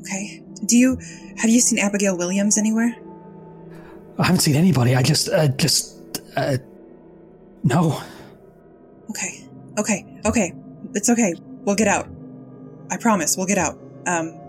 [0.01, 0.43] Okay.
[0.65, 0.97] Do you
[1.37, 2.95] have you seen Abigail Williams anywhere?
[4.19, 4.95] I haven't seen anybody.
[4.95, 5.97] I just uh just
[6.35, 6.57] uh
[7.63, 8.01] no.
[9.09, 9.47] Okay.
[9.77, 10.05] Okay.
[10.25, 10.53] Okay.
[10.93, 11.33] It's okay.
[11.65, 12.07] We'll get out.
[12.91, 13.37] I promise.
[13.37, 13.77] We'll get out.
[14.05, 14.39] Um,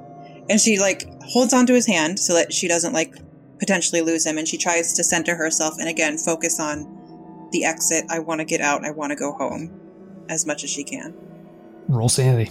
[0.51, 3.15] and she like holds onto his hand so that she doesn't like
[3.59, 8.05] potentially lose him, and she tries to center herself and again focus on the exit.
[8.11, 8.85] I want to get out.
[8.85, 9.71] I want to go home,
[10.29, 11.15] as much as she can.
[11.89, 12.51] Roll sanity.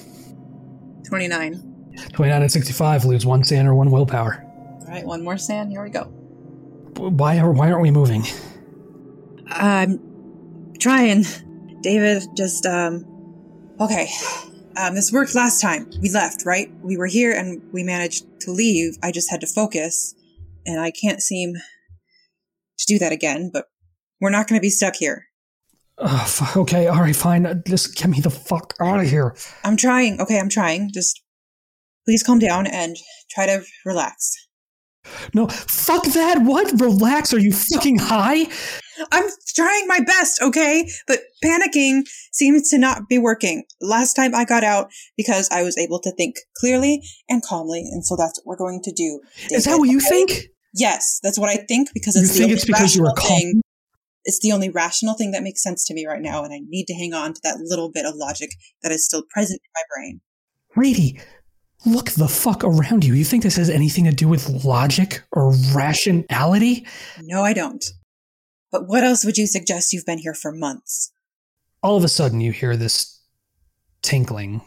[1.07, 1.69] Twenty nine.
[2.13, 4.43] 29 and 65 lose one SAN or one willpower.
[4.81, 5.05] All right.
[5.05, 5.69] One more SAN.
[5.69, 6.11] Here we go.
[6.97, 8.23] Why are why aren't we moving?
[9.47, 9.99] I'm
[10.79, 11.25] trying.
[11.81, 13.05] David, just, um,
[13.79, 14.07] okay.
[14.77, 15.89] Um, this worked last time.
[16.01, 16.71] We left, right?
[16.81, 18.97] We were here and we managed to leave.
[19.03, 20.15] I just had to focus
[20.65, 23.65] and I can't seem to do that again, but
[24.19, 25.25] we're not going to be stuck here.
[25.97, 26.57] Oh, fuck.
[26.57, 27.45] Okay, all right, fine.
[27.45, 29.35] Uh, Just get me the fuck out of here.
[29.63, 30.19] I'm trying.
[30.19, 30.91] Okay, I'm trying.
[30.91, 31.21] Just
[32.05, 32.95] please calm down and
[33.29, 34.33] try to relax.
[35.33, 36.41] No, fuck that.
[36.41, 36.79] What?
[36.79, 37.33] Relax.
[37.33, 38.45] Are you fucking high?
[39.11, 39.25] I'm
[39.55, 40.89] trying my best, okay?
[41.07, 43.63] But panicking seems to not be working.
[43.81, 48.05] Last time I got out because I was able to think clearly and calmly, and
[48.05, 49.19] so that's what we're going to do.
[49.51, 50.07] Is that what you okay?
[50.09, 50.31] think?
[50.73, 53.15] Yes, that's what I think because You it's the think only it's because you calm?
[53.27, 53.61] thing.
[54.25, 56.85] It's the only rational thing that makes sense to me right now, and I need
[56.85, 58.51] to hang on to that little bit of logic
[58.81, 60.21] that is still present in my brain.
[60.75, 61.19] Lady,
[61.85, 63.13] look the fuck around you.
[63.13, 66.85] You think this has anything to do with logic or rationality?
[67.21, 67.83] No, I don't.
[68.71, 69.93] But what else would you suggest?
[69.93, 71.11] You've been here for months.
[71.81, 73.21] All of a sudden, you hear this
[74.01, 74.61] tinkling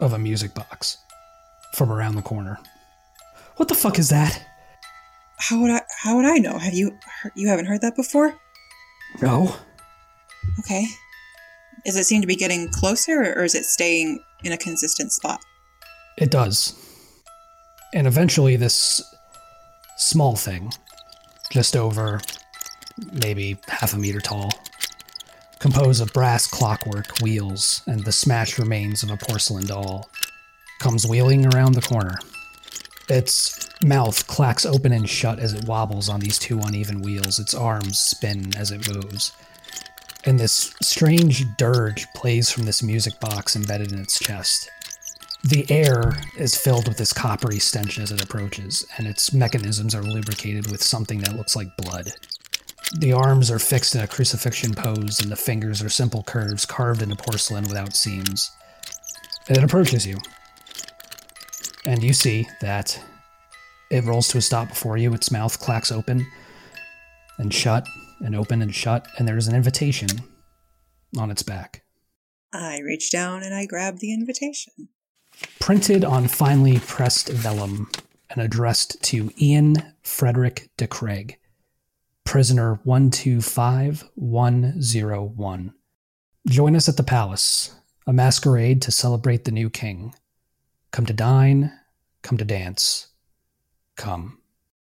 [0.00, 0.98] of a music box
[1.74, 2.58] from around the corner.
[3.56, 4.44] What the fuck is that?
[5.38, 5.82] How would I?
[6.02, 6.58] How would I know?
[6.58, 6.96] Have you?
[7.36, 8.36] You haven't heard that before?
[9.22, 9.54] No.
[10.60, 10.86] Okay.
[11.84, 15.40] Does it seem to be getting closer, or is it staying in a consistent spot?
[16.18, 16.74] It does.
[17.94, 19.02] And eventually, this
[19.96, 20.72] small thing,
[21.50, 22.20] just over
[23.12, 24.50] maybe half a meter tall,
[25.60, 30.10] composed of brass clockwork wheels and the smashed remains of a porcelain doll,
[30.80, 32.16] comes wheeling around the corner.
[33.08, 37.38] Its mouth clacks open and shut as it wobbles on these two uneven wheels.
[37.38, 39.32] Its arms spin as it moves.
[40.24, 44.68] And this strange dirge plays from this music box embedded in its chest.
[45.44, 50.02] The air is filled with this coppery stench as it approaches, and its mechanisms are
[50.02, 52.12] lubricated with something that looks like blood.
[52.98, 57.02] The arms are fixed in a crucifixion pose, and the fingers are simple curves carved
[57.02, 58.50] into porcelain without seams.
[59.48, 60.18] It approaches you.
[61.86, 63.00] And you see that
[63.90, 66.26] it rolls to a stop before you, its mouth clacks open
[67.38, 67.86] and shut,
[68.20, 70.08] and open and shut, and there's an invitation
[71.16, 71.84] on its back.
[72.52, 74.88] I reach down and I grab the invitation.
[75.60, 77.90] Printed on finely pressed vellum
[78.30, 81.38] and addressed to Ian Frederick de Craig,
[82.24, 85.74] prisoner 125101.
[86.48, 87.74] Join us at the palace,
[88.06, 90.14] a masquerade to celebrate the new king.
[90.92, 91.72] Come to dine,
[92.22, 93.08] come to dance.
[93.96, 94.38] Come.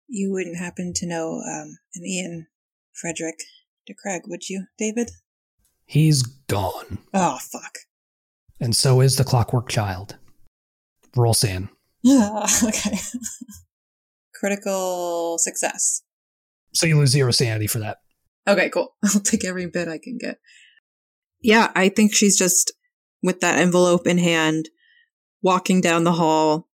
[0.08, 2.46] You wouldn't happen to know um, an Ian
[2.92, 3.38] Frederick
[3.86, 5.10] de Craig, would you, David?
[5.86, 7.78] He's gone, Oh, fuck.
[8.60, 10.16] and so is the clockwork child.
[11.18, 11.68] Roll San.
[12.06, 12.98] okay.
[14.34, 16.02] Critical success.
[16.72, 17.98] So you lose zero sanity for that.
[18.46, 18.94] Okay, cool.
[19.04, 20.38] I'll take every bit I can get.
[21.40, 22.72] Yeah, I think she's just
[23.22, 24.68] with that envelope in hand,
[25.42, 26.68] walking down the hall,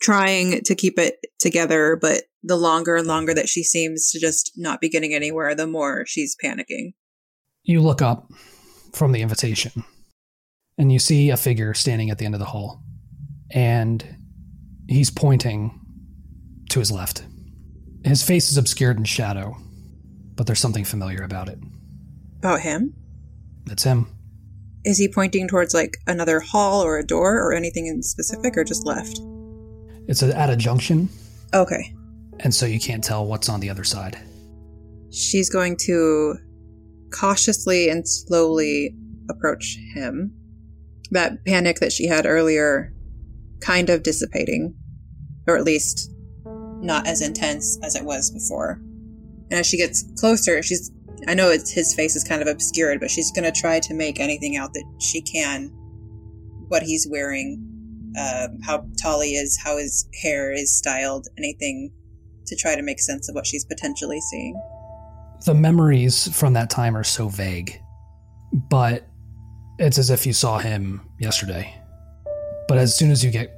[0.00, 4.52] trying to keep it together, but the longer and longer that she seems to just
[4.56, 6.94] not be getting anywhere, the more she's panicking.
[7.62, 8.30] You look up
[8.92, 9.84] from the invitation
[10.76, 12.82] and you see a figure standing at the end of the hall.
[13.52, 14.04] And
[14.88, 15.78] he's pointing
[16.70, 17.24] to his left.
[18.04, 19.56] His face is obscured in shadow,
[20.34, 21.58] but there's something familiar about it.
[22.38, 22.94] About him?
[23.70, 24.06] It's him.
[24.84, 28.64] Is he pointing towards like another hall or a door or anything in specific or
[28.64, 29.20] just left?
[30.08, 31.08] It's at a junction,
[31.54, 31.94] Okay.
[32.40, 34.18] and so you can't tell what's on the other side.
[35.12, 36.34] She's going to
[37.12, 38.96] cautiously and slowly
[39.30, 40.34] approach him.
[41.12, 42.92] That panic that she had earlier
[43.62, 44.74] kind of dissipating,
[45.46, 46.10] or at least
[46.80, 48.80] not as intense as it was before.
[49.50, 50.90] And as she gets closer, she's
[51.28, 54.18] I know it's his face is kind of obscured, but she's gonna try to make
[54.18, 55.68] anything out that she can.
[56.68, 61.92] What he's wearing, um, how tall he is, how his hair is styled, anything
[62.46, 64.60] to try to make sense of what she's potentially seeing.
[65.44, 67.80] The memories from that time are so vague,
[68.52, 69.06] but
[69.78, 71.74] it's as if you saw him yesterday.
[72.72, 73.54] But as soon as you get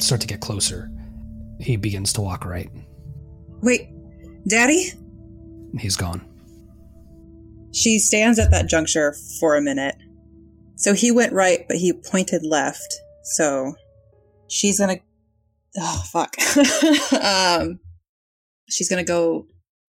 [0.00, 0.90] start to get closer,
[1.60, 2.68] he begins to walk right.
[3.62, 3.88] Wait,
[4.48, 4.94] Daddy?
[5.78, 6.26] He's gone.
[7.72, 9.94] She stands at that juncture for a minute.
[10.74, 12.96] So he went right, but he pointed left.
[13.22, 13.76] So
[14.48, 14.98] she's gonna.
[15.78, 16.34] Oh, fuck.
[17.22, 17.78] um,
[18.68, 19.46] she's gonna go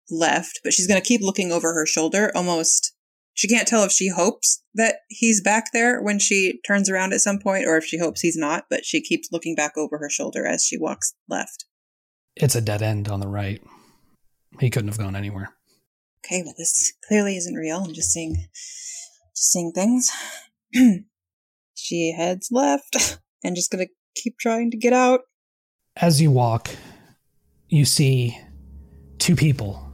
[0.10, 2.96] left, but she's gonna keep looking over her shoulder, almost.
[3.34, 7.22] She can't tell if she hopes that he's back there when she turns around at
[7.22, 10.10] some point, or if she hopes he's not, but she keeps looking back over her
[10.10, 11.66] shoulder as she walks left.
[12.36, 13.62] It's a dead end on the right.
[14.60, 15.50] He couldn't have gone anywhere.
[16.26, 17.84] Okay, well, this clearly isn't real.
[17.84, 18.36] I'm just seeing,
[19.36, 20.12] just seeing things.
[21.76, 25.22] she heads left and just gonna keep trying to get out.
[25.96, 26.70] As you walk,
[27.68, 28.40] you see
[29.20, 29.92] two people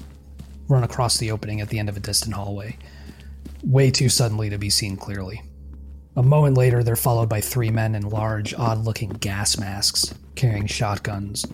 [0.68, 2.78] run across the opening at the end of a distant hallway,
[3.64, 5.42] way too suddenly to be seen clearly.
[6.16, 10.66] A moment later, they're followed by three men in large, odd looking gas masks, carrying
[10.66, 11.46] shotguns.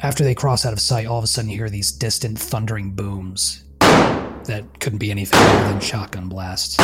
[0.00, 2.90] After they cross out of sight, all of a sudden you hear these distant, thundering
[2.92, 6.76] booms that couldn't be anything other than shotgun blasts.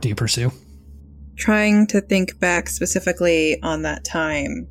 [0.00, 0.52] Do you pursue?
[1.36, 4.68] Trying to think back specifically on that time,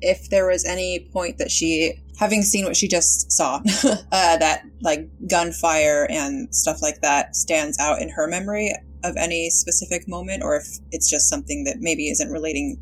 [0.00, 4.62] if there was any point that she, having seen what she just saw, uh, that
[4.82, 8.70] like gunfire and stuff like that stands out in her memory
[9.02, 12.78] of any specific moment, or if it's just something that maybe isn't relating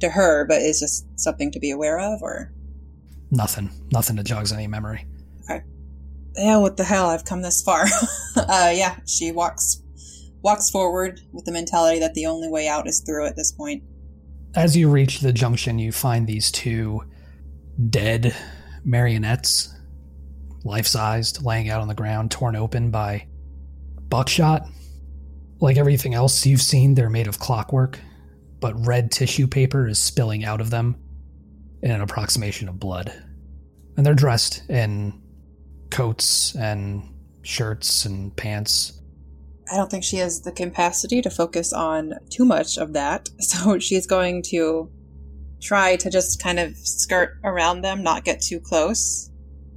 [0.00, 2.52] to her, but is just something to be aware of, or
[3.30, 3.70] Nothing.
[3.92, 5.06] Nothing that jogs any memory.
[5.44, 5.62] Okay.
[6.36, 7.08] yeah, what the hell?
[7.08, 7.86] I've come this far.
[8.36, 9.82] uh, yeah, she walks
[10.42, 13.82] walks forward with the mentality that the only way out is through at this point.
[14.54, 17.02] As you reach the junction, you find these two
[17.88, 18.34] dead
[18.84, 19.74] marionettes,
[20.64, 23.26] life sized, laying out on the ground, torn open by
[24.08, 24.66] buckshot.
[25.60, 27.98] Like everything else you've seen, they're made of clockwork,
[28.60, 30.96] but red tissue paper is spilling out of them
[31.82, 33.12] in an approximation of blood.
[33.96, 35.20] And they're dressed in
[35.90, 37.02] coats and
[37.42, 39.00] shirts and pants.
[39.70, 43.78] I don't think she has the capacity to focus on too much of that, so
[43.78, 44.90] she's going to
[45.60, 49.30] try to just kind of skirt around them, not get too close,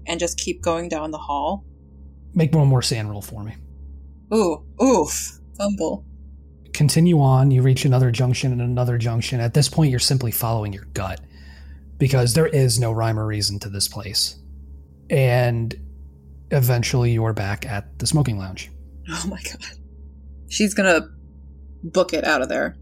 [0.07, 1.65] and just keep going down the hall.
[2.34, 3.55] Make one more SAN roll for me.
[4.34, 6.05] Ooh, oof, fumble.
[6.73, 9.39] Continue on, you reach another junction and another junction.
[9.39, 11.22] At this point, you're simply following your gut
[11.97, 14.39] because there is no rhyme or reason to this place.
[15.10, 15.76] And
[16.49, 18.72] eventually, you're back at the smoking lounge.
[19.10, 19.77] Oh my god.
[20.49, 21.10] She's gonna
[21.84, 22.76] book it out of there.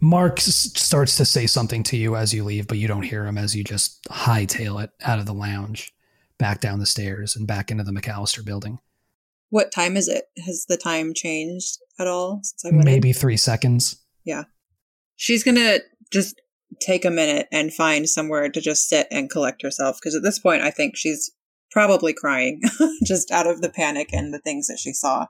[0.00, 3.26] Mark s- starts to say something to you as you leave, but you don't hear
[3.26, 5.92] him as you just hightail it out of the lounge,
[6.38, 8.78] back down the stairs, and back into the McAllister building.
[9.50, 10.26] What time is it?
[10.46, 12.94] Has the time changed at all since I went in?
[12.94, 13.96] Maybe three seconds.
[14.24, 14.44] Yeah.
[15.16, 15.78] She's gonna
[16.12, 16.40] just
[16.80, 20.38] take a minute and find somewhere to just sit and collect herself because at this
[20.38, 21.30] point I think she's
[21.72, 22.62] probably crying
[23.04, 25.26] just out of the panic and the things that she saw.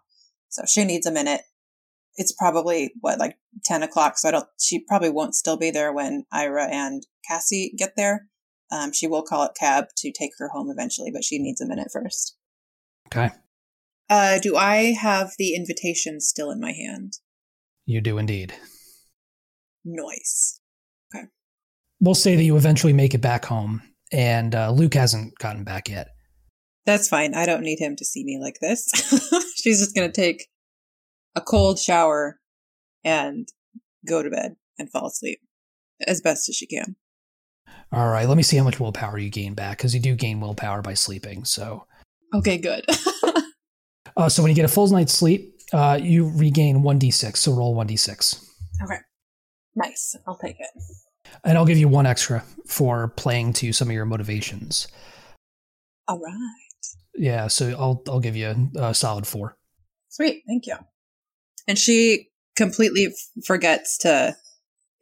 [0.48, 1.42] So she needs a minute.
[2.20, 4.46] It's probably what like ten o'clock, so I don't.
[4.60, 8.28] She probably won't still be there when Ira and Cassie get there.
[8.70, 11.66] Um, she will call a cab to take her home eventually, but she needs a
[11.66, 12.36] minute first.
[13.06, 13.30] Okay.
[14.10, 17.14] Uh, do I have the invitation still in my hand?
[17.86, 18.52] You do indeed.
[19.82, 20.60] Noise.
[21.14, 21.24] Okay.
[22.00, 23.80] We'll say that you eventually make it back home,
[24.12, 26.08] and uh, Luke hasn't gotten back yet.
[26.84, 27.34] That's fine.
[27.34, 28.90] I don't need him to see me like this.
[29.56, 30.49] She's just going to take
[31.34, 32.38] a cold shower
[33.04, 33.48] and
[34.06, 35.40] go to bed and fall asleep
[36.06, 36.96] as best as she can.
[37.92, 40.40] All right, let me see how much willpower you gain back, because you do gain
[40.40, 41.44] willpower by sleeping.
[41.44, 41.86] So,
[42.32, 42.84] Okay, good.
[44.16, 47.36] uh, so when you get a full night's sleep, uh, you regain one d6.
[47.36, 48.44] So roll one d6,
[48.84, 48.98] okay.
[49.74, 50.16] Nice.
[50.26, 50.68] I'll take it.
[51.44, 54.88] and I'll give you one extra for playing to some of your motivations.
[56.06, 56.34] All right.
[57.14, 59.56] Yeah, so I'll I'll give you a, a solid four.
[60.08, 60.42] Sweet.
[60.46, 60.76] Thank you.
[61.66, 64.36] And she completely f- forgets to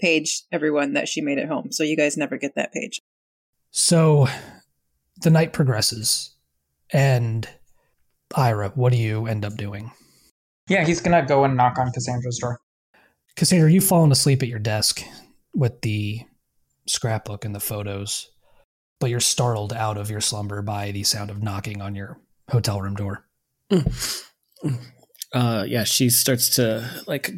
[0.01, 1.72] page everyone that she made at home.
[1.72, 3.01] So you guys never get that page.
[3.70, 4.28] So
[5.22, 6.35] the night progresses,
[6.93, 7.48] and
[8.35, 9.93] Ira, what do you end up doing?
[10.68, 12.60] Yeah, he's gonna go and knock on Cassandra's door.
[13.36, 15.02] Cassandra, you've fallen asleep at your desk
[15.55, 16.20] with the
[16.86, 18.30] scrapbook and the photos,
[19.01, 22.20] but you're startled out of your slumber by the sound of knocking on your
[22.51, 23.26] hotel room door.
[23.70, 24.78] Mm.
[25.32, 27.30] Uh, yeah, she starts to like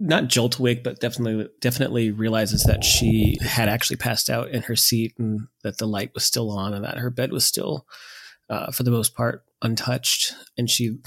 [0.00, 4.76] not jolt awake, but definitely definitely realizes that she had actually passed out in her
[4.76, 7.86] seat and that the light was still on and that her bed was still,
[8.48, 10.34] uh, for the most part, untouched.
[10.56, 10.98] And she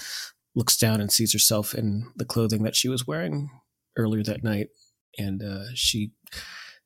[0.55, 3.49] looks down and sees herself in the clothing that she was wearing
[3.95, 4.69] earlier that night,
[5.18, 6.11] and uh, she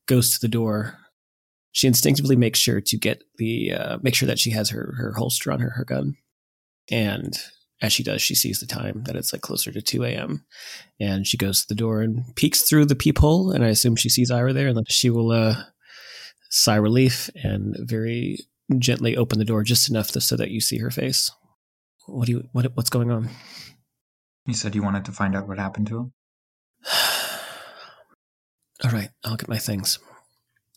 [0.07, 0.98] goes to the door.
[1.72, 5.14] She instinctively makes sure to get the uh, make sure that she has her her
[5.14, 6.18] holster on her her gun,
[6.91, 7.40] and
[7.82, 10.45] as she does, she sees the time that it's like closer to 2 a.m.
[10.99, 13.52] And she goes to the door and peeks through the peephole.
[13.52, 14.68] And I assume she sees Ira there.
[14.68, 15.56] And then she will uh,
[16.52, 18.38] sigh relief and very
[18.78, 21.32] gently open the door just enough to, so that you see her face.
[22.06, 23.30] What do you, what, what's going on?
[24.45, 26.14] You said you wanted to find out what happened to him?
[28.84, 29.98] All right, I'll get my things.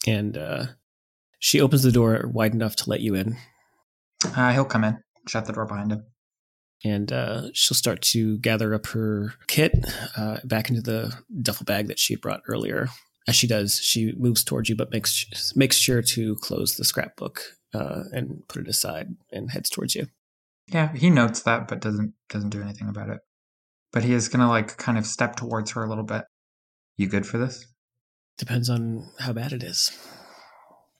[0.06, 0.66] And uh,
[1.38, 3.36] she opens the door wide enough to let you in.
[4.24, 4.98] Uh, he'll come in.
[5.28, 6.04] Shut the door behind him
[6.82, 9.72] and uh, she'll start to gather up her kit
[10.16, 12.88] uh, back into the duffel bag that she had brought earlier.
[13.26, 17.42] As she does, she moves towards you, but makes makes sure to close the scrapbook
[17.72, 20.08] uh, and put it aside, and heads towards you.
[20.68, 23.20] Yeah, he notes that, but doesn't doesn't do anything about it.
[23.92, 26.24] But he is gonna like kind of step towards her a little bit.
[26.96, 27.66] You good for this?
[28.36, 29.90] Depends on how bad it is.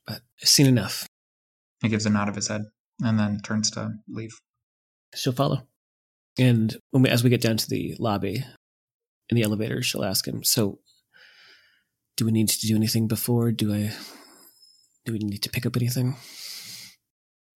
[0.07, 1.07] But I've seen enough.
[1.83, 2.63] He gives a nod of his head
[3.03, 4.39] and then turns to leave.
[5.15, 5.67] She'll follow.
[6.39, 8.45] And when we, as we get down to the lobby
[9.29, 10.81] in the elevator, she'll ask him, "So,
[12.17, 13.53] do we need to do anything before?
[13.53, 13.93] Do I?
[15.05, 16.17] Do we need to pick up anything?"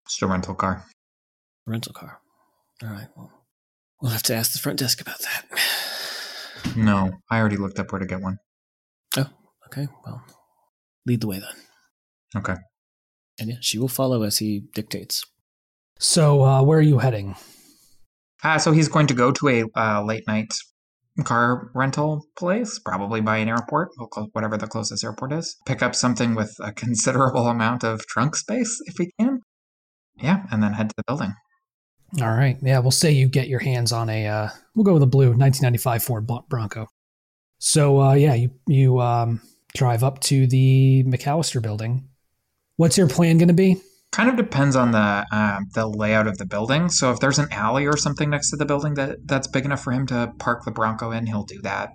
[0.06, 0.84] Just a rental car.
[1.66, 2.20] A rental car.
[2.82, 3.08] All right.
[3.16, 3.32] Well,
[4.00, 5.44] we'll have to ask the front desk about that.
[6.76, 8.38] No, I already looked up where to get one.
[9.16, 9.30] Oh,
[9.66, 9.86] okay.
[10.04, 10.22] Well,
[11.06, 11.54] lead the way then.
[12.36, 12.56] Okay.
[13.38, 15.24] And yeah, she will follow as he dictates.
[15.98, 17.36] So, uh, where are you heading?
[18.44, 20.52] Uh, so he's going to go to a uh, late night
[21.24, 23.88] car rental place, probably by an airport,
[24.32, 25.56] whatever the closest airport is.
[25.66, 29.40] Pick up something with a considerable amount of trunk space if we can.
[30.16, 31.34] Yeah, and then head to the building.
[32.20, 32.56] All right.
[32.62, 34.26] Yeah, we'll say you get your hands on a.
[34.26, 36.86] Uh, we'll go with a blue 1995 Ford Bronco.
[37.58, 39.40] So uh, yeah, you you um,
[39.76, 42.08] drive up to the McAllister building.
[42.76, 43.80] What's your plan going to be?
[44.12, 46.88] Kind of depends on the um, the layout of the building.
[46.88, 49.82] So if there's an alley or something next to the building that that's big enough
[49.82, 51.90] for him to park the Bronco in, he'll do that.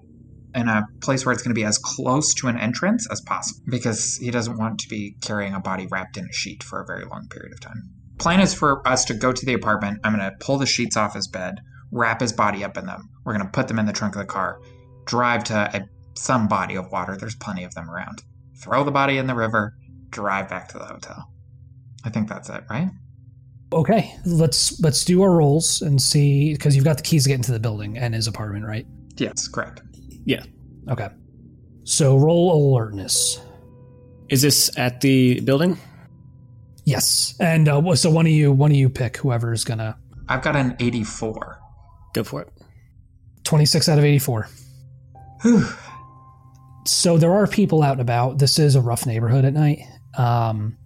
[0.55, 3.63] In a place where it's going to be as close to an entrance as possible,
[3.67, 6.85] because he doesn't want to be carrying a body wrapped in a sheet for a
[6.85, 7.89] very long period of time.
[8.19, 9.99] Plan is for us to go to the apartment.
[10.03, 11.55] I'm going to pull the sheets off his bed,
[11.91, 13.09] wrap his body up in them.
[13.25, 14.59] We're going to put them in the trunk of the car,
[15.05, 15.81] drive to a,
[16.15, 17.17] some body of water.
[17.17, 18.21] There's plenty of them around.
[18.61, 19.73] Throw the body in the river,
[20.11, 21.32] drive back to the hotel.
[22.03, 22.89] I think that's it, right?
[23.71, 27.35] Okay, let's let's do our rolls and see because you've got the keys to get
[27.35, 28.85] into the building and his apartment, right?
[29.17, 29.81] Yes, correct.
[30.25, 30.43] Yeah.
[30.89, 31.09] Okay.
[31.83, 33.39] So roll alertness.
[34.29, 35.77] Is this at the building?
[36.85, 39.97] Yes, and uh, so one of you, one of you pick whoever's gonna.
[40.29, 41.59] I've got an eighty-four.
[42.13, 42.49] Go for it.
[43.43, 44.47] Twenty-six out of eighty-four.
[45.41, 45.65] Whew.
[46.85, 48.37] So there are people out and about.
[48.39, 49.79] This is a rough neighborhood at night.
[50.17, 50.77] Um,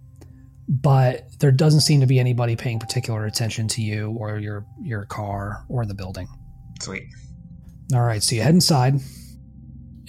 [0.68, 5.06] but there doesn't seem to be anybody paying particular attention to you or your your
[5.06, 6.28] car or the building.
[6.80, 7.04] Sweet.
[7.94, 9.00] All right, so you head inside,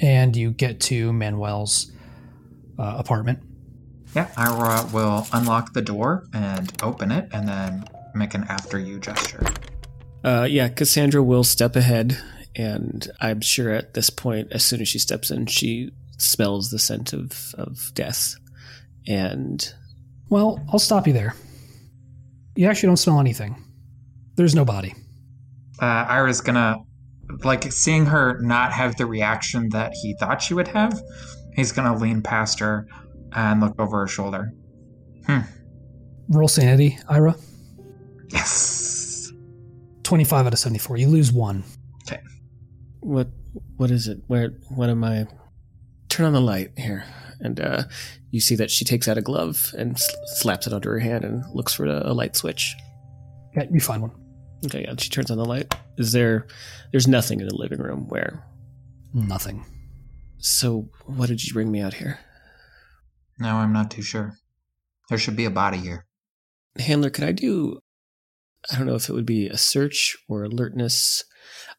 [0.02, 1.91] and you get to Manuel's
[2.77, 3.40] uh, apartment.
[4.14, 8.99] Yeah, I will unlock the door and open it, and then make an after you
[8.99, 9.45] gesture.
[10.23, 12.18] Uh, yeah, Cassandra will step ahead,
[12.53, 16.80] and I'm sure at this point, as soon as she steps in, she smells the
[16.80, 18.36] scent of, of death,
[19.07, 19.73] and
[20.30, 21.35] well, I'll stop you there.
[22.56, 23.56] You actually don't smell anything.
[24.35, 24.93] There's no body.
[25.81, 26.77] Uh, Ira's gonna,
[27.43, 31.01] like, seeing her not have the reaction that he thought she would have,
[31.56, 32.88] he's gonna lean past her
[33.34, 34.51] and look over her shoulder.
[35.26, 35.39] Hmm.
[36.30, 37.35] Roll sanity, Ira.
[38.30, 39.31] Yes.
[40.03, 40.97] 25 out of 74.
[40.97, 41.64] You lose one.
[42.07, 42.22] Okay.
[42.99, 43.30] What?
[43.77, 44.19] What is it?
[44.27, 44.49] Where?
[44.69, 45.27] What am I?
[46.07, 47.06] Turn on the light here
[47.40, 47.84] and uh,
[48.32, 51.24] you see that she takes out a glove and sl- slaps it under her hand
[51.24, 52.76] and looks for a, a light switch.
[53.56, 54.11] Yeah, you find one.
[54.66, 55.74] Okay, yeah, she turns on the light.
[55.98, 56.48] Is there?
[56.91, 58.07] There's nothing in the living room.
[58.10, 58.45] Where?
[59.14, 59.66] Nothing.
[60.38, 62.20] So, what did you bring me out here?
[63.40, 64.38] No, I'm not too sure.
[65.10, 66.06] There should be a body here.
[66.78, 67.80] Handler, can I do?
[68.72, 71.24] I don't know if it would be a search or alertness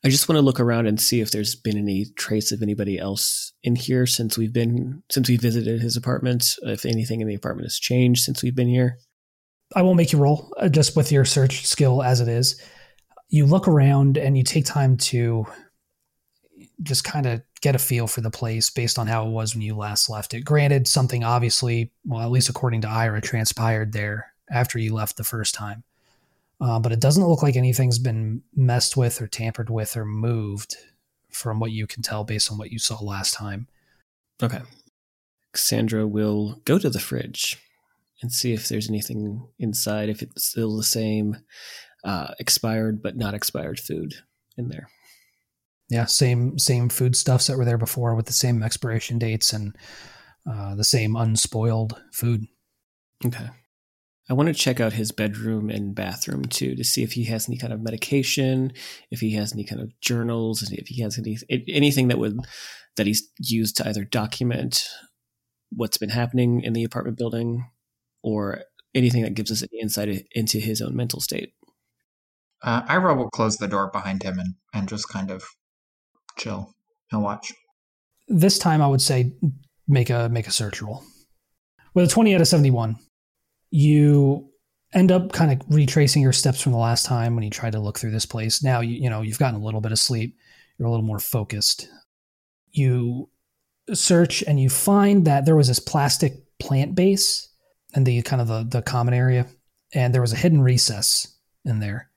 [0.05, 2.99] I just want to look around and see if there's been any trace of anybody
[2.99, 6.57] else in here since we've been since we visited his apartment.
[6.63, 8.99] If anything in the apartment has changed since we've been here.
[9.77, 12.61] I won't make you roll uh, just with your search skill as it is.
[13.29, 15.47] you look around and you take time to
[16.83, 19.63] just kind of get a feel for the place based on how it was when
[19.63, 20.45] you last left it.
[20.45, 25.25] Granted, something obviously, well, at least according to Ira, transpired there after you left the
[25.25, 25.85] first time.
[26.61, 30.77] Uh, but it doesn't look like anything's been messed with or tampered with or moved
[31.31, 33.67] from what you can tell based on what you saw last time.
[34.43, 34.61] Okay.
[35.53, 37.59] Cassandra will go to the fridge
[38.23, 41.39] and see if there's anything inside, if it's still the same
[42.05, 44.15] uh, expired but not expired food
[44.57, 44.89] in there.
[45.89, 49.77] Yeah, same same foodstuffs that were there before with the same expiration dates and
[50.49, 52.47] uh, the same unspoiled food.
[53.25, 53.49] Okay.
[54.31, 57.49] I want to check out his bedroom and bathroom too to see if he has
[57.49, 58.73] any kind of medication,
[59.11, 61.37] if he has any kind of journals, if he has any
[61.69, 62.39] anything that would
[62.97, 64.89] that he's used to either document
[65.71, 67.69] what's been happening in the apartment building
[68.23, 68.63] or
[68.95, 71.53] anything that gives us any insight into his own mental state.
[72.63, 75.45] Uh, Ira will close the door behind him and, and just kind of
[76.39, 76.73] chill
[77.11, 77.53] and watch.
[78.29, 79.33] This time, I would say
[79.89, 81.03] make a make a search roll.
[81.95, 82.97] With a twenty out of seventy one,
[83.71, 84.49] you
[84.93, 87.81] end up kind of retracing your steps from the last time when you tried to
[87.81, 88.63] look through this place.
[88.63, 90.37] Now you you know you've gotten a little bit of sleep.
[90.79, 91.89] You're a little more focused.
[92.73, 93.29] You
[93.93, 97.49] search and you find that there was this plastic plant base
[97.95, 99.47] in the kind of the, the common area,
[99.93, 102.09] and there was a hidden recess in there.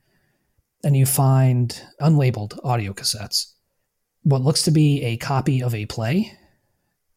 [0.84, 3.53] And you find unlabeled audio cassettes
[4.23, 6.38] what looks to be a copy of a play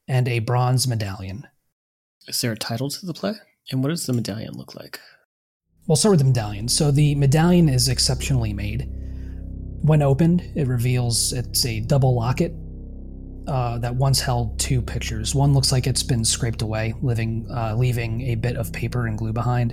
[0.08, 1.46] and a bronze medallion.
[2.28, 3.34] Is there a title to the play?
[3.70, 5.00] And what does the medallion look like?
[5.86, 6.68] We'll start with the medallion.
[6.68, 8.88] So the medallion is exceptionally made.
[9.82, 12.52] When opened, it reveals it's a double locket
[13.46, 15.34] uh, that once held two pictures.
[15.34, 19.16] One looks like it's been scraped away, living, uh, leaving a bit of paper and
[19.16, 19.72] glue behind,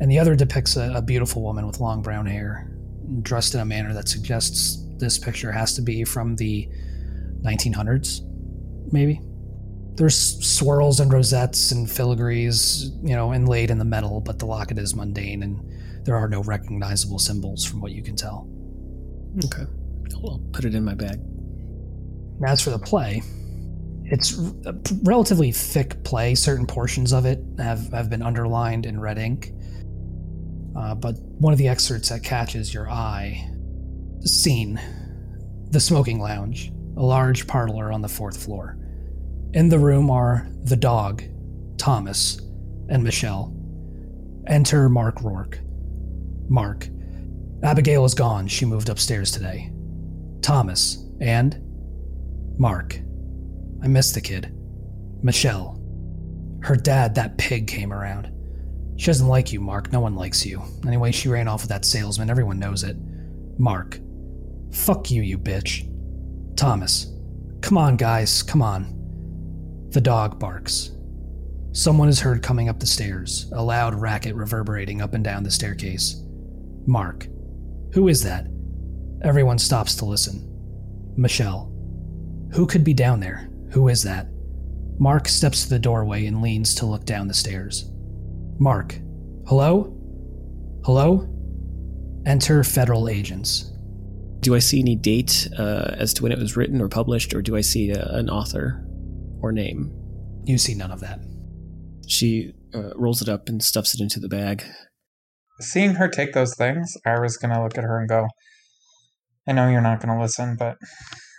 [0.00, 2.70] and the other depicts a, a beautiful woman with long brown hair,
[3.22, 6.68] dressed in a manner that suggests this picture has to be from the
[7.42, 8.20] 1900s,
[8.92, 9.20] maybe.
[9.96, 14.78] There's swirls and rosettes and filigrees, you know, inlaid in the metal, but the locket
[14.78, 15.60] is mundane and
[16.04, 18.48] there are no recognizable symbols from what you can tell.
[19.46, 19.64] Okay.
[20.14, 21.20] I'll put it in my bag.
[22.46, 23.22] As for the play,
[24.04, 26.34] it's a relatively thick play.
[26.34, 29.52] Certain portions of it have, have been underlined in red ink.
[30.76, 33.50] Uh, but one of the excerpts that catches your eye
[34.26, 34.80] Scene
[35.70, 38.76] The smoking lounge, a large parlor on the fourth floor.
[39.52, 41.22] In the room are the dog,
[41.78, 42.40] Thomas,
[42.88, 43.54] and Michelle.
[44.46, 45.60] Enter Mark Rourke.
[46.48, 46.88] Mark.
[47.62, 48.46] Abigail is gone.
[48.46, 49.72] She moved upstairs today.
[50.42, 51.04] Thomas.
[51.20, 51.60] And?
[52.58, 53.00] Mark.
[53.82, 54.52] I miss the kid.
[55.22, 55.80] Michelle.
[56.62, 58.30] Her dad, that pig, came around.
[58.96, 59.92] She doesn't like you, Mark.
[59.92, 60.62] No one likes you.
[60.86, 62.30] Anyway, she ran off with that salesman.
[62.30, 62.96] Everyone knows it.
[63.58, 63.98] Mark.
[64.72, 65.86] Fuck you, you bitch.
[66.56, 67.12] Thomas.
[67.60, 68.95] Come on, guys, come on.
[69.96, 70.90] The dog barks.
[71.72, 75.50] Someone is heard coming up the stairs, a loud racket reverberating up and down the
[75.50, 76.22] staircase.
[76.84, 77.26] Mark.
[77.94, 78.46] Who is that?
[79.22, 80.52] Everyone stops to listen.
[81.16, 81.72] Michelle.
[82.52, 83.48] Who could be down there?
[83.70, 84.28] Who is that?
[84.98, 87.90] Mark steps to the doorway and leans to look down the stairs.
[88.58, 89.00] Mark.
[89.46, 89.96] Hello?
[90.84, 91.26] Hello?
[92.26, 93.72] Enter federal agents.
[94.40, 97.40] Do I see any date uh, as to when it was written or published, or
[97.40, 98.85] do I see uh, an author
[99.46, 99.92] or name?
[100.44, 101.20] You see none of that.
[102.06, 104.64] She uh, rolls it up and stuffs it into the bag.
[105.60, 108.26] Seeing her take those things, I was gonna look at her and go,
[109.48, 110.76] I know you're not gonna listen, but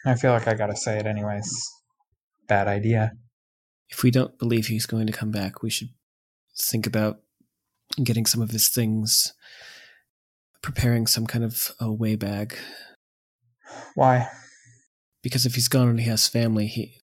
[0.05, 1.49] I feel like I gotta say it anyways.
[2.47, 3.11] Bad idea.
[3.89, 5.89] If we don't believe he's going to come back, we should
[6.59, 7.19] think about
[8.03, 9.33] getting some of his things,
[10.61, 12.57] preparing some kind of a way bag
[13.95, 14.29] why?
[15.21, 16.96] Because if he's gone and he has family, he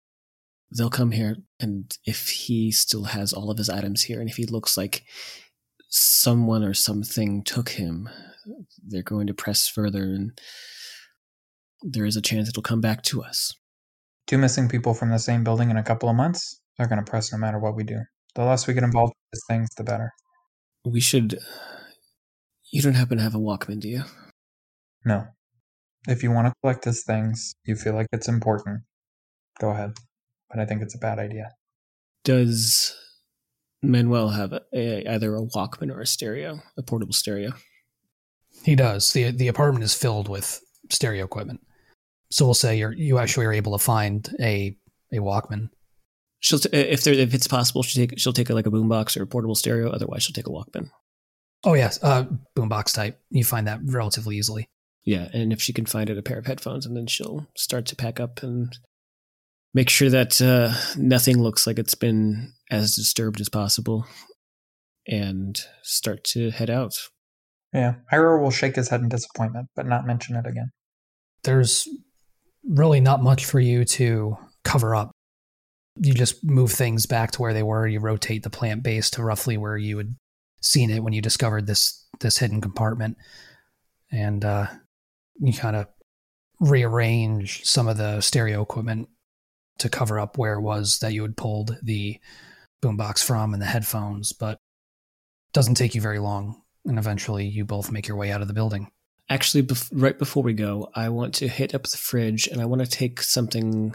[0.70, 4.36] they'll come here and if he still has all of his items here and if
[4.36, 5.04] he looks like
[5.88, 8.08] someone or something took him,
[8.86, 10.38] they're going to press further and
[11.82, 13.54] there is a chance it'll come back to us.
[14.26, 17.08] Two missing people from the same building in a couple of months, they're going to
[17.08, 18.00] press no matter what we do.
[18.34, 20.10] The less we get involved with these things, the better.
[20.84, 21.38] We should.
[22.72, 24.04] You don't happen to have a Walkman, do you?
[25.04, 25.26] No.
[26.08, 28.82] If you want to collect his things, you feel like it's important,
[29.60, 29.92] go ahead.
[30.54, 31.50] But I think it's a bad idea.
[32.22, 32.96] Does
[33.82, 37.52] Manuel have a, a, either a Walkman or a stereo, a portable stereo?
[38.64, 39.12] He does.
[39.12, 40.60] the The apartment is filled with
[40.90, 41.60] stereo equipment.
[42.30, 44.76] So we'll say you you actually are able to find a
[45.12, 45.70] a Walkman.
[46.38, 49.16] She'll t- if there if it's possible she'll take she'll take a, like a boombox
[49.18, 49.90] or a portable stereo.
[49.90, 50.90] Otherwise, she'll take a Walkman.
[51.64, 52.26] Oh yes, uh,
[52.56, 53.20] boombox type.
[53.30, 54.68] You find that relatively easily.
[55.04, 57.86] Yeah, and if she can find it, a pair of headphones, and then she'll start
[57.86, 58.78] to pack up and
[59.74, 64.06] make sure that uh, nothing looks like it's been as disturbed as possible,
[65.06, 66.94] and start to head out.
[67.72, 70.70] Yeah, Ira will shake his head in disappointment, but not mention it again.
[71.42, 71.86] There's
[72.66, 75.10] really not much for you to cover up.
[75.96, 77.86] You just move things back to where they were.
[77.86, 80.14] You rotate the plant base to roughly where you had
[80.62, 83.16] seen it when you discovered this this hidden compartment,
[84.10, 84.66] and uh,
[85.40, 85.88] you kind of
[86.60, 89.08] rearrange some of the stereo equipment
[89.78, 92.18] to cover up where it was that you had pulled the
[92.82, 94.32] boombox from and the headphones.
[94.32, 94.58] But
[95.52, 98.54] doesn't take you very long, and eventually you both make your way out of the
[98.54, 98.90] building.
[99.30, 102.66] Actually, bef- right before we go, I want to hit up the fridge and I
[102.66, 103.94] want to take something.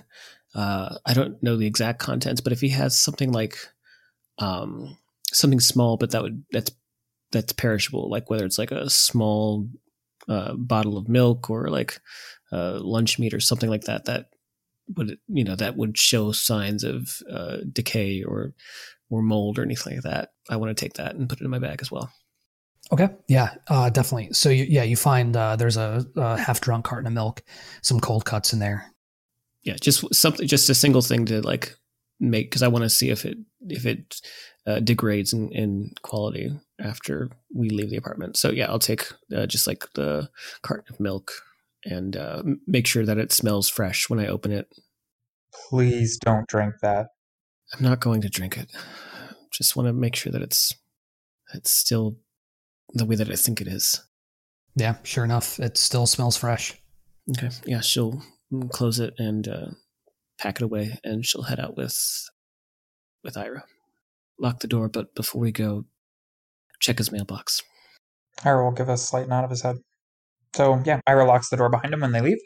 [0.55, 3.57] Uh, I don't know the exact contents, but if he has something like
[4.39, 4.97] um,
[5.31, 6.71] something small, but that would that's
[7.31, 9.67] that's perishable, like whether it's like a small
[10.27, 11.99] uh, bottle of milk or like
[12.51, 14.29] uh, lunch meat or something like that, that
[14.95, 18.53] would you know that would show signs of uh, decay or
[19.09, 20.29] or mold or anything like that.
[20.49, 22.11] I want to take that and put it in my bag as well.
[22.91, 23.09] Okay.
[23.27, 24.33] Yeah, uh, definitely.
[24.33, 27.43] So you, yeah, you find uh, there's a, a half drunk carton of milk,
[27.81, 28.91] some cold cuts in there.
[29.63, 31.75] Yeah, just something, just a single thing to like
[32.19, 33.37] make because I want to see if it
[33.67, 34.21] if it
[34.65, 38.37] uh, degrades in, in quality after we leave the apartment.
[38.37, 39.05] So yeah, I'll take
[39.35, 40.29] uh, just like the
[40.61, 41.33] carton of milk
[41.85, 44.67] and uh, make sure that it smells fresh when I open it.
[45.69, 47.07] Please don't drink that.
[47.73, 48.71] I'm not going to drink it.
[49.51, 50.73] Just want to make sure that it's
[51.53, 52.17] it's still
[52.93, 54.03] the way that I think it is.
[54.75, 56.79] Yeah, sure enough, it still smells fresh.
[57.31, 57.49] Okay.
[57.65, 58.21] Yeah, she'll
[58.69, 59.67] close it and uh,
[60.39, 62.29] pack it away, and she'll head out with
[63.23, 63.63] with Ira.
[64.39, 65.85] Lock the door, but before we go,
[66.79, 67.61] check his mailbox.
[68.45, 69.77] Ira will give a slight nod of his head.
[70.55, 72.39] So yeah, Ira locks the door behind him when they leave,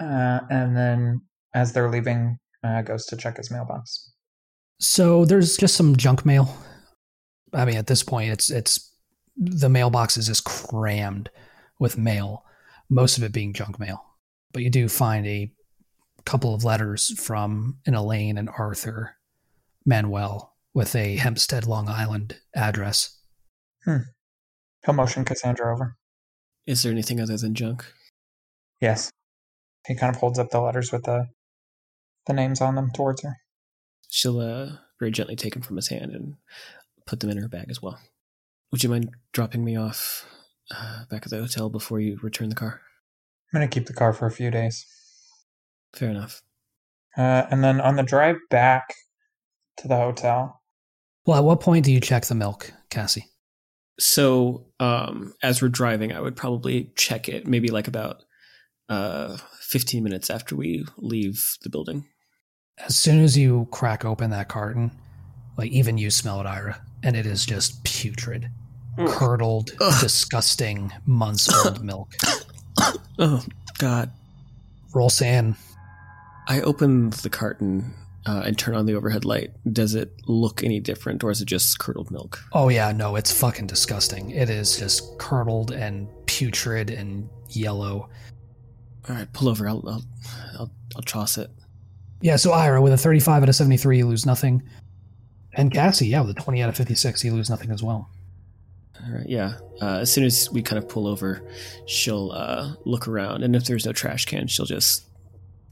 [0.00, 1.20] uh, and then
[1.54, 4.12] as they're leaving, uh, goes to check his mailbox.
[4.78, 6.56] So there's just some junk mail.
[7.52, 8.92] I mean, at this point, it's it's
[9.36, 11.30] the mailbox is just crammed
[11.78, 12.44] with mail,
[12.88, 14.04] most of it being junk mail.
[14.52, 15.50] But you do find a
[16.24, 19.16] couple of letters from an Elaine and Arthur
[19.84, 23.18] Manuel with a Hempstead, Long Island address.
[23.84, 23.98] Hmm.
[24.84, 25.96] He'll motion Cassandra over.
[26.66, 27.84] Is there anything other than junk?
[28.80, 29.10] Yes.
[29.86, 31.28] He kind of holds up the letters with the
[32.26, 33.36] the names on them towards her.
[34.10, 36.34] She'll uh, very gently take them from his hand and
[37.06, 37.98] put them in her bag as well.
[38.72, 40.26] Would you mind dropping me off
[40.74, 42.80] uh, back at the hotel before you return the car?
[43.52, 44.84] I'm gonna keep the car for a few days.
[45.94, 46.42] Fair enough.
[47.16, 48.92] Uh, and then on the drive back
[49.78, 50.60] to the hotel,
[51.26, 53.26] Well, at what point do you check the milk, Cassie?
[53.98, 58.24] So, um, as we're driving, I would probably check it maybe like about
[58.88, 62.06] uh, 15 minutes after we leave the building.
[62.78, 64.90] As soon as you crack open that carton,
[65.56, 68.50] like even you smell it, Ira, and it is just putrid,
[69.08, 70.00] curdled, Ugh.
[70.00, 72.12] disgusting, months old milk.
[73.18, 73.42] Oh,
[73.78, 74.10] God.
[74.94, 75.56] Roll SAN.
[76.48, 77.94] I open the carton
[78.26, 79.52] uh, and turn on the overhead light.
[79.72, 82.42] Does it look any different, or is it just curdled milk?
[82.52, 84.30] Oh yeah, no, it's fucking disgusting.
[84.30, 88.08] It is just curdled and putrid and yellow.
[89.08, 89.68] All right, pull over.
[89.68, 90.02] I'll I'll
[90.58, 91.50] I'll, I'll toss it.
[92.20, 94.62] Yeah, so Ira with a 35 out of 73, you lose nothing.
[95.52, 98.10] And Cassie, yeah, with a 20 out of 56, you lose nothing as well.
[99.04, 99.58] All right, yeah.
[99.80, 101.42] Uh, as soon as we kind of pull over,
[101.86, 105.04] she'll uh, look around, and if there's no trash can, she'll just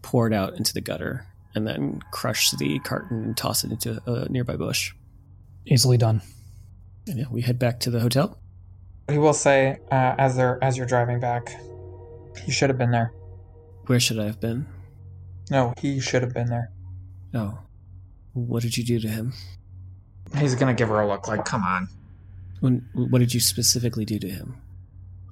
[0.02, 4.01] pour it out into the gutter and then crush the carton and toss it into
[4.06, 4.93] a nearby bush.
[5.66, 6.20] Easily done.
[7.06, 8.39] And yeah, we head back to the hotel.
[9.10, 11.51] he will say uh, as they're as you're driving back,
[12.47, 13.12] you should have been there.
[13.86, 14.66] Where should I have been?
[15.51, 16.70] No, he should have been there.
[17.35, 17.59] Oh,
[18.32, 19.32] what did you do to him?
[20.39, 21.89] He's gonna give her a look like, "Come on."
[22.60, 24.56] When, what did you specifically do to him?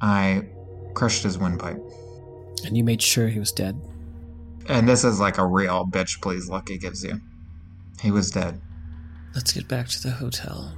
[0.03, 0.44] I
[0.93, 1.81] crushed his windpipe,
[2.66, 3.81] And you made sure he was dead.
[4.68, 7.20] And this is like a real bitch please look he gives you.
[8.01, 8.60] He was dead.
[9.34, 10.76] Let's get back to the hotel.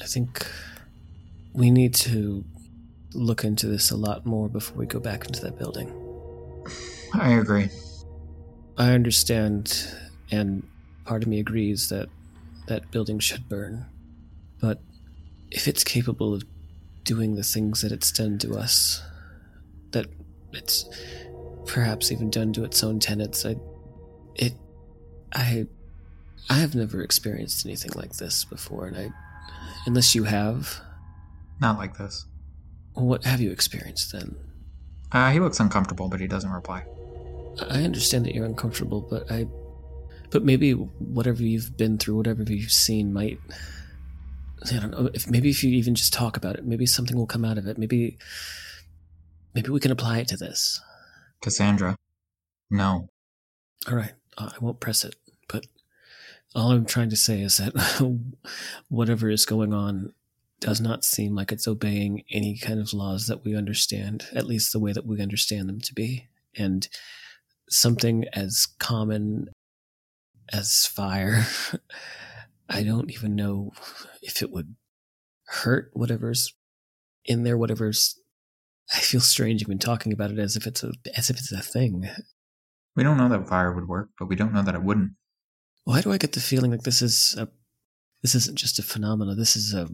[0.00, 0.46] I think
[1.52, 2.44] we need to
[3.14, 5.92] look into this a lot more before we go back into that building.
[7.14, 7.68] I agree.
[8.78, 9.86] I understand,
[10.30, 10.66] and
[11.04, 12.08] part of me agrees that
[12.66, 13.86] that building should burn.
[14.60, 14.80] But
[15.50, 16.44] if it's capable of
[17.04, 19.02] doing the things that it's done to us,
[19.90, 20.06] that
[20.52, 20.88] it's
[21.72, 23.56] perhaps even done to its own tenants, I,
[24.34, 24.52] it,
[25.32, 25.66] I,
[26.50, 29.10] I have never experienced anything like this before, and I,
[29.86, 30.80] unless you have,
[31.62, 32.26] Not like this.
[32.92, 34.36] what have you experienced then?
[35.12, 36.84] Uh, he looks uncomfortable, but he doesn't reply.
[37.70, 39.46] I understand that you're uncomfortable, but I.
[40.30, 43.38] But maybe whatever you've been through, whatever you've seen, might.
[44.70, 45.10] I don't know.
[45.12, 47.66] If maybe if you even just talk about it, maybe something will come out of
[47.66, 47.76] it.
[47.76, 48.16] Maybe.
[49.54, 50.80] Maybe we can apply it to this.
[51.42, 51.96] Cassandra,
[52.70, 53.08] no.
[53.88, 55.16] All right, uh, I won't press it.
[55.48, 55.66] But
[56.54, 57.74] all I'm trying to say is that
[58.88, 60.12] whatever is going on
[60.60, 64.72] does not seem like it's obeying any kind of laws that we understand, at least
[64.72, 66.28] the way that we understand them to be.
[66.56, 66.88] And
[67.68, 69.48] something as common
[70.52, 71.44] as fire,
[72.68, 73.72] I don't even know
[74.22, 74.76] if it would
[75.46, 76.54] hurt whatever's
[77.24, 78.18] in there, whatever's.
[78.94, 81.60] I feel strange even talking about it as if it's a as if it's a
[81.60, 82.08] thing.
[82.96, 85.12] We don't know that fire would work, but we don't know that it wouldn't.
[85.84, 87.48] Why do I get the feeling like this is a
[88.22, 89.38] this isn't just a phenomenon?
[89.38, 89.88] This is a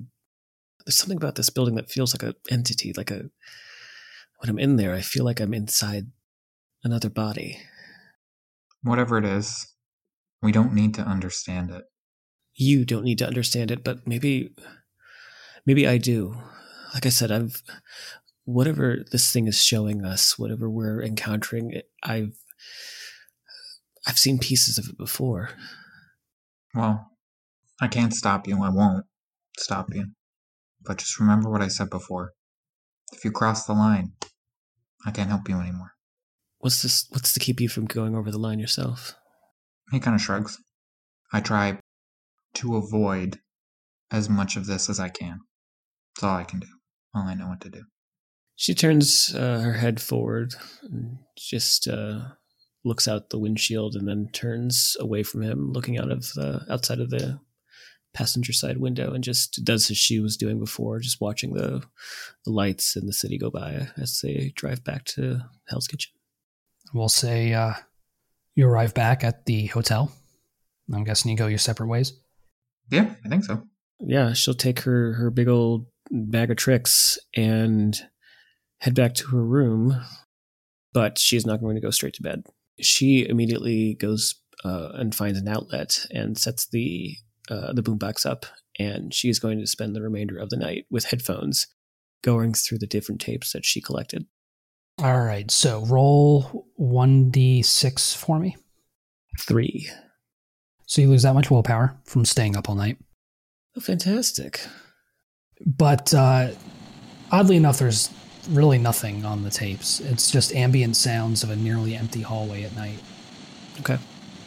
[0.84, 3.30] there's something about this building that feels like an entity, like a
[4.38, 6.06] when I'm in there, I feel like I'm inside
[6.84, 7.60] another body.
[8.82, 9.74] Whatever it is,
[10.40, 11.84] we don't need to understand it.
[12.54, 14.54] You don't need to understand it, but maybe
[15.66, 16.36] maybe I do.
[16.94, 17.62] Like I said, I've
[18.48, 22.38] whatever this thing is showing us, whatever we're encountering, I've
[24.06, 25.50] I've seen pieces of it before.
[26.74, 27.10] Well,
[27.78, 28.62] I can't stop you.
[28.62, 29.04] I won't
[29.58, 30.06] stop you.
[30.82, 32.32] But just remember what I said before.
[33.12, 34.12] If you cross the line,
[35.04, 35.92] I can't help you anymore.
[36.58, 37.06] What's this?
[37.10, 39.14] What's to keep you from going over the line yourself?
[39.92, 40.56] He kind of shrugs.
[41.34, 41.80] I try
[42.54, 43.40] to avoid
[44.10, 45.40] as much of this as I can.
[46.16, 46.68] That's all I can do.
[47.14, 47.82] All I know what to do.
[48.58, 50.52] She turns uh, her head forward
[50.82, 52.22] and just uh,
[52.84, 56.98] looks out the windshield and then turns away from him, looking out of the outside
[56.98, 57.38] of the
[58.12, 61.84] passenger side window and just does as she was doing before, just watching the,
[62.44, 66.10] the lights in the city go by as they drive back to Hell's Kitchen.
[66.92, 67.74] We'll say uh,
[68.56, 70.10] you arrive back at the hotel.
[70.92, 72.12] I'm guessing you go your separate ways.
[72.90, 73.62] Yeah, I think so.
[74.00, 77.96] Yeah, she'll take her her big old bag of tricks and
[78.78, 80.00] head back to her room,
[80.92, 82.44] but she is not going to go straight to bed.
[82.80, 87.16] She immediately goes uh, and finds an outlet and sets the
[87.50, 88.44] uh, the boombox up,
[88.78, 91.66] and she is going to spend the remainder of the night with headphones,
[92.22, 94.26] going through the different tapes that she collected.
[95.00, 98.56] All right, so roll 1d6 for me.
[99.38, 99.88] Three.
[100.86, 102.98] So you lose that much willpower from staying up all night.
[103.76, 104.60] Oh, fantastic.
[105.64, 106.50] But uh,
[107.30, 108.10] oddly enough, there's
[108.48, 110.00] really nothing on the tapes.
[110.00, 112.98] It's just ambient sounds of a nearly empty hallway at night.
[113.80, 113.98] Okay.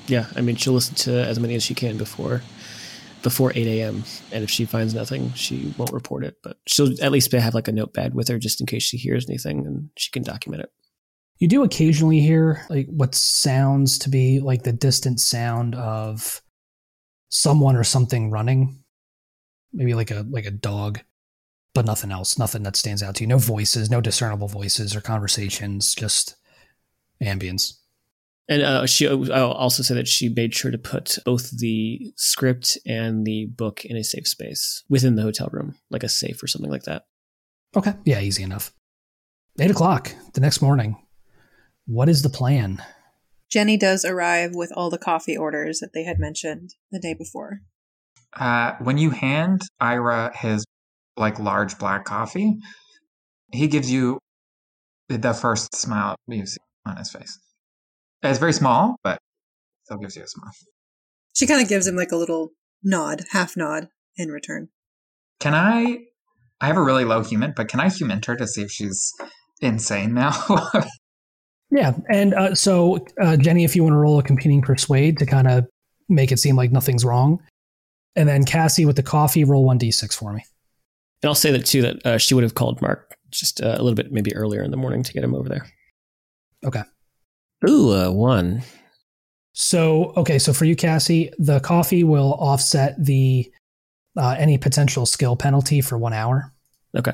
[0.07, 2.41] Yeah, I mean, she'll listen to as many as she can before
[3.23, 4.03] before 8 a.m.
[4.31, 6.37] And if she finds nothing, she won't report it.
[6.43, 9.29] But she'll at least have like a notepad with her just in case she hears
[9.29, 10.71] anything and she can document it.
[11.37, 16.41] You do occasionally hear like what sounds to be like the distant sound of
[17.29, 18.83] someone or something running.
[19.73, 20.99] Maybe like a like a dog,
[21.73, 23.27] but nothing else, nothing that stands out to you.
[23.27, 26.35] No voices, no discernible voices or conversations, just
[27.21, 27.73] ambience.
[28.49, 32.77] And uh, she, I'll also say that she made sure to put both the script
[32.85, 36.47] and the book in a safe space within the hotel room, like a safe or
[36.47, 37.05] something like that.
[37.75, 37.93] Okay.
[38.03, 38.73] Yeah, easy enough.
[39.59, 40.97] Eight o'clock the next morning.
[41.85, 42.83] What is the plan?
[43.49, 47.61] Jenny does arrive with all the coffee orders that they had mentioned the day before.
[48.33, 50.65] Uh, when you hand Ira his
[51.17, 52.57] like large black coffee,
[53.51, 54.19] he gives you
[55.09, 57.37] the first smile you see on his face.
[58.23, 59.19] It's very small, but
[59.83, 60.51] still gives you a smile.
[61.33, 62.51] She kind of gives him like a little
[62.83, 64.69] nod, half nod in return.
[65.39, 65.99] Can I?
[66.59, 69.11] I have a really low HUMINT, but can I HUMINT her to see if she's
[69.61, 70.31] insane now?
[71.71, 75.25] yeah, and uh, so uh, Jenny, if you want to roll a competing persuade to
[75.25, 75.65] kind of
[76.07, 77.41] make it seem like nothing's wrong,
[78.15, 80.43] and then Cassie with the coffee, roll one d6 for me.
[81.21, 83.81] And I'll say that too that uh, she would have called Mark just uh, a
[83.81, 85.65] little bit maybe earlier in the morning to get him over there.
[86.65, 86.83] Okay.
[87.67, 88.63] Ooh, uh, one.
[89.53, 93.51] So, okay, so for you, Cassie, the coffee will offset the
[94.17, 96.53] uh, any potential skill penalty for one hour.
[96.95, 97.13] Okay.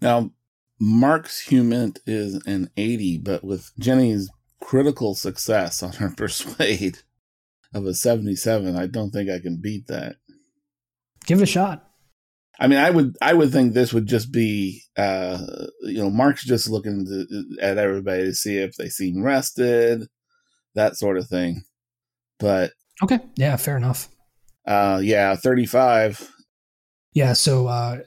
[0.00, 0.30] Now,
[0.80, 4.30] Mark's HUMINT is an 80, but with Jenny's
[4.60, 6.98] critical success on her persuade
[7.74, 10.16] of a 77, I don't think I can beat that.
[11.26, 11.87] Give it a shot.
[12.58, 15.38] I mean, I would, I would think this would just be, uh,
[15.82, 20.08] you know, Mark's just looking to, at everybody to see if they seem rested,
[20.74, 21.62] that sort of thing.
[22.40, 22.72] But
[23.02, 24.08] okay, yeah, fair enough.
[24.66, 26.30] Uh, yeah, thirty-five.
[27.12, 27.98] Yeah, so, uh,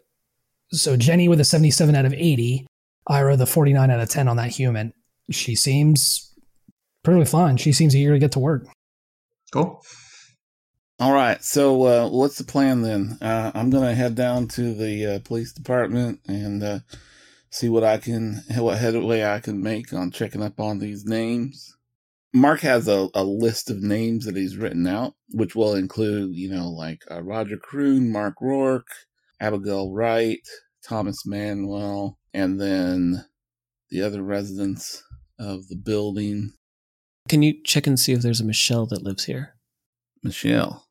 [0.72, 2.68] so Jenny with a seventy-seven out of eighty.
[3.08, 4.94] Ira, the 49 out of 10 on that HUMINT,
[5.32, 6.34] she seems
[7.04, 7.58] perfectly fine.
[7.58, 8.68] She seems eager to get to work.
[9.52, 9.82] Cool.
[11.02, 11.44] All right.
[11.44, 13.18] So, uh, what's the plan then?
[13.20, 16.80] Uh, I'm going to head down to the uh, police department and uh,
[17.50, 21.76] see what I can, what headway I can make on checking up on these names.
[22.36, 26.52] Mark has a, a list of names that he's written out, which will include, you
[26.52, 28.92] know, like uh, Roger Karoon, Mark Rourke,
[29.40, 30.48] Abigail Wright,
[30.88, 33.26] Thomas Manuel, and then
[33.90, 35.04] the other residents
[35.40, 36.54] of the building.
[37.28, 39.56] Can you check and see if there's a Michelle that lives here?
[40.22, 40.86] Michelle.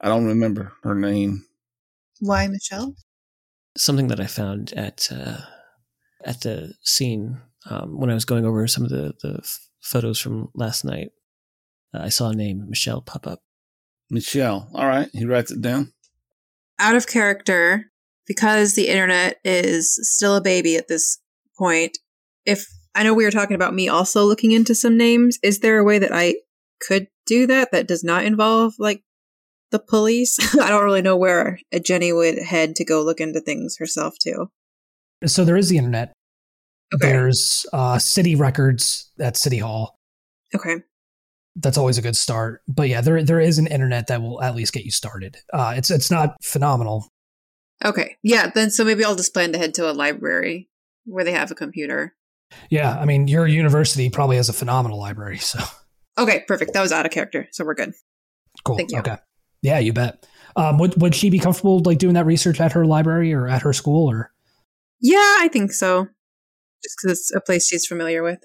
[0.00, 1.44] I don't remember her name.
[2.20, 2.94] Why, Michelle?
[3.76, 5.38] Something that I found at uh,
[6.24, 10.18] at the scene um, when I was going over some of the, the f- photos
[10.18, 11.10] from last night.
[11.94, 13.40] Uh, I saw a name, Michelle, pop up.
[14.10, 14.68] Michelle.
[14.74, 15.08] All right.
[15.12, 15.92] He writes it down.
[16.78, 17.86] Out of character,
[18.26, 21.18] because the internet is still a baby at this
[21.58, 21.98] point.
[22.46, 25.78] If I know we were talking about me also looking into some names, is there
[25.78, 26.36] a way that I
[26.80, 29.02] could do that that does not involve like
[29.70, 30.38] the police?
[30.60, 34.50] I don't really know where Jenny would head to go look into things herself too.
[35.26, 36.12] So there is the internet.
[36.94, 37.08] Okay.
[37.08, 39.98] There's uh, city records at City Hall.
[40.54, 40.76] Okay.
[41.56, 42.62] That's always a good start.
[42.68, 45.36] But yeah, there there is an internet that will at least get you started.
[45.52, 47.08] Uh, it's it's not phenomenal.
[47.84, 48.16] Okay.
[48.22, 50.68] Yeah, then so maybe I'll just plan to head to a library
[51.04, 52.14] where they have a computer.
[52.70, 55.38] Yeah, I mean your university probably has a phenomenal library.
[55.38, 55.58] So
[56.18, 56.72] Okay, perfect.
[56.72, 57.92] That was out of character, so we're good.
[58.64, 58.76] cool.
[58.76, 58.98] Thank you.
[58.98, 59.16] Okay.
[59.62, 60.26] Yeah, you bet.
[60.56, 63.62] Um, would would she be comfortable like doing that research at her library or at
[63.62, 64.32] her school or?
[65.00, 66.08] Yeah, I think so.
[66.82, 68.42] Just because it's a place she's familiar with.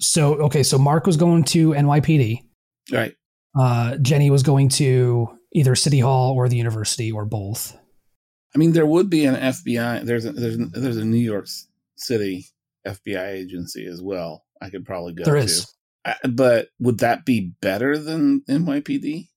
[0.00, 2.44] So okay, so Mark was going to NYPD.
[2.92, 3.14] Right.
[3.58, 7.76] Uh, Jenny was going to either City Hall or the university or both.
[8.54, 10.04] I mean, there would be an FBI.
[10.04, 11.46] There's a, there's a, there's a New York
[11.96, 12.46] City
[12.86, 14.44] FBI agency as well.
[14.60, 15.24] I could probably go.
[15.24, 15.40] There to.
[15.40, 15.72] is.
[16.04, 19.28] I, but would that be better than NYPD?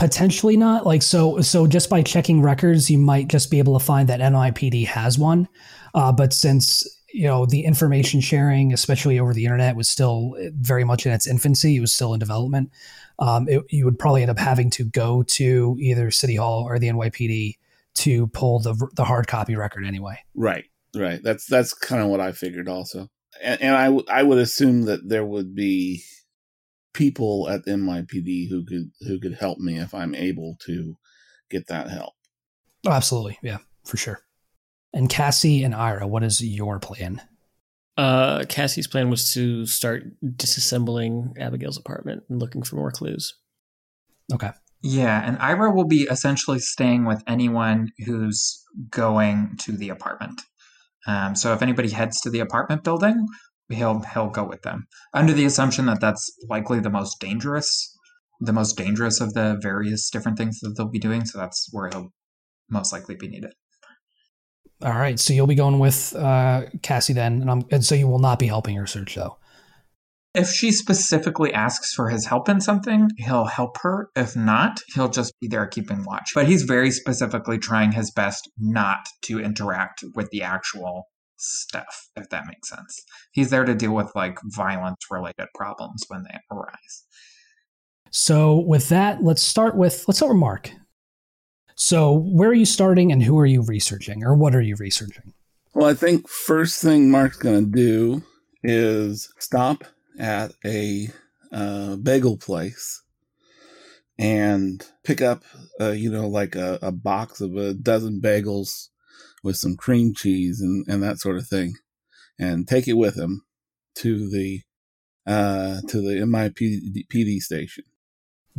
[0.00, 0.86] Potentially not.
[0.86, 4.18] Like so so just by checking records, you might just be able to find that
[4.20, 5.46] NYPD has one.
[5.94, 10.84] Uh, but since you know the information sharing, especially over the internet, was still very
[10.84, 12.70] much in its infancy, it was still in development.
[13.18, 16.78] Um, it, you would probably end up having to go to either City Hall or
[16.78, 17.58] the NYPD
[17.96, 20.18] to pull the the hard copy record anyway.
[20.34, 20.64] Right.
[20.96, 21.22] Right.
[21.22, 23.10] That's that's kind of what I figured also.
[23.42, 26.04] And, and I w- I would assume that there would be
[26.92, 30.96] people at NYPD who could who could help me if I'm able to
[31.50, 32.14] get that help.
[32.86, 34.20] Oh, absolutely, yeah, for sure.
[34.92, 37.22] And Cassie and Ira, what is your plan?
[37.96, 43.34] Uh, Cassie's plan was to start disassembling Abigail's apartment and looking for more clues.
[44.32, 44.50] Okay.
[44.82, 50.40] Yeah, and Ira will be essentially staying with anyone who's going to the apartment.
[51.06, 53.26] Um, so if anybody heads to the apartment building,
[53.70, 57.96] he'll he'll go with them under the assumption that that's likely the most dangerous,
[58.40, 61.24] the most dangerous of the various different things that they'll be doing.
[61.24, 62.12] So that's where he'll
[62.68, 63.52] most likely be needed.
[64.82, 68.08] All right, so you'll be going with uh, Cassie then, and, I'm, and so you
[68.08, 69.36] will not be helping her search though.
[70.32, 74.10] If she specifically asks for his help in something, he'll help her.
[74.14, 76.30] If not, he'll just be there keeping watch.
[76.34, 81.08] But he's very specifically trying his best not to interact with the actual
[81.40, 83.00] stuff, if that makes sense.
[83.32, 87.04] He's there to deal with like violence related problems when they arise.
[88.10, 90.70] So with that, let's start with let's start with Mark.
[91.76, 95.32] So where are you starting, and who are you researching, or what are you researching?
[95.72, 98.22] Well, I think first thing Mark's going to do
[98.62, 99.84] is stop
[100.18, 101.08] at a
[101.52, 103.02] uh, bagel place
[104.18, 105.42] and pick up,
[105.80, 108.89] uh, you know, like a, a box of a dozen bagels
[109.42, 111.74] with some cream cheese and, and that sort of thing,
[112.38, 113.42] and take it with him
[113.96, 114.62] to the
[115.26, 117.84] uh, to the NYPD station.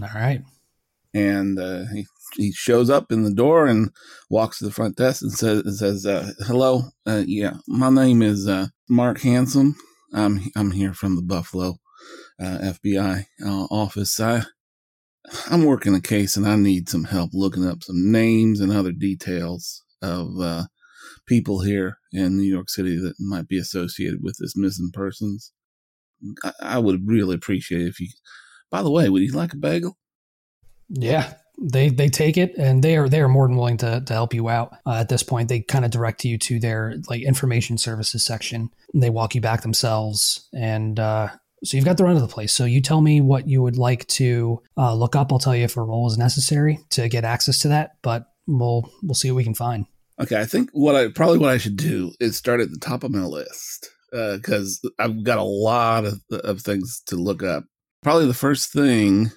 [0.01, 0.41] All right.
[1.13, 2.05] And uh, he
[2.35, 3.91] he shows up in the door and
[4.29, 8.47] walks to the front desk and says says uh, hello uh, yeah my name is
[8.47, 9.75] uh, Mark Hansom
[10.13, 11.75] I'm I'm here from the Buffalo
[12.39, 14.43] uh, FBI uh, office I
[15.49, 18.91] I'm working a case and I need some help looking up some names and other
[18.91, 20.63] details of uh,
[21.25, 25.51] people here in New York City that might be associated with this missing persons
[26.43, 28.07] I, I would really appreciate if you
[28.69, 29.97] by the way would you like a bagel
[30.89, 34.13] Yeah, they they take it and they are they are more than willing to to
[34.13, 34.75] help you out.
[34.85, 38.69] Uh, at this point, they kind of direct you to their like information services section.
[38.93, 41.29] They walk you back themselves, and uh,
[41.63, 42.53] so you've got the run of the place.
[42.53, 45.31] So you tell me what you would like to uh, look up.
[45.31, 48.89] I'll tell you if a role is necessary to get access to that, but we'll
[49.03, 49.85] we'll see what we can find.
[50.21, 53.03] Okay, I think what I probably what I should do is start at the top
[53.03, 57.63] of my list because uh, I've got a lot of, of things to look up.
[58.03, 59.31] Probably the first thing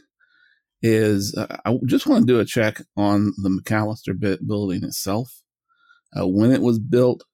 [0.82, 4.15] is uh, I just want to do a check on the McAllister
[4.47, 5.40] building itself,
[6.15, 7.24] uh, when it was built,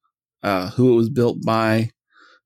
[0.44, 1.90] uh, who it was built by,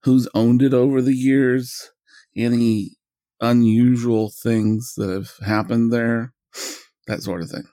[0.04, 1.90] who's owned it over the years,
[2.34, 2.92] any
[3.40, 6.32] unusual things that have happened there,
[7.06, 7.64] that sort of thing.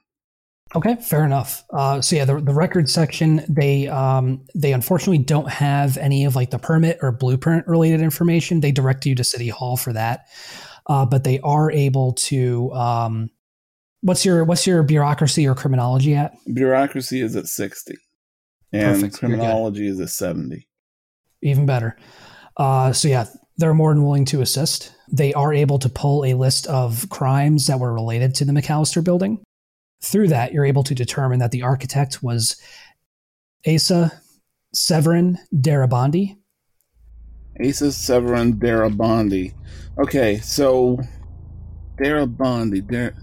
[0.73, 1.65] Okay, fair enough.
[1.73, 6.35] Uh, so yeah, the, the record section they um, they unfortunately don't have any of
[6.35, 8.61] like the permit or blueprint related information.
[8.61, 10.27] They direct you to City Hall for that,
[10.87, 12.71] uh, but they are able to.
[12.71, 13.29] Um,
[13.99, 16.33] what's your what's your bureaucracy or criminology at?
[16.53, 17.97] Bureaucracy is at sixty,
[18.71, 19.19] and Perfect.
[19.19, 20.69] Criminology is at seventy.
[21.41, 21.97] Even better.
[22.55, 23.25] Uh, so yeah,
[23.57, 24.95] they're more than willing to assist.
[25.11, 29.03] They are able to pull a list of crimes that were related to the McAllister
[29.03, 29.43] building.
[30.03, 32.55] Through that, you're able to determine that the architect was
[33.67, 34.11] Asa
[34.73, 36.37] Severin Darabandi.
[37.63, 39.53] Asa Severin Darabandi.
[39.99, 40.99] Okay, so
[41.97, 43.13] Darabandi, Dar-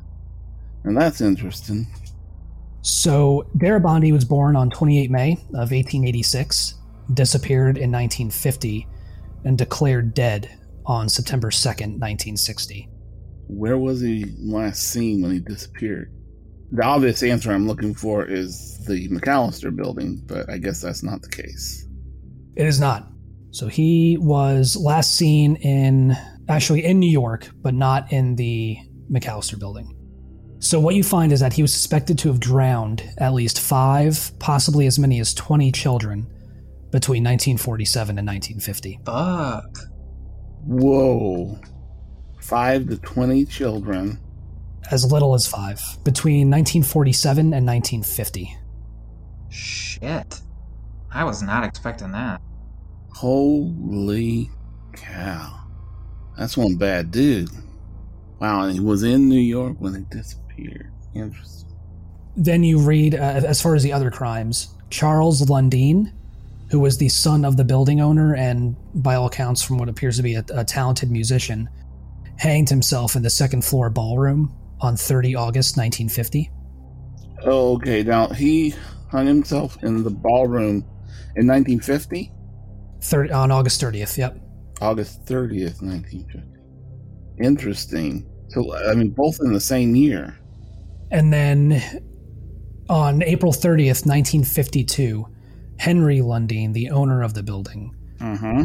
[0.84, 1.86] and that's interesting.
[2.82, 6.74] So Darabandi was born on 28 May of 1886,
[7.12, 8.86] disappeared in 1950,
[9.44, 10.48] and declared dead
[10.86, 12.88] on September 2nd, 1960.
[13.48, 16.12] Where was he last seen when he disappeared?
[16.72, 21.22] The obvious answer I'm looking for is the McAllister building, but I guess that's not
[21.22, 21.86] the case.
[22.56, 23.08] It is not.
[23.50, 26.16] So he was last seen in
[26.48, 28.76] actually in New York, but not in the
[29.10, 29.94] McAllister building.
[30.60, 34.32] So what you find is that he was suspected to have drowned at least five,
[34.38, 36.26] possibly as many as 20 children
[36.90, 39.00] between 1947 and 1950.
[39.06, 39.78] Fuck.
[40.64, 41.58] Whoa.
[42.40, 44.18] Five to 20 children.
[44.90, 48.56] As little as five between 1947 and 1950.
[49.50, 50.40] Shit.
[51.12, 52.40] I was not expecting that.
[53.10, 54.50] Holy
[54.92, 55.64] cow.
[56.36, 57.50] That's one bad dude.
[58.40, 60.92] Wow, and he was in New York when he disappeared.
[61.14, 61.68] Interesting.
[62.36, 66.12] Then you read, uh, as far as the other crimes, Charles Lundeen,
[66.70, 70.16] who was the son of the building owner and, by all accounts, from what appears
[70.18, 71.68] to be a, a talented musician,
[72.36, 76.50] hanged himself in the second floor ballroom on 30 August 1950.
[77.44, 78.74] Okay, now he
[79.10, 80.84] hung himself in the ballroom
[81.36, 82.32] in 1950?
[83.02, 84.36] 30, on August 30th, yep.
[84.80, 86.42] August 30th, 1950.
[87.40, 88.26] Interesting.
[88.48, 90.36] So, I mean, both in the same year.
[91.10, 91.80] And then
[92.88, 95.26] on April 30th, 1952,
[95.78, 98.64] Henry Lundeen, the owner of the building, Uh-huh.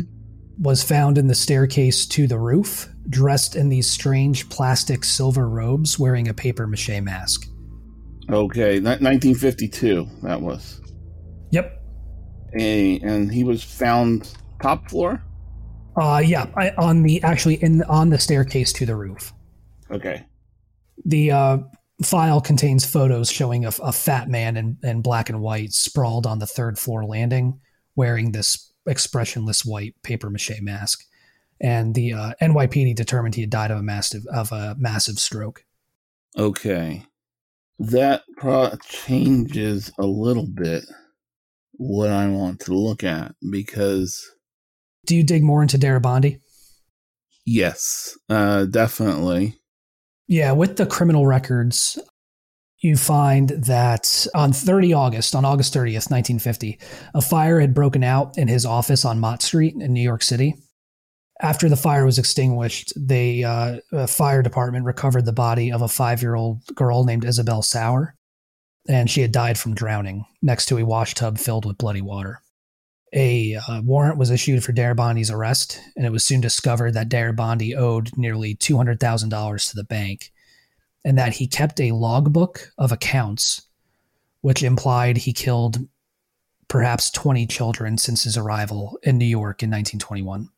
[0.60, 6.00] was found in the staircase to the roof, dressed in these strange plastic silver robes,
[6.00, 7.48] wearing a paper mache mask.
[8.30, 10.82] Okay, 1952, that was.
[11.52, 11.82] Yep.
[12.58, 14.32] A, and he was found
[14.62, 15.24] top floor?
[15.96, 19.34] Uh, yeah, I, on the actually in on the staircase to the roof.
[19.92, 20.26] Okay.
[21.06, 21.58] The uh,
[22.04, 26.40] file contains photos showing a, a fat man in, in black and white sprawled on
[26.40, 27.60] the third floor landing,
[27.96, 31.04] wearing this expressionless white paper mache mask.
[31.64, 35.64] And the uh, NYPD determined he had died of a massive of a massive stroke.
[36.38, 37.06] Okay.
[37.80, 40.84] That pro- changes a little bit
[41.74, 44.24] what I want to look at because,
[45.06, 46.40] Do you dig more into Darabandi?
[47.46, 49.56] yes, uh, definitely.
[50.28, 52.00] Yeah, with the criminal records,
[52.80, 56.80] you find that on 30 August, on August 30th, 1950,
[57.14, 60.56] a fire had broken out in his office on Mott Street in New York City.
[61.44, 65.90] After the fire was extinguished, the uh, uh, fire department recovered the body of a
[65.90, 68.16] five year old girl named Isabel Sauer,
[68.88, 72.42] and she had died from drowning next to a wash tub filled with bloody water.
[73.12, 77.78] A uh, warrant was issued for Darabandi's arrest, and it was soon discovered that Darabandi
[77.78, 80.32] owed nearly $200,000 to the bank
[81.04, 83.64] and that he kept a logbook of accounts,
[84.40, 85.78] which implied he killed
[86.70, 90.50] perhaps 20 children since his arrival in New York in 1921.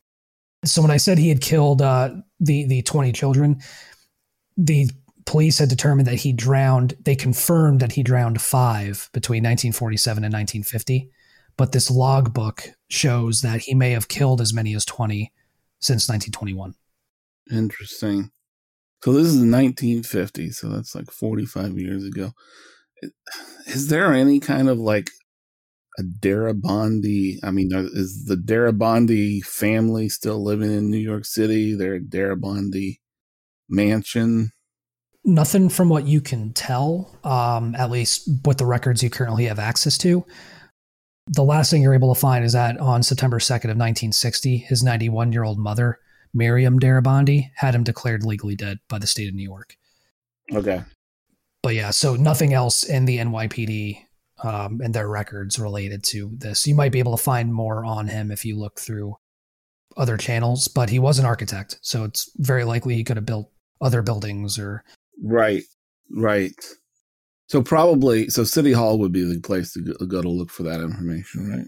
[0.66, 2.10] So when I said he had killed uh,
[2.40, 3.62] the the 20 children,
[4.58, 4.90] the
[5.26, 6.96] police had determined that he drowned.
[7.02, 11.10] They confirmed that he drowned five between 1947 and 1950,
[11.58, 15.32] but this logbook shows that he may have killed as many as 20
[15.80, 16.76] since 1921.
[17.52, 18.32] Interesting.
[19.04, 22.32] So this is 1950, so that's like 45 years ago.
[23.68, 25.12] Is there any kind of like
[25.98, 27.40] a Darabandi?
[27.44, 31.74] I mean, is the Darabandi family still living in New York City?
[31.76, 33.00] Their Darabandi
[33.70, 34.52] mansion?
[35.24, 39.60] Nothing from what you can tell, um, at least with the records you currently have
[39.60, 40.26] access to.
[41.28, 44.84] The last thing you're able to find is that on September 2nd of 1960, his
[44.84, 46.00] 91 year old mother,
[46.34, 49.76] Miriam Darabandi, had him declared legally dead by the state of New York.
[50.54, 50.84] Okay.
[51.64, 54.06] But yeah, so nothing else in the NYPD
[54.44, 56.68] um, and their records related to this.
[56.68, 59.16] You might be able to find more on him if you look through
[59.98, 63.52] other channels, but he was an architect, so it's very likely he could have built
[63.82, 64.84] other buildings or
[65.24, 65.64] Right.
[66.12, 66.54] Right.
[67.48, 70.64] So probably, so City Hall would be the place to go, go to look for
[70.64, 71.68] that information, right?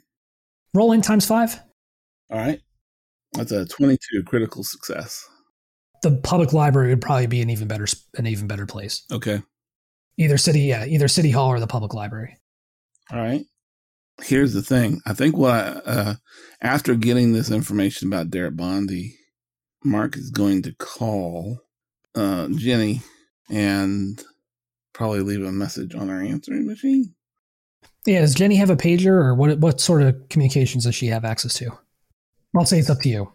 [0.74, 1.60] rolling times five.
[2.30, 2.62] All right.
[3.34, 5.28] That's a 22 critical success.
[6.04, 7.88] The public library would probably be an even better
[8.18, 9.04] an even better place.
[9.12, 9.42] Okay.
[10.18, 12.38] Either city, yeah, either city hall or the public library.
[13.12, 13.46] All right.
[14.24, 15.02] Here's the thing.
[15.06, 16.14] I think what I, uh,
[16.62, 19.14] after getting this information about Darabandi,
[19.84, 21.62] Mark is going to call
[22.16, 23.02] uh, Jenny
[23.50, 24.24] and
[24.94, 27.14] probably leave a message on our answering machine.
[28.06, 29.60] Yeah, does Jenny have a pager, or what?
[29.60, 31.78] What sort of communications does she have access to?
[32.56, 33.34] I'll say it's up to you.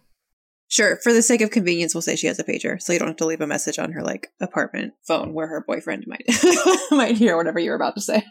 [0.68, 0.98] Sure.
[1.02, 3.18] For the sake of convenience, we'll say she has a pager, so you don't have
[3.18, 6.24] to leave a message on her like apartment phone where her boyfriend might
[6.90, 8.24] might hear whatever you're about to say.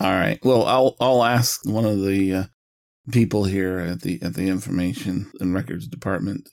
[0.00, 0.38] All right.
[0.44, 2.44] Well, I'll I'll ask one of the uh,
[3.10, 6.48] people here at the at the information and records department.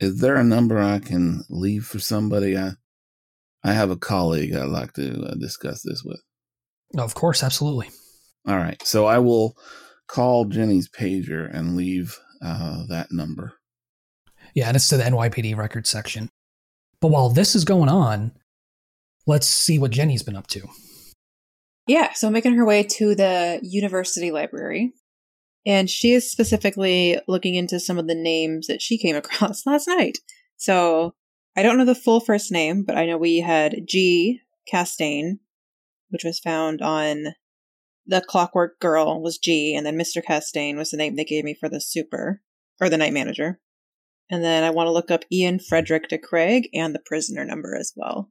[0.00, 2.58] Is there a number I can leave for somebody?
[2.58, 2.72] I
[3.62, 6.20] I have a colleague I'd like to uh, discuss this with.
[6.98, 7.90] Of course, absolutely.
[8.46, 8.80] All right.
[8.86, 9.56] So I will
[10.06, 13.54] call Jenny's pager and leave uh, that number.
[14.54, 16.30] Yeah, and it's to the NYPD records section.
[17.00, 18.32] But while this is going on,
[19.26, 20.68] let's see what Jenny's been up to.
[21.86, 24.92] Yeah, so making her way to the university library.
[25.66, 29.86] And she is specifically looking into some of the names that she came across last
[29.86, 30.18] night.
[30.56, 31.14] So
[31.56, 34.40] I don't know the full first name, but I know we had G.
[34.70, 35.36] Castaigne,
[36.08, 37.34] which was found on
[38.06, 40.22] the Clockwork Girl was G, and then Mr.
[40.22, 42.42] Castaigne was the name they gave me for the super
[42.80, 43.60] or the night manager.
[44.30, 47.76] And then I want to look up Ian Frederick de Craig and the prisoner number
[47.76, 48.30] as well.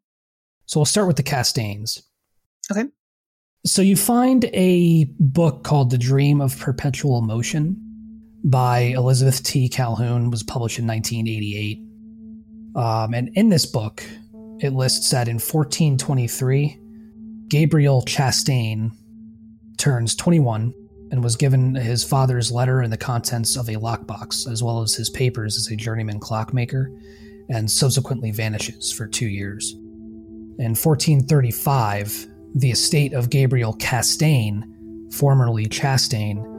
[0.65, 2.01] So we'll start with the Castaignes.
[2.71, 2.85] Okay.
[3.65, 7.77] So you find a book called The Dream of Perpetual Motion
[8.43, 9.69] by Elizabeth T.
[9.69, 11.79] Calhoun was published in 1988.
[12.75, 14.03] Um, and in this book,
[14.59, 16.77] it lists that in 1423,
[17.47, 18.91] Gabriel Chastain
[19.77, 20.73] turns 21
[21.11, 24.93] and was given his father's letter and the contents of a lockbox, as well as
[24.93, 26.91] his papers as a journeyman clockmaker,
[27.47, 29.71] and subsequently vanishes for two years.
[30.59, 34.63] In 1435, the estate of Gabriel Castaigne,
[35.11, 36.49] formerly Chastain,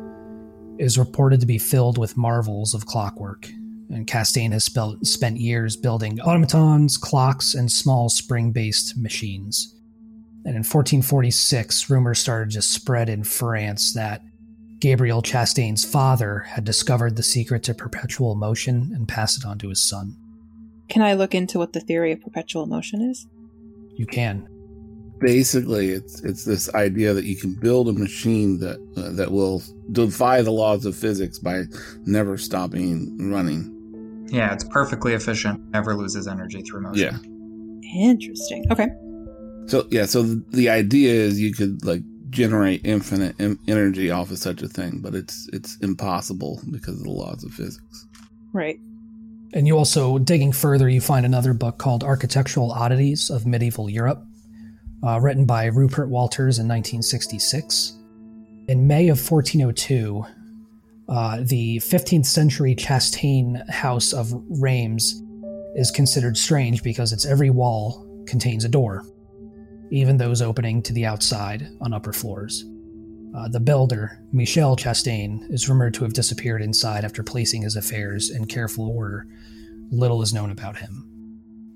[0.79, 3.49] is reported to be filled with marvels of clockwork,
[3.91, 4.65] and Castaigne has
[5.03, 9.77] spent years building automatons, clocks, and small spring based machines.
[10.45, 14.23] And in 1446, rumors started to spread in France that
[14.81, 19.69] Gabriel Chastaigne's father had discovered the secret to perpetual motion and passed it on to
[19.69, 20.17] his son.
[20.89, 23.27] Can I look into what the theory of perpetual motion is?
[23.97, 24.49] You can.
[25.21, 29.63] Basically, it's it's this idea that you can build a machine that uh, that will
[29.93, 31.65] defy the laws of physics by
[32.05, 33.71] never stopping running.
[34.31, 35.61] Yeah, it's perfectly efficient.
[35.71, 37.81] Never loses energy through motion.
[37.83, 38.09] Yeah.
[38.11, 38.67] Interesting.
[38.71, 38.89] Okay.
[39.67, 44.39] So yeah, so the idea is you could like generate infinite em- energy off of
[44.39, 48.07] such a thing, but it's it's impossible because of the laws of physics.
[48.53, 48.79] Right.
[49.55, 54.27] And you also, digging further, you find another book called Architectural Oddities of Medieval Europe,
[55.07, 57.99] uh, written by Rupert Walters in 1966.
[58.69, 60.25] In May of 1402,
[61.09, 65.23] uh, the 15th century Chastain House of Reims
[65.75, 69.05] is considered strange because its every wall contains a door,
[69.91, 72.65] even those opening to the outside on upper floors.
[73.37, 78.31] Uh, the builder, Michel Chastain, is rumored to have disappeared inside after placing his affairs
[78.31, 79.27] in careful order.
[79.91, 81.11] Little is known about him.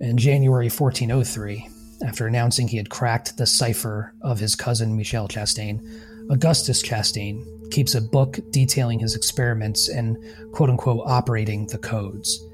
[0.00, 1.68] In January 1403,
[2.04, 5.80] after announcing he had cracked the cipher of his cousin Michel Chastain,
[6.30, 10.16] Augustus Chastain keeps a book detailing his experiments in
[10.52, 12.44] quote unquote operating the codes.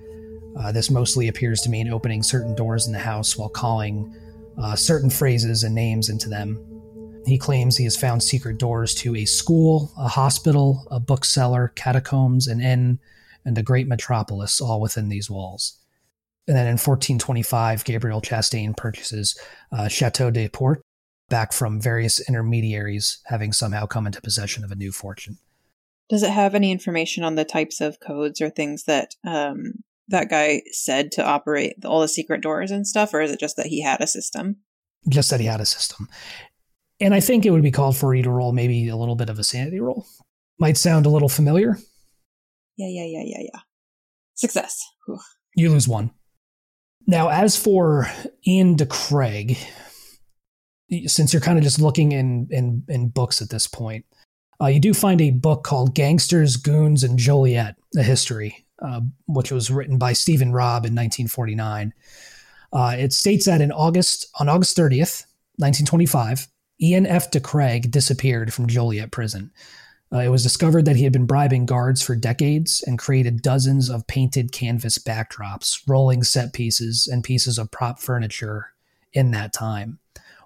[0.57, 4.15] Uh, this mostly appears to mean opening certain doors in the house while calling
[4.63, 6.59] uh, certain phrases and names into them.
[7.27, 12.47] He claims he has found secret doors to a school, a hospital, a bookseller, catacombs,
[12.47, 12.99] an inn,
[13.45, 15.79] and a great metropolis, all within these walls.
[16.47, 19.39] And then in 1425, Gabriel Chastain purchases
[19.73, 20.83] uh, Chateau de Port
[21.31, 25.39] back from various intermediaries, having somehow come into possession of a new fortune.
[26.11, 30.29] Does it have any information on the types of codes or things that um, that
[30.29, 33.67] guy said to operate all the secret doors and stuff, or is it just that
[33.67, 34.57] he had a system?
[35.09, 36.09] Just that he had a system.
[37.01, 39.31] And I think it would be called for you to roll maybe a little bit
[39.31, 40.07] of a sanity roll.
[40.59, 41.79] Might sound a little familiar.
[42.77, 43.61] Yeah, yeah, yeah, yeah, yeah.
[44.35, 44.81] Success.
[45.07, 45.19] Whew.
[45.57, 46.11] You lose one.
[47.07, 48.11] Now, as for
[48.47, 49.59] Ian DeCraig,
[51.07, 54.07] since you're kind of just looking in in, in books at this point,
[54.61, 59.53] uh, you do find a book called "Gangsters, Goons, and Joliet: A History," uh, which
[59.53, 61.93] was written by Stephen Robb in 1949.
[62.73, 65.27] Uh, it states that in August on August 30th,
[65.57, 66.49] 1925,
[66.81, 67.31] Ian F.
[67.31, 69.53] DeCraig disappeared from Joliet prison.
[70.15, 73.91] Uh, it was discovered that he had been bribing guards for decades and created dozens
[73.91, 78.73] of painted canvas backdrops, rolling set pieces, and pieces of prop furniture
[79.13, 79.99] in that time.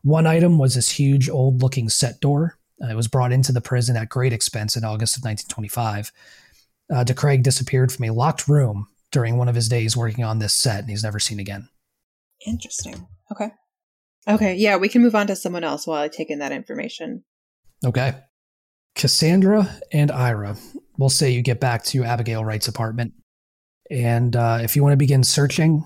[0.03, 2.59] One item was this huge old looking set door.
[2.82, 6.12] Uh, it was brought into the prison at great expense in August of 1925.
[6.90, 10.55] Uh, DeCraig disappeared from a locked room during one of his days working on this
[10.55, 11.69] set, and he's never seen again.
[12.47, 13.07] Interesting.
[13.31, 13.51] Okay.
[14.27, 17.24] Okay, yeah, we can move on to someone else while I take in that information.
[17.85, 18.15] Okay.
[18.94, 20.56] Cassandra and Ira,
[20.97, 23.15] we'll say you get back to Abigail Wright's apartment.
[23.90, 25.85] And uh, if you want to begin searching,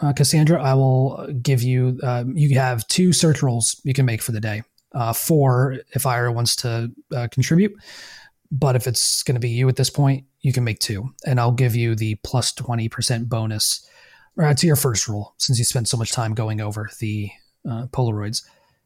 [0.00, 4.22] uh, Cassandra, I will give you, uh, you have two search rolls you can make
[4.22, 4.62] for the day.
[4.94, 7.72] Uh, four if Ira wants to uh, contribute.
[8.50, 11.12] But if it's going to be you at this point, you can make two.
[11.26, 13.86] And I'll give you the plus 20% bonus
[14.40, 17.30] uh, to your first roll since you spent so much time going over the
[17.66, 18.42] Polaroids.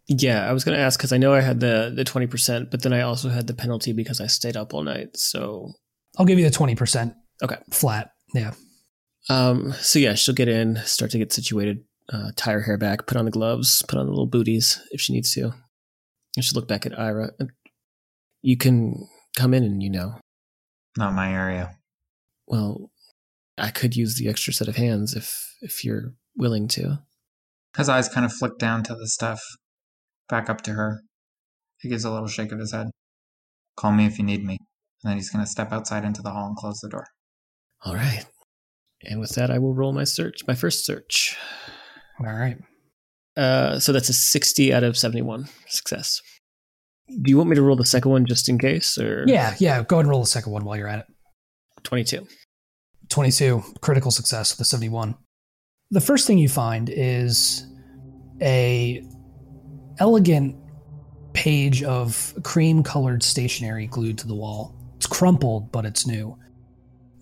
[0.09, 2.71] Yeah, I was going to ask because I know I had the the twenty percent,
[2.71, 5.17] but then I also had the penalty because I stayed up all night.
[5.17, 5.73] So
[6.19, 7.15] I'll give you the 20%
[7.45, 8.11] okay, flat.
[8.35, 8.53] Yeah.
[9.29, 13.07] um, so yeah, she'll get in, start to get situated, uh, tie her hair back,
[13.07, 15.53] put on the gloves, put on the little booties if she needs to,
[16.37, 17.31] and she'll look back at Ira.
[18.43, 19.07] You can
[19.37, 20.19] come in, and you know,
[20.97, 21.77] Not my area.
[22.49, 22.91] well,
[23.57, 27.03] I could use the extra set of hands if if you're willing to.
[27.77, 29.41] His eyes kind of flick down to the stuff,
[30.31, 31.03] back up to her.
[31.79, 32.89] He gives a little shake of his head.
[33.77, 34.57] Call me if you need me.
[35.03, 37.07] And then he's going to step outside into the hall and close the door.
[37.85, 38.25] All right.
[39.03, 41.37] And with that, I will roll my search, my first search.
[42.21, 42.59] All right.
[43.37, 46.21] Uh, so that's a 60 out of 71 success.
[47.09, 49.83] Do you want me to roll the second one just in case, or Yeah, yeah.
[49.83, 51.07] Go ahead and roll the second one while you're at it.
[51.85, 52.27] 22?
[53.09, 55.17] 22, critical success with a 71.
[55.91, 57.67] The first thing you find is
[58.41, 59.03] a
[60.01, 60.57] elegant
[61.33, 64.75] page of cream colored stationery glued to the wall.
[64.97, 66.37] It's crumpled, but it's new.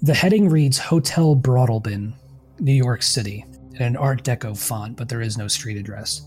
[0.03, 2.15] The heading reads Hotel Broadalbin,
[2.61, 3.45] New York City,
[3.75, 6.23] in an Art Deco font, but there is no street address.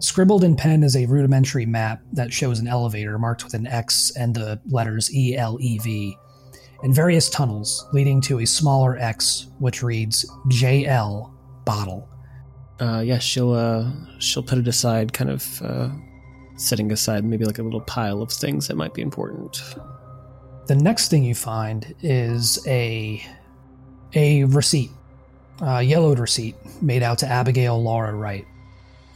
[0.00, 4.12] Scribbled in pen is a rudimentary map that shows an elevator marked with an X
[4.16, 6.16] and the letters E L E V,
[6.82, 11.32] and various tunnels leading to a smaller X which reads JL
[11.64, 12.07] bottle.
[12.80, 15.90] Uh, yeah, she'll uh, she'll put it aside, kind of uh,
[16.56, 19.62] setting aside maybe like a little pile of things that might be important.
[20.66, 23.24] The next thing you find is a
[24.14, 24.90] a receipt,
[25.60, 28.46] a yellowed receipt made out to Abigail Laura Wright.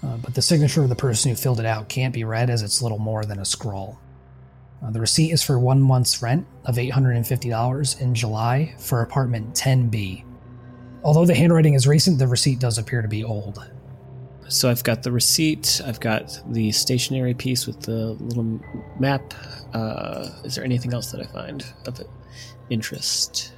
[0.02, 2.62] Uh, but the signature of the person who filled it out can't be read as
[2.62, 4.00] it's little more than a scrawl.
[4.82, 10.24] Uh, the receipt is for one month's rent of $850 in July for apartment 10B.
[11.04, 13.58] Although the handwriting is recent, the receipt does appear to be old.
[14.48, 15.80] So I've got the receipt.
[15.84, 18.60] I've got the stationery piece with the little
[19.00, 19.34] map.
[19.72, 22.00] Uh, is there anything else that I find of
[22.70, 23.52] interest?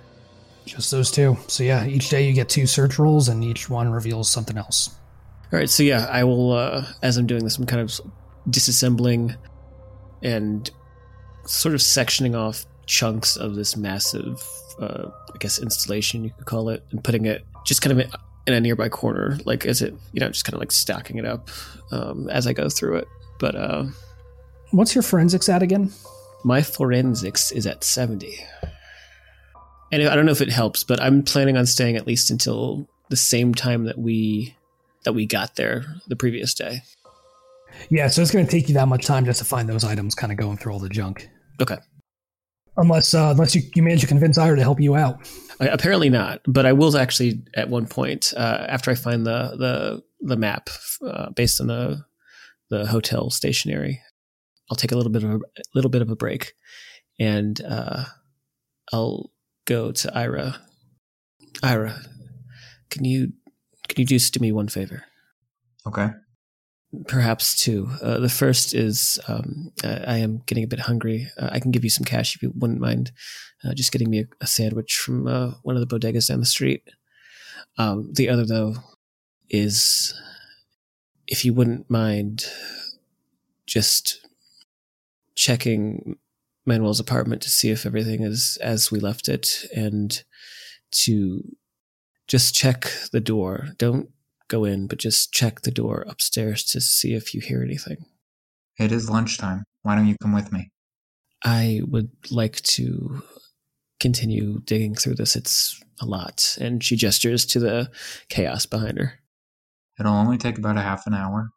[0.66, 1.36] Just those two.
[1.48, 4.96] So yeah, each day you get two search rolls, and each one reveals something else.
[5.52, 6.52] All right, so yeah, I will.
[6.52, 8.00] Uh, as I'm doing this, I'm kind of
[8.48, 9.36] disassembling
[10.22, 10.70] and
[11.44, 14.42] sort of sectioning off chunks of this massive,
[14.80, 15.10] uh,
[15.44, 18.10] guess, installation you could call it, and putting it just kind of
[18.46, 21.24] in a nearby corner, like as it, you know, just kind of like stacking it
[21.24, 21.48] up
[21.92, 23.08] um, as I go through it.
[23.38, 23.84] But uh,
[24.70, 25.92] What's your forensics at again?
[26.44, 28.36] my forensics is at 70.
[29.90, 32.86] And I don't know if it helps, but I'm planning on staying at least until
[33.08, 34.54] the same time that we
[35.04, 36.82] that we got there the previous day.
[37.90, 40.14] Yeah, so it's going to take you that much time just to find those items,
[40.14, 41.28] kind of going through all the junk.
[41.60, 41.76] Okay.
[42.76, 45.18] Unless, uh, unless you, you manage to convince Ira to help you out.
[45.60, 49.54] I, apparently not, but I will actually at one point uh, after I find the
[49.56, 50.70] the the map
[51.06, 52.04] uh, based on the
[52.70, 54.00] the hotel stationery.
[54.70, 55.40] I'll take a little bit of a
[55.74, 56.54] little bit of a break,
[57.20, 58.04] and uh,
[58.92, 59.30] I'll
[59.66, 60.60] go to Ira.
[61.62, 62.00] Ira,
[62.90, 63.32] can you
[63.88, 65.04] can you just do me one favor?
[65.86, 66.08] Okay.
[67.06, 67.88] Perhaps two.
[68.02, 71.28] Uh, the first is um, I am getting a bit hungry.
[71.38, 73.12] Uh, I can give you some cash if you wouldn't mind
[73.64, 76.46] uh, just getting me a, a sandwich from uh, one of the bodegas down the
[76.46, 76.82] street.
[77.78, 78.76] Um, the other, though,
[79.50, 80.14] is
[81.26, 82.44] if you wouldn't mind
[83.66, 84.26] just
[85.34, 86.18] checking
[86.66, 90.22] Manuel's apartment to see if everything is as we left it and
[90.90, 91.42] to
[92.26, 93.68] just check the door.
[93.78, 94.10] Don't
[94.54, 98.04] go in, but just check the door upstairs to see if you hear anything.
[98.78, 99.64] It is lunchtime.
[99.82, 100.70] Why don't you come with me?
[101.44, 103.22] I would like to
[104.00, 105.36] continue digging through this.
[105.36, 106.56] It's a lot.
[106.60, 107.90] And she gestures to the
[108.28, 109.20] chaos behind her.
[109.98, 111.50] It'll only take about a half an hour.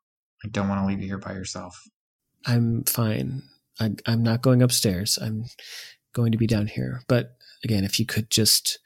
[0.44, 1.84] I don't want to leave you here by yourself.
[2.46, 3.44] I'm fine.
[3.80, 5.18] I, I'm not going upstairs.
[5.22, 5.46] I'm
[6.14, 7.02] going to be down here.
[7.08, 8.80] But again, if you could just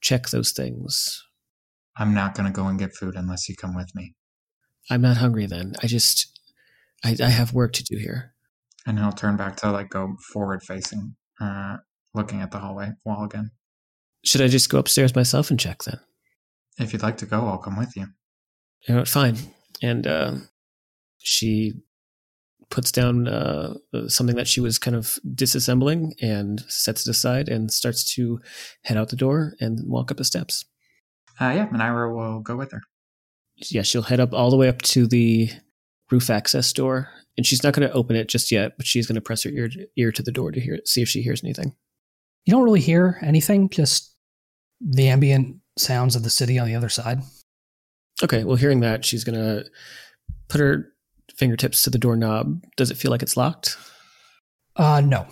[0.00, 1.22] check those things.
[1.98, 4.14] I'm not going to go and get food unless you come with me.
[4.90, 5.74] I'm not hungry then.
[5.82, 6.38] I just,
[7.04, 8.34] I, I have work to do here.
[8.86, 11.78] And he'll turn back to like go forward facing, uh,
[12.14, 13.50] looking at the hallway wall again.
[14.24, 16.00] Should I just go upstairs myself and check then?
[16.78, 18.08] If you'd like to go, I'll come with you.
[18.86, 19.36] You know, fine.
[19.82, 20.32] And uh,
[21.18, 21.74] she
[22.70, 23.74] puts down uh,
[24.08, 28.40] something that she was kind of disassembling and sets it aside and starts to
[28.82, 30.64] head out the door and walk up the steps.
[31.40, 32.82] Uh, yeah, and Ira will go with her.
[33.56, 35.50] Yeah, she'll head up all the way up to the
[36.10, 39.16] roof access door, and she's not going to open it just yet, but she's going
[39.16, 41.74] to press her ear ear to the door to hear see if she hears anything.
[42.44, 44.14] You don't really hear anything, just
[44.80, 47.20] the ambient sounds of the city on the other side.
[48.22, 49.64] Okay, well, hearing that, she's going to
[50.48, 50.92] put her
[51.34, 52.62] fingertips to the doorknob.
[52.76, 53.76] Does it feel like it's locked?
[54.76, 55.26] Uh, no.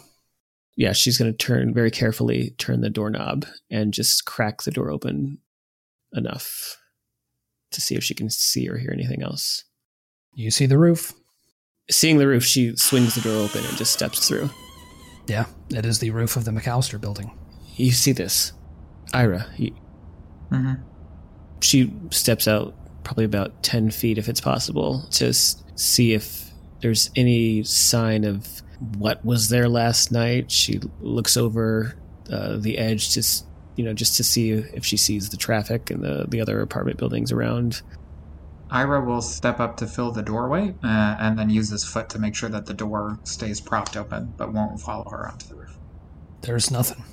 [0.77, 4.91] Yeah, she's going to turn very carefully, turn the doorknob, and just crack the door
[4.91, 5.39] open
[6.15, 6.77] enough
[7.71, 9.65] to see if she can see or hear anything else.
[10.33, 11.13] You see the roof.
[11.91, 14.49] Seeing the roof, she swings the door open and just steps through.
[15.27, 17.37] Yeah, it is the roof of the McAllister building.
[17.77, 18.53] You see this.
[19.13, 19.75] Ira, you,
[20.51, 20.75] Mm-hmm.
[21.61, 26.51] she steps out probably about 10 feet if it's possible to s- see if
[26.81, 28.47] there's any sign of
[28.99, 31.95] what was there last night she looks over
[32.31, 33.45] uh, the edge to s-
[33.77, 36.97] you know just to see if she sees the traffic and the, the other apartment
[36.99, 37.83] buildings around
[38.71, 42.19] Ira will step up to fill the doorway uh, and then use his foot to
[42.19, 45.77] make sure that the door stays propped open but won't follow her onto the roof.
[46.41, 47.05] There's nothing.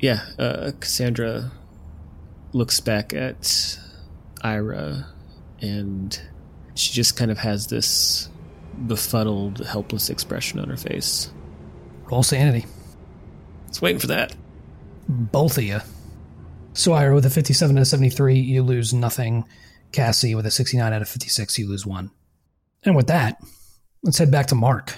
[0.00, 1.50] yeah uh, cassandra
[2.52, 3.78] looks back at
[4.42, 5.06] ira
[5.60, 6.20] and
[6.74, 8.28] she just kind of has this
[8.86, 11.30] befuddled helpless expression on her face
[12.10, 12.66] Roll sanity.
[13.68, 14.34] it's waiting for that
[15.10, 15.80] Both of you.
[16.72, 19.44] So Ira with a 57 out of 73, you lose nothing.
[19.90, 22.12] Cassie with a 69 out of 56, you lose one.
[22.84, 23.42] And with that,
[24.04, 24.94] let's head back to Mark.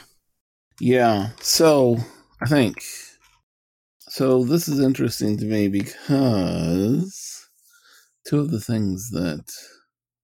[0.80, 1.30] Yeah.
[1.40, 1.96] So
[2.42, 2.76] I think
[4.00, 4.44] so.
[4.44, 7.48] This is interesting to me because
[8.26, 9.50] two of the things that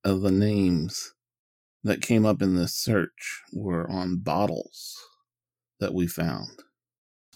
[0.04, 1.14] of the names
[1.82, 4.96] that came up in this search were on bottles
[5.80, 6.50] that we found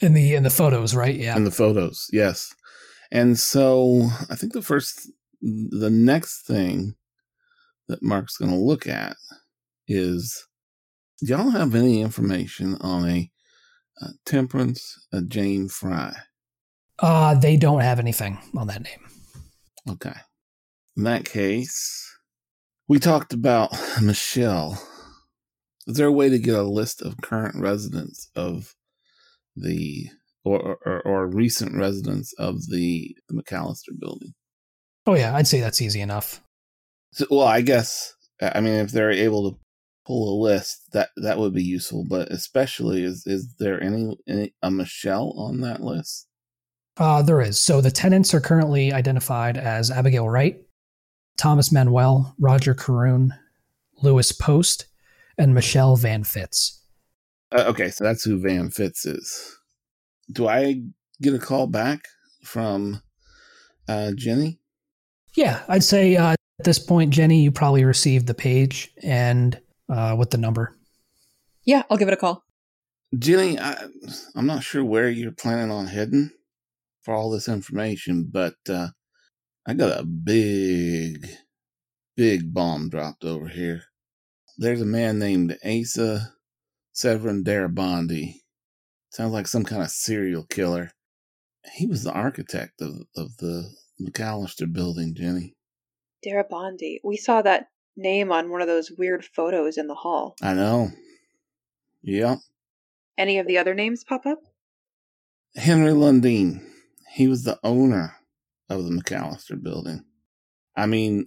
[0.03, 1.15] In the in the photos, right?
[1.15, 1.37] Yeah.
[1.37, 2.09] in the photos.
[2.13, 2.55] Yes.
[3.13, 5.11] And so I think the first,
[5.41, 6.95] the next thing
[7.89, 9.17] that Mark's going to look at
[9.87, 10.47] is
[11.21, 13.31] do y'all have any information on a,
[14.01, 16.15] uh Temperance, a Jane Fry?
[16.99, 19.01] Uh, they don't have anything on that name.
[19.89, 20.15] Okay.
[20.97, 22.09] In that case,
[22.89, 23.71] we talked about
[24.03, 24.83] Michelle.
[25.87, 28.75] Is there a way to get a list of current residents of
[29.57, 30.09] the
[30.45, 34.35] or or, or recent residents of the, the McAllister building?
[35.07, 36.41] Oh yeah, I'd say that's easy enough.
[37.13, 39.59] So, well, I guess I mean if they're able to
[40.07, 42.05] pull a list, that that would be useful.
[42.09, 46.27] But especially, is is there any, any a Michelle on that list?
[46.97, 47.59] Uh, there is.
[47.59, 50.61] So the tenants are currently identified as Abigail Wright,
[51.39, 53.31] Thomas Manuel, Roger Karoon,
[54.03, 54.87] Lewis Post,
[55.39, 56.82] and Michelle Van Fitz.
[57.53, 59.59] Uh, okay, so that's who Van Fitz is.
[60.31, 60.83] Do I
[61.21, 62.07] get a call back
[62.45, 63.03] from
[63.89, 64.59] uh, Jenny?
[65.37, 69.61] Yeah, I'd say uh, at this point, Jenny, you probably received the page and
[69.91, 70.77] uh, with the number.
[71.65, 72.43] Yeah, I'll give it a call.
[73.19, 73.77] Jenny, I,
[74.35, 76.31] I'm not sure where you're planning on heading
[77.03, 78.89] for all this information, but uh,
[79.67, 81.29] I got a big,
[82.17, 83.83] big bomb dropped over here.
[84.57, 86.33] There's a man named Asa
[86.93, 88.35] Severin Darabandi.
[89.11, 90.93] Sounds like some kind of serial killer.
[91.75, 93.71] He was the architect of, of the
[94.01, 95.55] McAllister building, Jenny.
[96.27, 96.99] Darabandi.
[97.05, 100.35] We saw that name on one of those weird photos in the hall.
[100.43, 100.91] I know.
[102.03, 102.39] Yep.
[103.19, 104.39] Any of the other names pop up?
[105.55, 106.65] Henry Lundeen.
[107.13, 108.17] He was the owner
[108.69, 110.05] of the McAllister building.
[110.75, 111.27] I mean,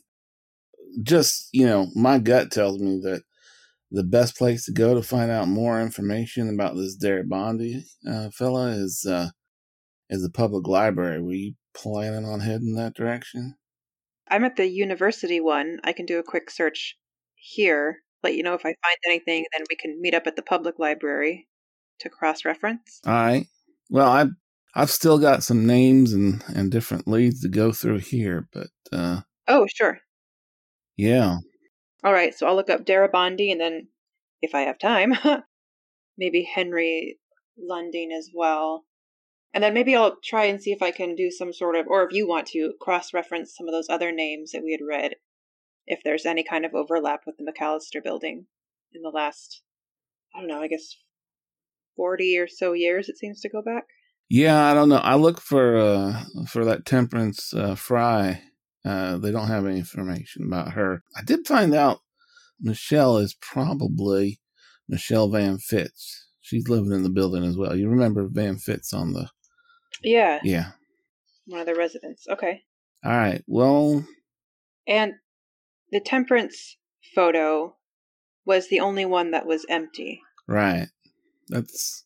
[1.03, 3.21] just, you know, my gut tells me that
[3.91, 8.67] the best place to go to find out more information about this Darabandi uh, fella
[8.69, 9.29] is uh,
[10.09, 11.21] is the public library.
[11.21, 13.55] Were you planning on heading that direction?
[14.29, 15.79] I'm at the university one.
[15.83, 16.97] I can do a quick search
[17.35, 20.41] here, let you know if I find anything, then we can meet up at the
[20.41, 21.47] public library
[21.99, 22.99] to cross reference.
[23.05, 23.45] All right.
[23.89, 24.31] Well, I've
[24.73, 29.21] I've still got some names and and different leads to go through here, but uh
[29.47, 29.99] Oh, sure.
[30.97, 31.37] yeah.
[32.05, 33.87] All right, so I'll look up Darabandi and then,
[34.39, 35.15] if I have time,
[36.19, 37.17] maybe Henry
[37.59, 38.85] Lundeen as well.
[39.55, 42.03] And then maybe I'll try and see if I can do some sort of, or
[42.03, 45.15] if you want to, cross reference some of those other names that we had read,
[45.87, 48.45] if there's any kind of overlap with the McAllister building
[48.93, 49.63] in the last,
[50.35, 50.95] I don't know, I guess
[51.95, 53.85] 40 or so years it seems to go back.
[54.29, 54.97] Yeah, I don't know.
[54.97, 58.41] I look for uh for that Temperance uh, Fry.
[58.85, 61.01] Uh, they don't have any information about her.
[61.17, 62.01] I did find out
[62.61, 64.39] Michelle is probably
[64.87, 66.27] Michelle Van Fitz.
[66.41, 67.75] She's living in the building as well.
[67.75, 69.29] You remember Van Fitz on the
[70.03, 70.71] Yeah, yeah.
[71.47, 72.27] one of the residents.
[72.29, 72.61] Okay.
[73.03, 73.43] All right.
[73.47, 74.05] Well,
[74.87, 75.13] And
[75.91, 76.77] the temperance
[77.15, 77.75] photo
[78.45, 80.21] was the only one that was empty.
[80.47, 80.87] right.
[81.47, 82.05] That's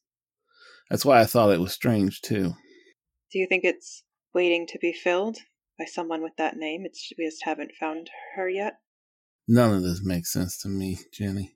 [0.90, 2.54] that's why I thought it was strange too.
[3.32, 4.04] Do you think it's
[4.34, 5.38] waiting to be filled
[5.80, 6.86] by someone with that name?
[6.86, 8.80] It's we just haven't found her yet.
[9.48, 11.56] None of this makes sense to me, Jenny.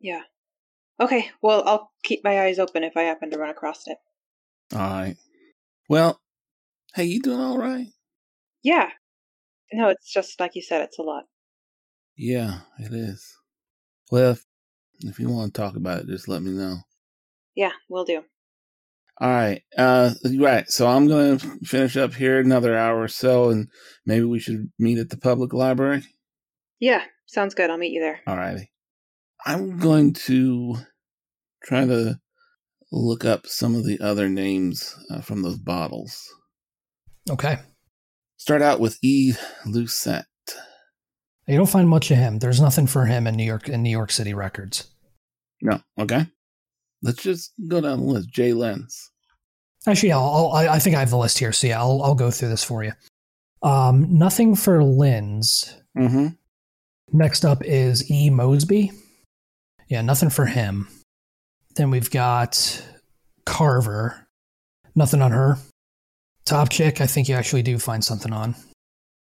[0.00, 0.22] Yeah.
[1.00, 3.98] Okay, well, I'll keep my eyes open if I happen to run across it.
[4.72, 5.16] All right.
[5.88, 6.20] Well,
[6.94, 7.88] hey, you doing all right?
[8.62, 8.90] Yeah.
[9.72, 11.24] No, it's just like you said, it's a lot.
[12.16, 13.36] Yeah, it is.
[14.10, 14.44] Well, if,
[15.00, 16.78] if you want to talk about it, just let me know.
[17.54, 18.22] Yeah, we'll do.
[19.20, 19.62] All right.
[19.76, 20.68] Uh, right.
[20.70, 23.68] So I'm going to finish up here another hour or so, and
[24.06, 26.04] maybe we should meet at the public library.
[26.78, 27.70] Yeah, sounds good.
[27.70, 28.20] I'll meet you there.
[28.26, 28.70] All righty.
[29.44, 30.76] I'm going to
[31.64, 32.20] try to
[32.92, 36.22] look up some of the other names uh, from those bottles.
[37.28, 37.58] Okay.
[38.36, 39.32] Start out with E.
[39.66, 40.26] Lucette.
[41.46, 42.38] You don't find much of him.
[42.38, 44.88] There's nothing for him in New York in New York City records.
[45.62, 45.80] No.
[45.98, 46.26] Okay.
[47.02, 48.30] Let's just go down the list.
[48.30, 49.10] Jay Lenz.
[49.86, 52.14] Actually, I'll, I'll, I I think I have the list here, so yeah, I'll, I'll
[52.14, 52.92] go through this for you.
[53.62, 55.76] Um, nothing for Lynn's.
[55.96, 56.28] Mm-hmm.
[57.12, 58.30] Next up is E.
[58.30, 58.92] Mosby.
[59.88, 60.88] Yeah, nothing for him.
[61.76, 62.82] Then we've got
[63.46, 64.26] Carver.
[64.94, 65.56] Nothing on her.
[66.44, 68.54] Topchick, I think you actually do find something on.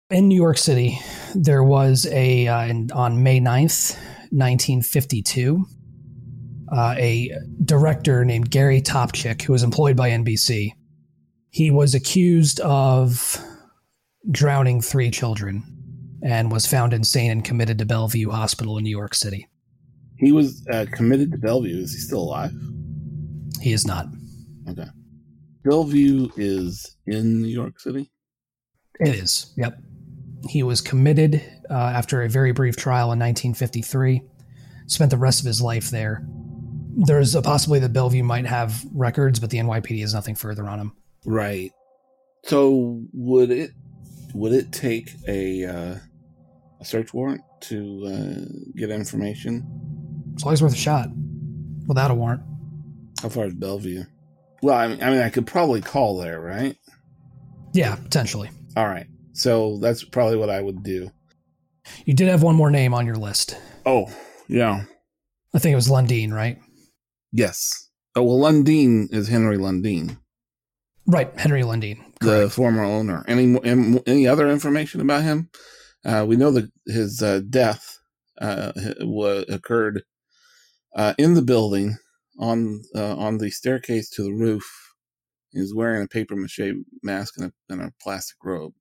[0.09, 0.99] In New York City,
[1.35, 3.95] there was a, uh, on May 9th,
[4.31, 5.65] 1952,
[6.71, 7.31] uh, a
[7.63, 10.71] director named Gary Topchick, who was employed by NBC.
[11.49, 13.37] He was accused of
[14.29, 15.63] drowning three children
[16.23, 19.47] and was found insane and committed to Bellevue Hospital in New York City.
[20.17, 21.81] He was uh, committed to Bellevue.
[21.81, 22.51] Is he still alive?
[23.59, 24.05] He is not.
[24.69, 24.87] Okay.
[25.63, 28.11] Bellevue is in New York City.
[28.99, 29.53] It is.
[29.57, 29.77] Yep.
[30.47, 34.21] He was committed uh, after a very brief trial in 1953.
[34.87, 36.25] Spent the rest of his life there.
[36.95, 40.79] There's a possibility that Bellevue might have records, but the NYPD has nothing further on
[40.79, 40.91] him.
[41.25, 41.71] Right.
[42.45, 43.71] So would it
[44.33, 45.95] would it take a uh,
[46.79, 49.65] a search warrant to uh, get information?
[50.33, 51.09] It's always worth a shot.
[51.87, 52.41] Without a warrant.
[53.21, 54.03] How far is Bellevue?
[54.61, 56.75] Well, I mean, I mean, I could probably call there, right?
[57.73, 58.49] Yeah, potentially.
[58.75, 59.07] All right.
[59.33, 61.11] So that's probably what I would do.
[62.05, 63.57] You did have one more name on your list.
[63.85, 64.11] Oh,
[64.47, 64.83] yeah.
[65.53, 66.59] I think it was Lundeen, right?
[67.31, 67.89] Yes.
[68.15, 70.17] Oh, well, Lundeen is Henry Lundeen,
[71.07, 71.97] Right, Henry Lundeen.
[72.19, 73.23] the former owner.
[73.27, 73.57] Any
[74.05, 75.49] any other information about him?
[76.05, 77.97] Uh, we know that his uh, death
[78.41, 78.71] uh,
[79.01, 80.03] wa- occurred
[80.95, 81.97] uh, in the building
[82.39, 84.65] on uh, on the staircase to the roof.
[85.51, 88.73] He was wearing a paper mache mask and a, and a plastic robe.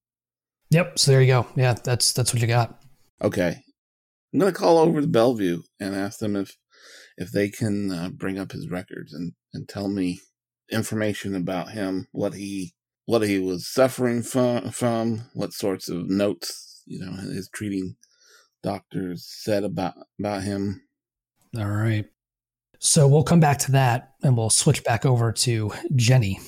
[0.70, 0.98] Yep.
[0.98, 1.46] So there you go.
[1.56, 2.82] Yeah, that's that's what you got.
[3.22, 3.62] Okay,
[4.32, 6.56] I'm gonna call over to Bellevue and ask them if
[7.20, 10.20] if they can uh, bring up his records and and tell me
[10.72, 12.74] information about him, what he
[13.04, 17.96] what he was suffering from, from what sorts of notes you know his treating
[18.62, 20.82] doctors said about about him.
[21.56, 22.06] All right.
[22.78, 26.40] So we'll come back to that, and we'll switch back over to Jenny.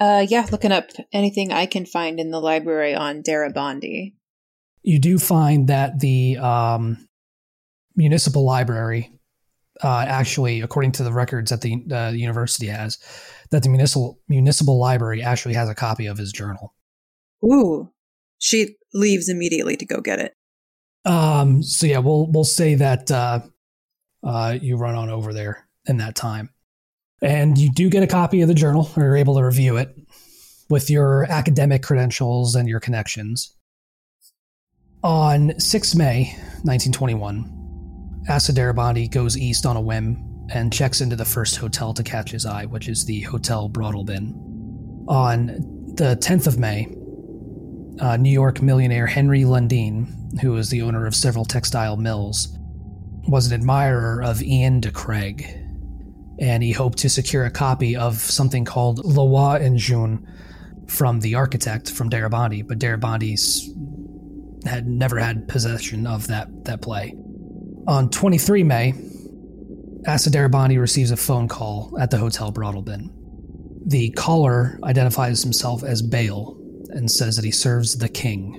[0.00, 4.14] Uh, yeah, looking up anything I can find in the library on Darabandi.
[4.82, 7.06] You do find that the um,
[7.96, 9.12] municipal library,
[9.82, 12.98] uh, actually, according to the records that the uh, university has,
[13.50, 16.74] that the municipal municipal library actually has a copy of his journal.
[17.44, 17.90] Ooh.
[18.38, 20.34] She leaves immediately to go get it.
[21.04, 23.40] Um, so yeah, we'll we'll say that uh,
[24.22, 26.50] uh, you run on over there in that time.
[27.22, 29.94] And you do get a copy of the journal, or you're able to review it
[30.70, 33.54] with your academic credentials and your connections.
[35.02, 36.32] On 6 May
[36.62, 37.59] 1921, Asa
[38.30, 42.46] Darabandi goes east on a whim and checks into the first hotel to catch his
[42.46, 44.34] eye, which is the Hotel Broadalbin.
[45.08, 45.46] On
[45.96, 46.86] the 10th of May,
[48.00, 52.56] uh, New York millionaire Henry Lundeen, who is the owner of several textile mills,
[53.26, 55.42] was an admirer of Ian de Craig,
[56.38, 60.24] and he hoped to secure a copy of something called Le Roi en Jaune
[60.86, 63.68] from the architect from Darabandi, but Darabandi's
[64.66, 67.14] had never had possession of that, that play.
[67.86, 68.94] On 23 May,
[70.06, 73.10] Asa Darabandi receives a phone call at the Hotel Broadalbin.
[73.86, 76.56] The caller identifies himself as Bale
[76.90, 78.54] and says that he serves the king,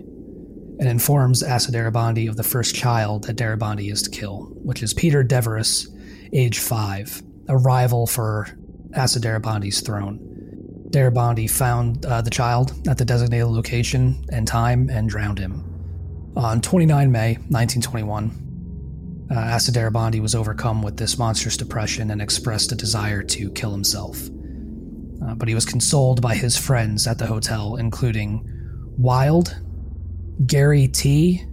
[0.80, 4.93] and informs Asa Darabandi of the first child that Darabandi is to kill, which is
[4.93, 5.88] Peter Deverous,
[6.34, 8.48] age five, a rival for
[8.95, 10.19] Asa Darabandi's throne.
[10.89, 15.68] Darabandi found uh, the child at the designated location and time and drowned him.
[16.35, 18.51] On 29 May 1921,
[19.32, 24.28] uh, was overcome with this monstrous depression and expressed a desire to kill himself.
[25.24, 28.44] Uh, but he was consoled by his friends at the hotel, including
[28.98, 29.58] Wilde,
[30.45, 31.45] Gary T.,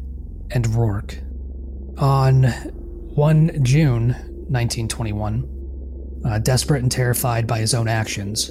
[0.50, 1.18] and Rourke.
[1.98, 4.09] On 1 June
[4.48, 8.50] 1921, uh, desperate and terrified by his own actions,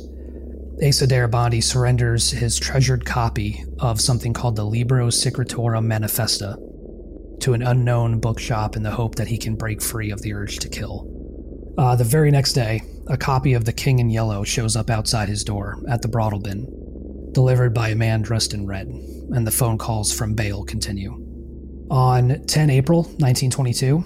[0.85, 6.66] Asa Darabandi surrenders his treasured copy of something called the Libro Secretorum Manifesta
[7.47, 10.57] to an unknown bookshop in the hope that he can break free of the urge
[10.57, 11.07] to kill.
[11.77, 15.29] Uh, the very next day, a copy of The King in Yellow shows up outside
[15.29, 16.65] his door at the Broadalbin,
[17.31, 21.13] delivered by a man dressed in red, and the phone calls from Bale continue.
[21.89, 24.03] On 10 April 1922,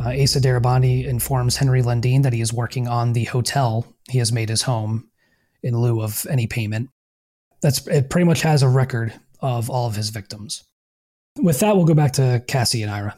[0.00, 4.32] uh, Asa Darabandi informs Henry Lundeen that he is working on the hotel he has
[4.32, 5.08] made his home
[5.62, 6.90] in lieu of any payment.
[7.62, 8.10] That's it.
[8.10, 10.64] Pretty much has a record of all of his victims.
[11.38, 13.16] With that, we'll go back to Cassie and Ira.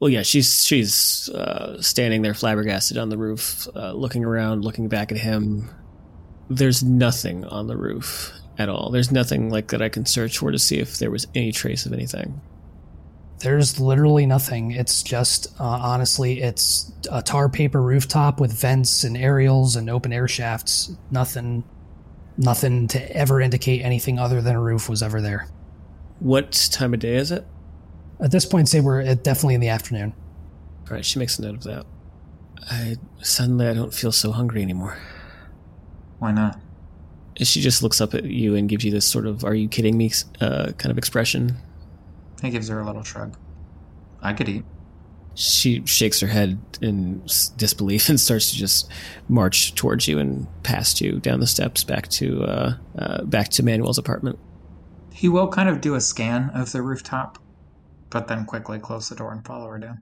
[0.00, 4.88] Well, yeah, she's she's uh, standing there flabbergasted on the roof, uh, looking around, looking
[4.88, 5.68] back at him.
[6.48, 8.90] There's nothing on the roof at all.
[8.90, 11.84] There's nothing like that I can search for to see if there was any trace
[11.84, 12.40] of anything.
[13.40, 14.70] There's literally nothing.
[14.70, 20.12] It's just uh, honestly, it's a tar paper rooftop with vents and aerials and open
[20.12, 20.92] air shafts.
[21.10, 21.64] Nothing,
[22.36, 25.48] nothing to ever indicate anything other than a roof was ever there.
[26.20, 27.46] What time of day is it?
[28.20, 30.12] At this point, say we're at definitely in the afternoon.
[30.88, 31.86] All right, she makes a note of that.
[32.70, 34.98] I suddenly I don't feel so hungry anymore.
[36.18, 36.60] Why not?
[37.40, 39.96] She just looks up at you and gives you this sort of "Are you kidding
[39.96, 41.56] me?" Uh, kind of expression.
[42.42, 43.36] He gives her a little shrug.
[44.20, 44.64] I could eat.
[45.34, 47.22] She shakes her head in
[47.56, 48.90] disbelief and starts to just
[49.28, 53.62] march towards you and past you down the steps back to uh, uh, back to
[53.62, 54.36] Manuel's apartment.
[55.18, 57.40] He will kind of do a scan of the rooftop,
[58.08, 60.00] but then quickly close the door and follow her down.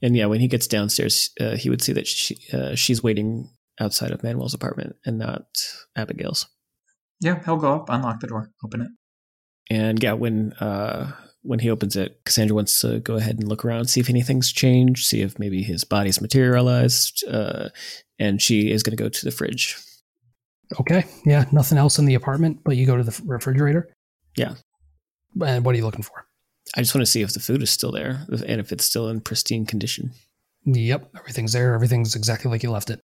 [0.00, 3.50] And yeah, when he gets downstairs, uh, he would see that she uh, she's waiting
[3.80, 5.46] outside of Manuel's apartment and not
[5.96, 6.46] Abigail's.
[7.20, 8.88] Yeah, he'll go up, unlock the door, open it.
[9.68, 11.10] And yeah, when uh,
[11.42, 14.52] when he opens it, Cassandra wants to go ahead and look around, see if anything's
[14.52, 17.70] changed, see if maybe his body's materialized, uh,
[18.20, 19.76] and she is going to go to the fridge.
[20.78, 23.92] Okay, yeah, nothing else in the apartment, but you go to the refrigerator.
[24.36, 24.54] Yeah.
[25.44, 26.26] And what are you looking for?
[26.76, 29.08] I just want to see if the food is still there and if it's still
[29.08, 30.12] in pristine condition.
[30.64, 31.74] Yep, everything's there.
[31.74, 33.00] Everything's exactly like you left it.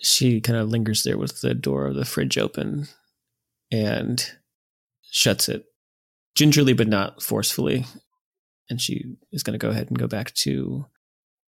[0.00, 2.88] She kind of lingers there with the door of the fridge open
[3.70, 4.30] and
[5.10, 5.64] shuts it
[6.34, 7.86] gingerly but not forcefully.
[8.68, 10.86] And she is going to go ahead and go back to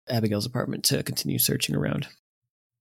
[0.08, 2.06] Abigail's apartment to continue searching around.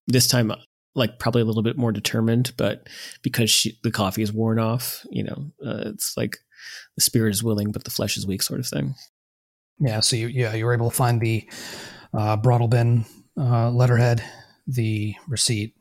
[0.08, 0.52] This time,
[0.96, 2.88] like probably a little bit more determined, but
[3.22, 6.38] because she, the coffee is worn off, you know, uh, it's like
[6.96, 8.96] the spirit is willing, but the flesh is weak, sort of thing.
[9.80, 10.02] Yeah.
[10.02, 11.50] So you, yeah, you were able to find the
[12.14, 13.06] uh, Broadalbin
[13.38, 14.24] uh, letterhead,
[14.68, 15.76] the receipt,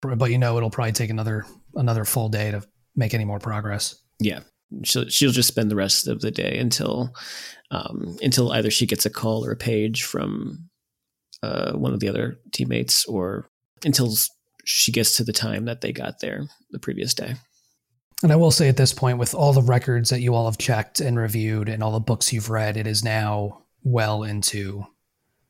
[0.00, 1.44] but you know it'll probably take another
[1.74, 2.62] another full day to
[2.96, 3.96] make any more progress.
[4.18, 4.40] Yeah,
[4.84, 7.14] she'll she'll just spend the rest of the day until
[7.70, 10.68] um, until either she gets a call or a page from
[11.42, 13.48] uh, one of the other teammates, or
[13.84, 14.12] until
[14.70, 17.34] she gets to the time that they got there the previous day.
[18.22, 20.58] And I will say at this point, with all the records that you all have
[20.58, 24.84] checked and reviewed, and all the books you've read, it is now well into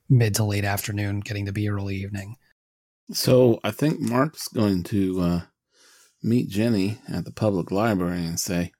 [0.09, 2.37] mid to late afternoon, getting to be early evening.
[3.11, 5.41] So I think Mark's going to uh,
[6.23, 8.73] meet Jenny at the public library and say,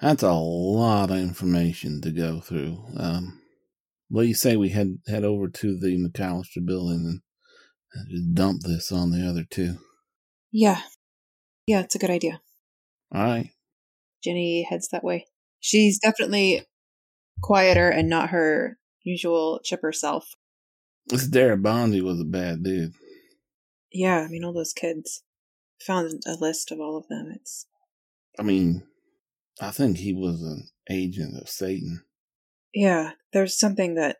[0.00, 2.84] that's a lot of information to go through.
[2.96, 3.40] Um,
[4.08, 7.20] What do you say we head head over to the McAllister building and
[8.08, 9.78] just dump this on the other two?
[10.52, 10.80] Yeah.
[11.66, 12.40] Yeah, it's a good idea.
[13.12, 13.50] All right.
[14.22, 15.26] Jenny heads that way.
[15.60, 16.66] She's definitely
[17.42, 20.34] quieter and not her usual chipper self.
[21.06, 22.92] This Bondi was a bad dude.
[23.92, 25.22] Yeah, I mean, all those kids.
[25.86, 27.32] Found a list of all of them.
[27.34, 27.66] It's.
[28.38, 28.82] I mean,
[29.60, 32.04] I think he was an agent of Satan.
[32.74, 34.18] Yeah, there's something that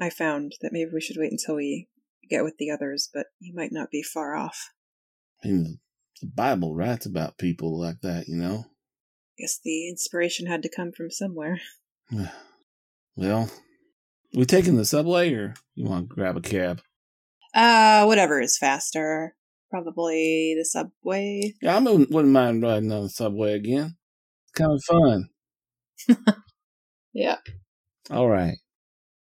[0.00, 1.88] I found that maybe we should wait until we
[2.28, 4.70] get with the others, but you might not be far off.
[5.44, 5.78] I mean,
[6.20, 8.64] the Bible writes about people like that, you know?
[9.38, 11.60] Guess the inspiration had to come from somewhere.
[13.16, 13.50] well,
[14.34, 16.80] we taking the subway or you want to grab a cab?
[17.54, 19.34] Uh, whatever is faster.
[19.70, 21.54] Probably the subway.
[21.60, 23.96] Yeah, I wouldn't mind riding on the subway again.
[24.44, 25.28] It's kind of fun.
[27.12, 27.38] yeah.
[28.10, 28.58] All right.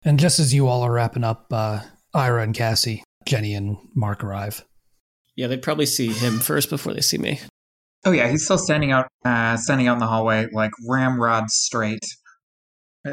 [0.04, 1.82] And just as you all are wrapping up, uh,
[2.14, 4.66] Ira and Cassie, Jenny and Mark arrive.
[5.36, 7.40] Yeah, they'd probably see him first before they see me.
[8.06, 12.06] Oh yeah, he's still standing out, uh, standing out in the hallway, like ramrod straight.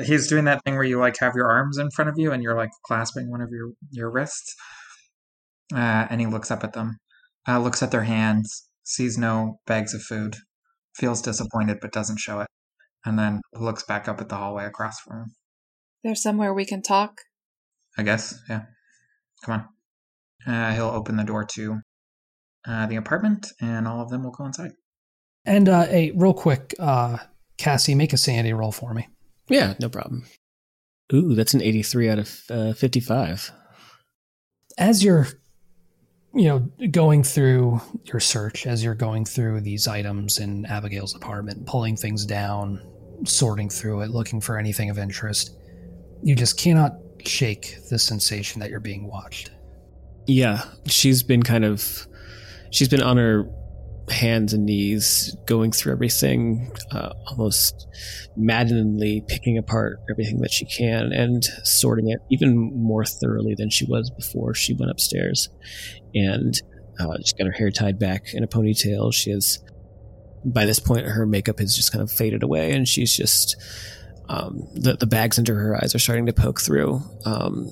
[0.07, 2.43] He's doing that thing where you like have your arms in front of you and
[2.43, 4.55] you're like clasping one of your your wrists.
[5.73, 6.99] Uh, and he looks up at them,
[7.49, 10.37] uh, looks at their hands, sees no bags of food,
[10.95, 12.49] feels disappointed but doesn't show it,
[13.05, 15.35] and then looks back up at the hallway across from him.
[16.03, 17.21] There's somewhere we can talk.
[17.97, 18.62] I guess, yeah.
[19.45, 19.66] Come
[20.47, 20.55] on.
[20.55, 21.81] Uh, he'll open the door to
[22.66, 24.73] uh, the apartment, and all of them will go inside.
[25.45, 27.19] And uh, hey, real quick, uh,
[27.59, 29.09] Cassie, make a sanity roll for me.
[29.49, 30.25] Yeah, no problem.
[31.12, 33.53] Ooh, that's an 83 out of uh, 55.
[34.79, 35.29] As you're,
[36.35, 36.59] you know,
[36.91, 42.25] going through your search, as you're going through these items in Abigail's apartment, pulling things
[42.25, 42.81] down,
[43.25, 45.51] sorting through it, looking for anything of interest,
[46.23, 46.93] you just cannot
[47.28, 49.51] shake the sensation that you're being watched.
[50.27, 52.06] Yeah, she's been kind of
[52.70, 53.48] she's been on her
[54.11, 57.86] hands and knees going through everything, uh, almost
[58.36, 63.85] maddeningly picking apart everything that she can and sorting it even more thoroughly than she
[63.86, 65.48] was before she went upstairs.
[66.14, 66.61] And
[66.98, 69.12] uh, she's got her hair tied back in a ponytail.
[69.12, 69.62] She has,
[70.44, 73.56] by this point, her makeup has just kind of faded away, and she's just
[74.28, 77.01] um, the the bags under her eyes are starting to poke through.
[77.24, 77.70] Um,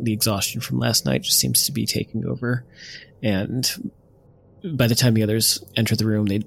[0.00, 2.64] the exhaustion from last night just seems to be taking over,
[3.22, 3.92] and
[4.76, 6.42] by the time the others enter the room, they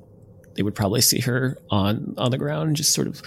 [0.55, 3.21] they would probably see her on on the ground, just sort of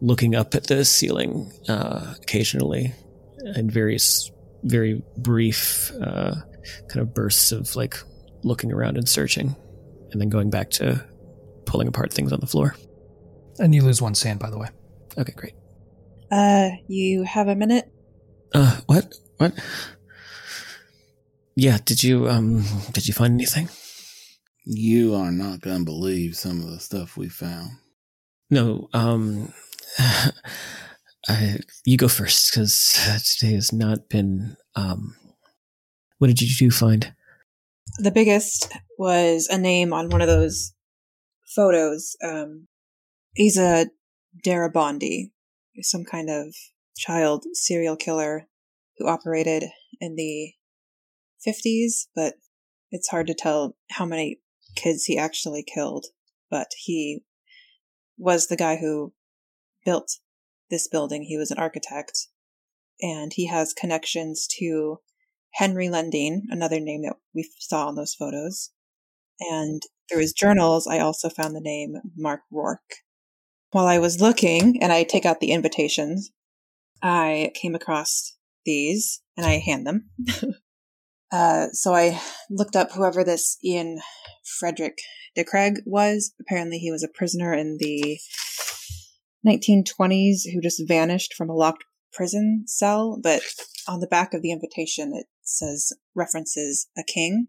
[0.00, 2.92] looking up at the ceiling uh, occasionally,
[3.38, 4.30] and various
[4.64, 6.34] very brief uh,
[6.88, 7.96] kind of bursts of like
[8.42, 9.54] looking around and searching,
[10.10, 11.02] and then going back to
[11.64, 12.74] pulling apart things on the floor.
[13.58, 14.68] And you lose one SAN, by the way.
[15.16, 15.54] Okay, great.
[16.32, 17.92] Uh, you have a minute?
[18.54, 19.12] Uh, what?
[19.36, 19.52] What?
[21.54, 23.68] Yeah, did you, um, did you find anything?
[24.64, 27.72] You are not going to believe some of the stuff we found.
[28.48, 29.52] No, um,
[31.28, 32.98] I, you go first, because
[33.38, 35.14] today has not been, um,
[36.16, 37.12] what did you do find?
[37.98, 40.72] The biggest was a name on one of those
[41.54, 42.16] photos.
[42.24, 42.68] Um,
[43.34, 43.90] he's Asa
[44.42, 45.31] Darabandi,
[45.80, 46.54] some kind of
[46.96, 48.48] child serial killer
[48.98, 49.64] who operated
[50.00, 50.52] in the
[51.46, 52.34] 50s, but
[52.90, 54.40] it's hard to tell how many
[54.76, 56.06] kids he actually killed.
[56.50, 57.24] But he
[58.18, 59.14] was the guy who
[59.84, 60.18] built
[60.70, 61.22] this building.
[61.22, 62.28] He was an architect
[63.00, 64.98] and he has connections to
[65.54, 68.70] Henry Lending, another name that we saw in those photos.
[69.40, 72.98] And through his journals, I also found the name Mark Rourke
[73.72, 76.30] while I was looking and I take out the invitations,
[77.02, 80.10] I came across these and I hand them.
[81.32, 82.20] uh, so I
[82.50, 83.98] looked up whoever this Ian
[84.58, 84.98] Frederick
[85.34, 86.32] de Craig was.
[86.40, 88.18] Apparently, he was a prisoner in the
[89.46, 93.18] 1920s who just vanished from a locked prison cell.
[93.22, 93.42] But
[93.88, 97.48] on the back of the invitation, it says references a king.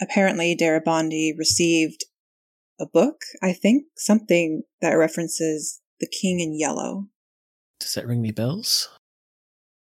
[0.00, 2.04] Apparently, Darabandi received
[2.80, 7.06] a book, I think, something that references the king in yellow.
[7.78, 8.88] Does that ring any bells?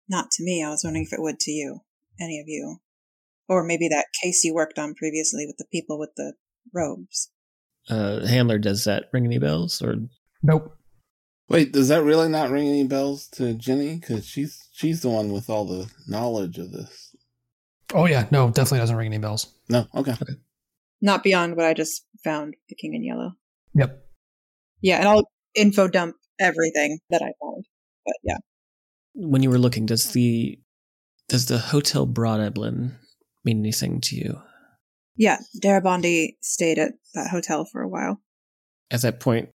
[0.09, 0.63] Not to me.
[0.63, 1.81] I was wondering if it would to you,
[2.21, 2.79] any of you.
[3.49, 6.35] Or maybe that case you worked on previously with the people with the
[6.73, 7.31] robes.
[7.89, 9.83] Uh, Handler, does that ring any bells?
[9.83, 9.97] Or
[10.43, 10.77] nope.
[11.49, 13.97] Wait, does that really not ring any bells to Jenny?
[13.97, 17.15] Because she's she's the one with all the knowledge of this.
[17.93, 19.53] Oh yeah, no, definitely doesn't ring any bells.
[19.69, 20.35] No, okay, okay.
[21.05, 23.33] Not beyond what I just found, the King in Yellow.
[23.75, 24.07] Yep.
[24.81, 27.67] Yeah, and I'll info dump everything that I found.
[28.07, 28.39] But yeah.
[29.13, 30.59] when you were looking, does the
[31.29, 32.93] does the Hotel Broadalbin
[33.45, 34.41] mean anything to you?
[35.15, 38.23] Yeah, Darabandi stayed at that hotel for a while.
[38.91, 39.51] At that point,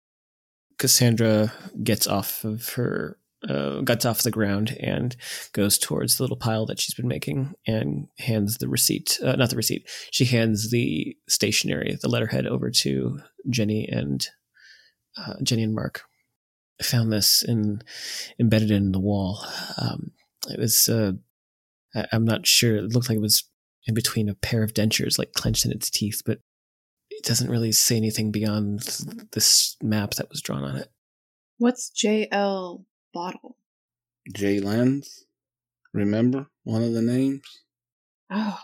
[0.78, 1.52] Cassandra
[1.84, 5.16] gets off of her uh, gets off the ground and
[5.54, 9.50] goes towards the little pile that she's been making and hands the receipt uh, not
[9.50, 13.20] the receipt she hands the stationery the letterhead over to
[13.50, 14.28] jenny and
[15.18, 16.02] uh, jenny and mark.
[16.82, 17.82] I found this in
[18.40, 19.46] embedded in the wall.
[19.78, 20.12] Um,
[20.50, 21.14] it was uh,
[21.96, 23.44] I, i'm not sure it looked like it was
[23.86, 26.40] in between a pair of dentures like clenched in its teeth but
[27.10, 28.80] it doesn't really say anything beyond
[29.34, 30.90] this map that was drawn on it.
[31.58, 33.58] What's JL bottle?
[34.34, 35.26] Jay Lenz.
[35.94, 37.62] Remember one of the names?
[38.30, 38.60] Oh,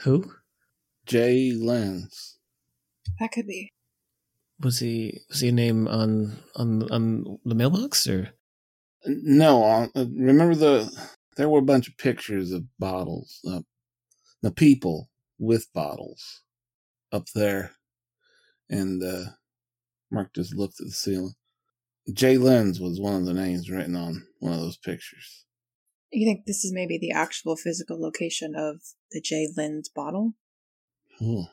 [0.00, 0.32] who
[1.04, 2.38] Jay Lenz.
[3.18, 3.72] that could be.
[4.60, 8.30] was he was he a name on on on the mailbox or
[9.04, 13.60] No, uh, remember the there were a bunch of pictures of bottles, uh,
[14.42, 16.42] the people with bottles
[17.12, 17.72] up there,
[18.68, 19.30] and uh,
[20.10, 21.34] Mark just looked at the ceiling.
[22.12, 25.44] Jay Lenz was one of the names written on one of those pictures.
[26.10, 28.80] You think this is maybe the actual physical location of
[29.12, 29.48] the J.
[29.56, 30.34] Lynn's bottle,
[31.20, 31.46] Oh,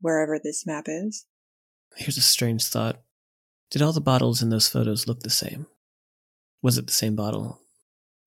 [0.00, 1.26] wherever this map is?
[1.96, 3.00] here's a strange thought
[3.70, 5.66] did all the bottles in those photos look the same
[6.60, 7.60] was it the same bottle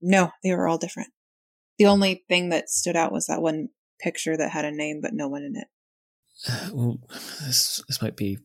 [0.01, 1.09] No, they were all different.
[1.77, 3.69] The only thing that stood out was that one
[3.99, 5.67] picture that had a name but no one in it.
[6.49, 6.99] Uh, well
[7.45, 8.39] this this might be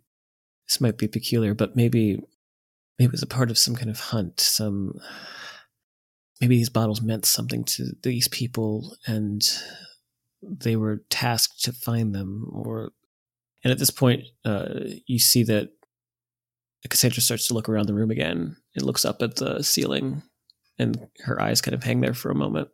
[0.69, 2.21] this might be peculiar but maybe
[2.99, 4.95] maybe it was a part of some kind of hunt some
[6.41, 9.43] maybe these bottles meant something to these people and
[10.43, 12.93] they were tasked to find them or
[13.63, 15.71] and at this point uh, you see that
[16.89, 18.57] cassandra starts to look around the room again.
[18.75, 20.23] And looks up at the ceiling
[20.79, 22.69] and her eyes kind of hang there for a moment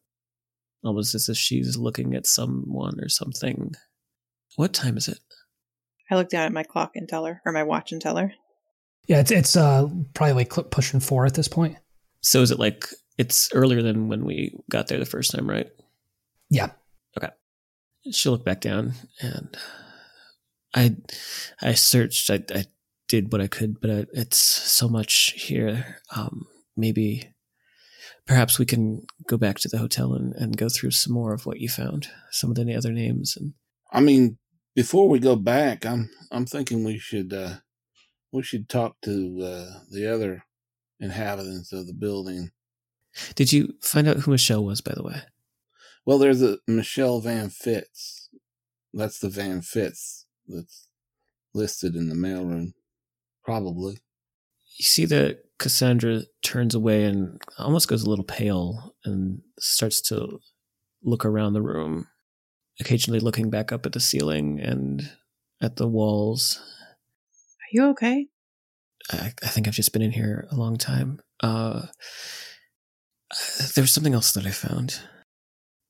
[0.82, 3.72] almost as if she's looking at someone or something.
[4.56, 5.18] What time is it?
[6.10, 8.32] I look down at my clock and tell her, or my watch and tell her.
[9.10, 11.76] Yeah, it's it's uh probably like cl- pushing four at this point.
[12.22, 12.86] so is it like
[13.18, 15.68] it's earlier than when we got there the first time right
[16.48, 16.70] Yeah.
[17.18, 17.32] Okay.
[18.12, 19.56] She'll look back down and
[20.74, 20.94] i
[21.60, 22.64] i searched i, I
[23.08, 27.34] did what i could but I, it's so much here um maybe
[28.26, 31.46] perhaps we can go back to the hotel and, and go through some more of
[31.46, 33.54] what you found some of the other names and
[33.92, 34.38] I mean,
[34.76, 37.54] before we go back, I'm I'm thinking we should uh,
[38.32, 40.44] we should talk to uh, the other
[41.00, 42.50] inhabitants of the building.
[43.34, 45.22] did you find out who michelle was by the way
[46.06, 48.30] Well, there's a Michelle Van Fitz.
[48.92, 50.88] That's the Van Fitz that's
[51.54, 52.72] listed in the mailroom.
[53.44, 53.98] Probably.
[54.76, 60.40] you see that cassandra turns away and almost goes a little pale and starts to
[61.02, 62.06] look around the room
[62.80, 65.10] occasionally looking back up at the ceiling and
[65.60, 66.60] at the walls
[67.72, 68.26] you okay?
[69.10, 71.20] I, I think I've just been in here a long time.
[71.40, 71.86] Uh,
[73.74, 75.00] there was something else that I found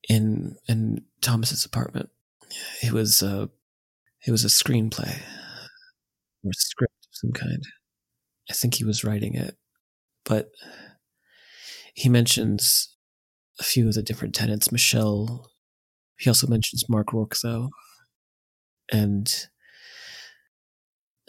[0.09, 2.10] in in Thomas's apartment.
[2.83, 3.50] It was a
[4.26, 5.20] it was a screenplay
[6.44, 7.62] or a script of some kind.
[8.49, 9.57] I think he was writing it,
[10.25, 10.50] but
[11.94, 12.97] he mentions
[13.59, 14.73] a few of the different tenants.
[14.73, 15.50] Michelle.
[16.18, 17.70] He also mentions Mark Rourke, though,
[18.92, 19.33] and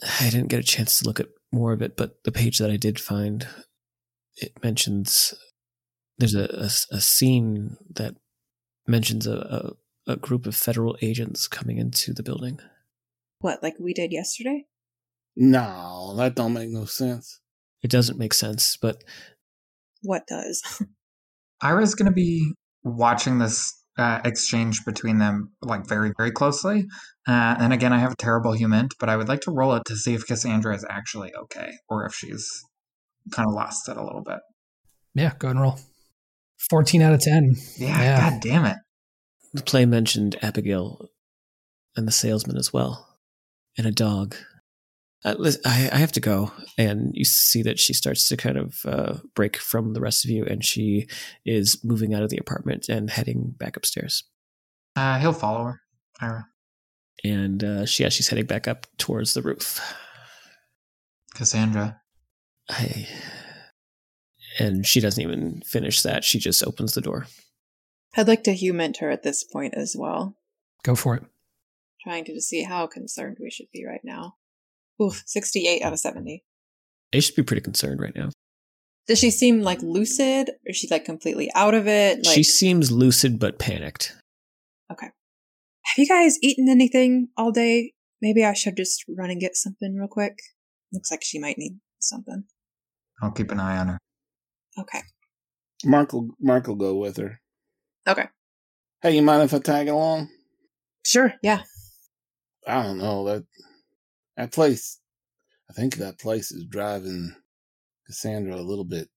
[0.04, 2.72] I didn't get a chance to look at more of it, but the page that
[2.72, 3.48] I did find,
[4.38, 5.34] it mentions
[6.18, 8.16] there's a, a, a scene that
[8.88, 9.76] mentions a,
[10.08, 12.60] a, a group of federal agents coming into the building.
[13.40, 14.66] What, like we did yesterday?
[15.36, 17.40] No, that don't make no sense.
[17.82, 19.04] It doesn't make sense, but
[20.04, 20.62] What does?
[21.62, 26.86] Ira's going to be watching this uh, exchange between them like very, very closely.
[27.28, 29.84] Uh, and again, I have a terrible HUMINT, but I would like to roll it
[29.88, 32.48] to see if Cassandra is actually okay or if she's
[33.32, 34.40] kind of lost it a little bit.
[35.14, 35.80] Yeah, go ahead and roll.
[36.70, 37.56] 14 out of 10.
[37.78, 38.30] Yeah, Yeah.
[38.32, 38.78] god damn it.
[39.54, 41.10] the play mentioned Abigail
[41.96, 43.18] and the salesman as well,
[43.78, 44.36] and a dog.
[45.24, 48.58] Uh, lis- I, I have to go, and you see that she starts to kind
[48.58, 51.08] of uh, break from the rest of you, and she
[51.46, 54.24] is moving out of the apartment and heading back upstairs.
[54.96, 55.82] Uh, he'll follow her,
[56.20, 56.48] Ira.
[57.24, 59.80] And uh, she, yeah, she's heading back up towards the roof.
[61.36, 62.02] Cassandra.
[62.70, 63.08] I,
[64.60, 66.24] and she doesn't even finish that.
[66.24, 67.28] She just opens the door.
[68.18, 70.36] I'd like to HUMINT her at this point as well,
[70.84, 71.24] Go for it.
[72.04, 74.36] trying to see how concerned we should be right now.
[75.02, 76.44] Oof, 68 out of 70.
[77.12, 78.30] They should be pretty concerned right now.
[79.08, 80.50] Does she seem like lucid?
[80.50, 82.26] Or is she like completely out of it?
[82.26, 84.16] Like, she seems lucid but panicked.
[84.92, 85.08] Okay.
[85.08, 87.94] Have you guys eaten anything all day?
[88.22, 90.38] Maybe I should just run and get something real quick.
[90.94, 92.44] Looks like she might need something.
[93.22, 93.98] I'll keep an eye on her.
[94.80, 95.02] Okay.
[95.84, 97.42] Mark will Mark will go with her.
[98.08, 98.28] Okay.
[99.02, 100.30] Hey, you mind if I tag along?
[101.04, 101.34] Sure.
[101.42, 101.64] Yeah.
[102.68, 103.46] I don't know that
[104.38, 105.00] that place.
[105.70, 107.36] I think that place is driving
[108.08, 109.10] Cassandra a little bit,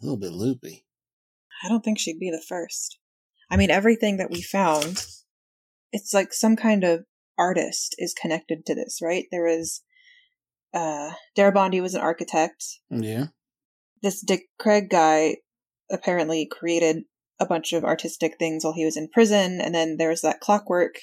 [0.00, 0.86] a little bit loopy.
[1.62, 2.98] I don't think she'd be the first.
[3.50, 5.04] I mean, everything that we found,
[5.92, 7.04] it's like some kind of
[7.38, 9.26] artist is connected to this, right?
[9.30, 9.82] There was,
[10.72, 12.64] uh, Darabandi was an architect.
[12.90, 13.26] Yeah.
[14.02, 15.36] This de Craig guy
[15.90, 17.04] apparently created
[17.40, 19.60] a bunch of artistic things while he was in prison.
[19.60, 20.94] And then there was that clockwork,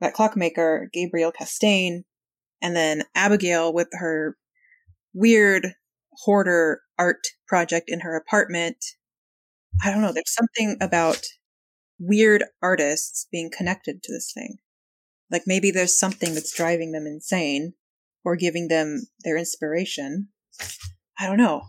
[0.00, 2.02] that clockmaker, Gabriel Castaigne.
[2.62, 4.36] And then Abigail with her
[5.12, 5.74] weird
[6.24, 8.76] hoarder art project in her apartment.
[9.82, 10.12] I don't know.
[10.12, 11.20] There's something about
[11.98, 14.56] weird artists being connected to this thing.
[15.30, 17.74] Like maybe there's something that's driving them insane
[18.24, 20.28] or giving them their inspiration.
[21.18, 21.62] I don't know.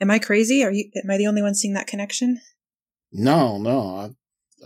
[0.00, 0.62] Am I crazy?
[0.64, 2.40] Are you, am I the only one seeing that connection?
[3.12, 4.10] No, no, I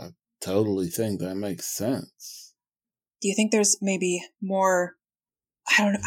[0.00, 0.08] I
[0.40, 2.54] totally think that makes sense.
[3.20, 4.96] Do you think there's maybe more?
[5.66, 6.00] I don't know.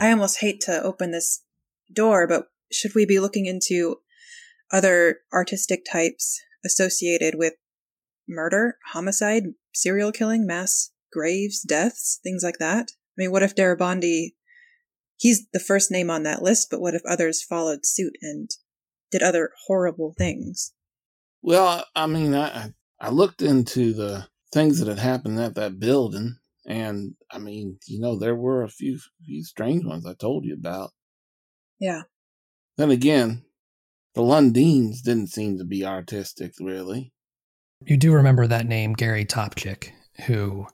[0.00, 1.42] I almost hate to open this
[1.92, 3.96] door, but should we be looking into
[4.72, 7.54] other artistic types associated with
[8.28, 9.44] murder, homicide,
[9.74, 12.90] serial killing, mass graves, deaths, things like that?
[12.90, 14.34] I mean, what if Darabandi,
[15.16, 18.50] he's the first name on that list, but what if others followed suit and
[19.10, 20.72] did other horrible things?
[21.40, 26.38] Well, I mean, I I looked into the things that had happened at that building,
[26.66, 30.54] and I mean, you know, there were a few few strange ones I told you
[30.54, 30.92] about.
[31.78, 32.02] Yeah.
[32.76, 33.44] Then again,
[34.14, 37.12] the Lundeens didn't seem to be artistic, really.
[37.86, 39.90] You do remember that name, Gary Topchick,
[40.26, 40.66] who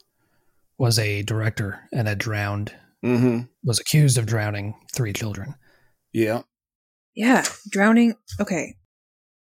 [0.79, 3.45] was a director and had drowned, Mm-hmm.
[3.65, 5.55] was accused of drowning three children.
[6.13, 6.43] Yeah.
[7.15, 7.45] Yeah.
[7.71, 8.15] Drowning.
[8.39, 8.77] Okay.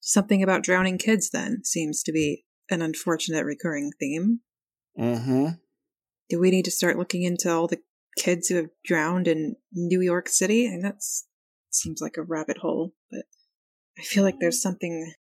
[0.01, 4.41] Something about drowning kids then seems to be an unfortunate recurring theme.
[4.99, 5.47] Mm-hmm.
[6.29, 7.81] Do we need to start looking into all the
[8.19, 10.67] kids who have drowned in New York City?
[10.67, 10.97] And that
[11.71, 13.25] seems like a rabbit hole, but
[13.99, 15.13] I feel like there's something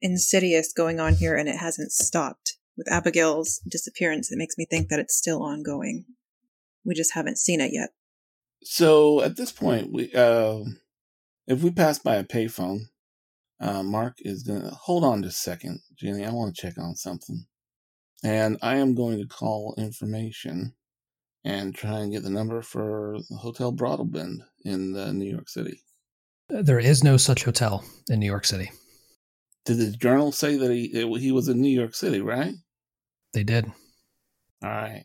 [0.00, 2.56] insidious going on here and it hasn't stopped.
[2.76, 6.06] With Abigail's disappearance, it makes me think that it's still ongoing.
[6.84, 7.90] We just haven't seen it yet.
[8.64, 10.60] So at this point, we uh,
[11.46, 12.80] if we pass by a payphone,
[13.60, 16.24] uh, Mark is gonna hold on just a second, Jenny.
[16.24, 17.44] I want to check on something,
[18.22, 20.74] and I am going to call information
[21.44, 25.82] and try and get the number for the Hotel Broadalbin in uh, New York City.
[26.48, 28.70] There is no such hotel in New York City.
[29.64, 32.20] Did the journal say that he it, he was in New York City?
[32.20, 32.54] Right.
[33.32, 33.66] They did.
[34.62, 35.04] All right.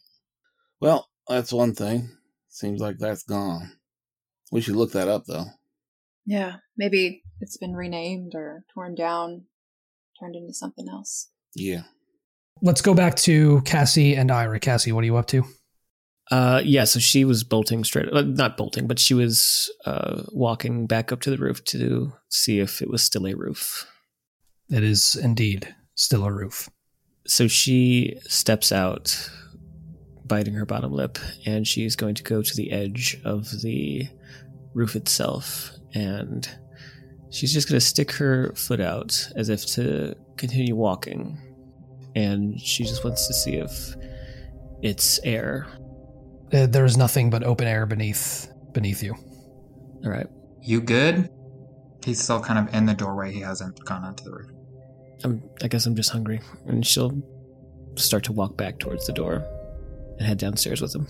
[0.79, 2.09] Well, that's one thing.
[2.49, 3.71] Seems like that's gone.
[4.51, 5.45] We should look that up though.
[6.25, 9.45] Yeah, maybe it's been renamed or torn down,
[10.19, 11.29] turned into something else.
[11.55, 11.83] Yeah.
[12.61, 14.59] Let's go back to Cassie and Ira.
[14.59, 15.43] Cassie, what are you up to?
[16.29, 20.85] Uh, yeah, so she was bolting straight, uh, not bolting, but she was uh, walking
[20.85, 23.87] back up to the roof to see if it was still a roof.
[24.69, 26.69] It is indeed still a roof.
[27.25, 29.29] So she steps out,
[30.25, 34.07] biting her bottom lip, and she's going to go to the edge of the
[34.73, 35.71] roof itself.
[35.93, 36.49] And
[37.29, 41.39] she's just going to stick her foot out as if to continue walking.
[42.17, 43.95] And she just wants to see if
[44.81, 45.67] it's air.
[46.51, 49.13] Uh, there is nothing but open air beneath beneath you.
[50.03, 50.25] All right.
[50.63, 51.29] You good?
[52.03, 53.31] He's still kind of in the doorway.
[53.31, 54.51] He hasn't gone onto the roof.
[55.23, 56.41] I'm, I guess I'm just hungry.
[56.65, 57.21] And she'll
[57.95, 59.45] start to walk back towards the door
[60.17, 61.07] and head downstairs with him.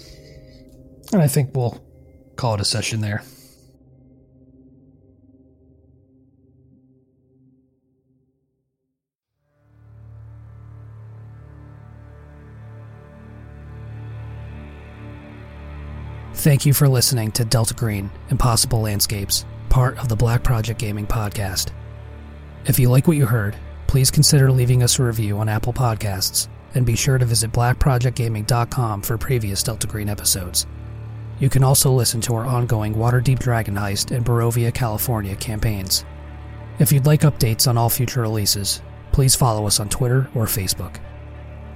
[1.13, 1.81] And I think we'll
[2.35, 3.23] call it a session there.
[16.47, 21.05] Thank you for listening to Delta Green Impossible Landscapes, part of the Black Project Gaming
[21.05, 21.71] podcast.
[22.63, 26.47] If you like what you heard, please consider leaving us a review on Apple Podcasts
[26.73, 30.65] and be sure to visit blackprojectgaming.com for previous Delta Green episodes.
[31.41, 36.05] You can also listen to our ongoing Waterdeep Dragon Heist and Barovia, California campaigns.
[36.79, 41.01] If you'd like updates on all future releases, please follow us on Twitter or Facebook.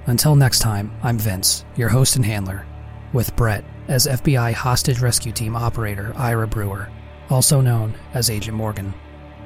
[0.06, 2.64] Until next time, I'm Vince, your host and handler,
[3.12, 6.88] with Brett as FBI hostage rescue team operator Ira Brewer,
[7.30, 8.94] also known as Agent Morgan.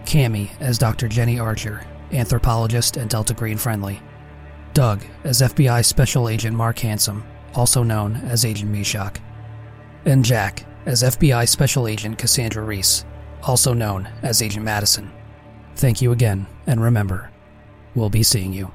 [0.05, 1.09] Cami as Dr.
[1.09, 4.01] Jenny Archer, anthropologist and Delta Green friendly.
[4.73, 7.25] Doug as FBI Special Agent Mark Handsome,
[7.55, 9.19] also known as Agent Meshach.
[10.05, 13.05] And Jack as FBI Special Agent Cassandra Reese,
[13.43, 15.11] also known as Agent Madison.
[15.75, 17.31] Thank you again, and remember,
[17.95, 18.71] we'll be seeing you.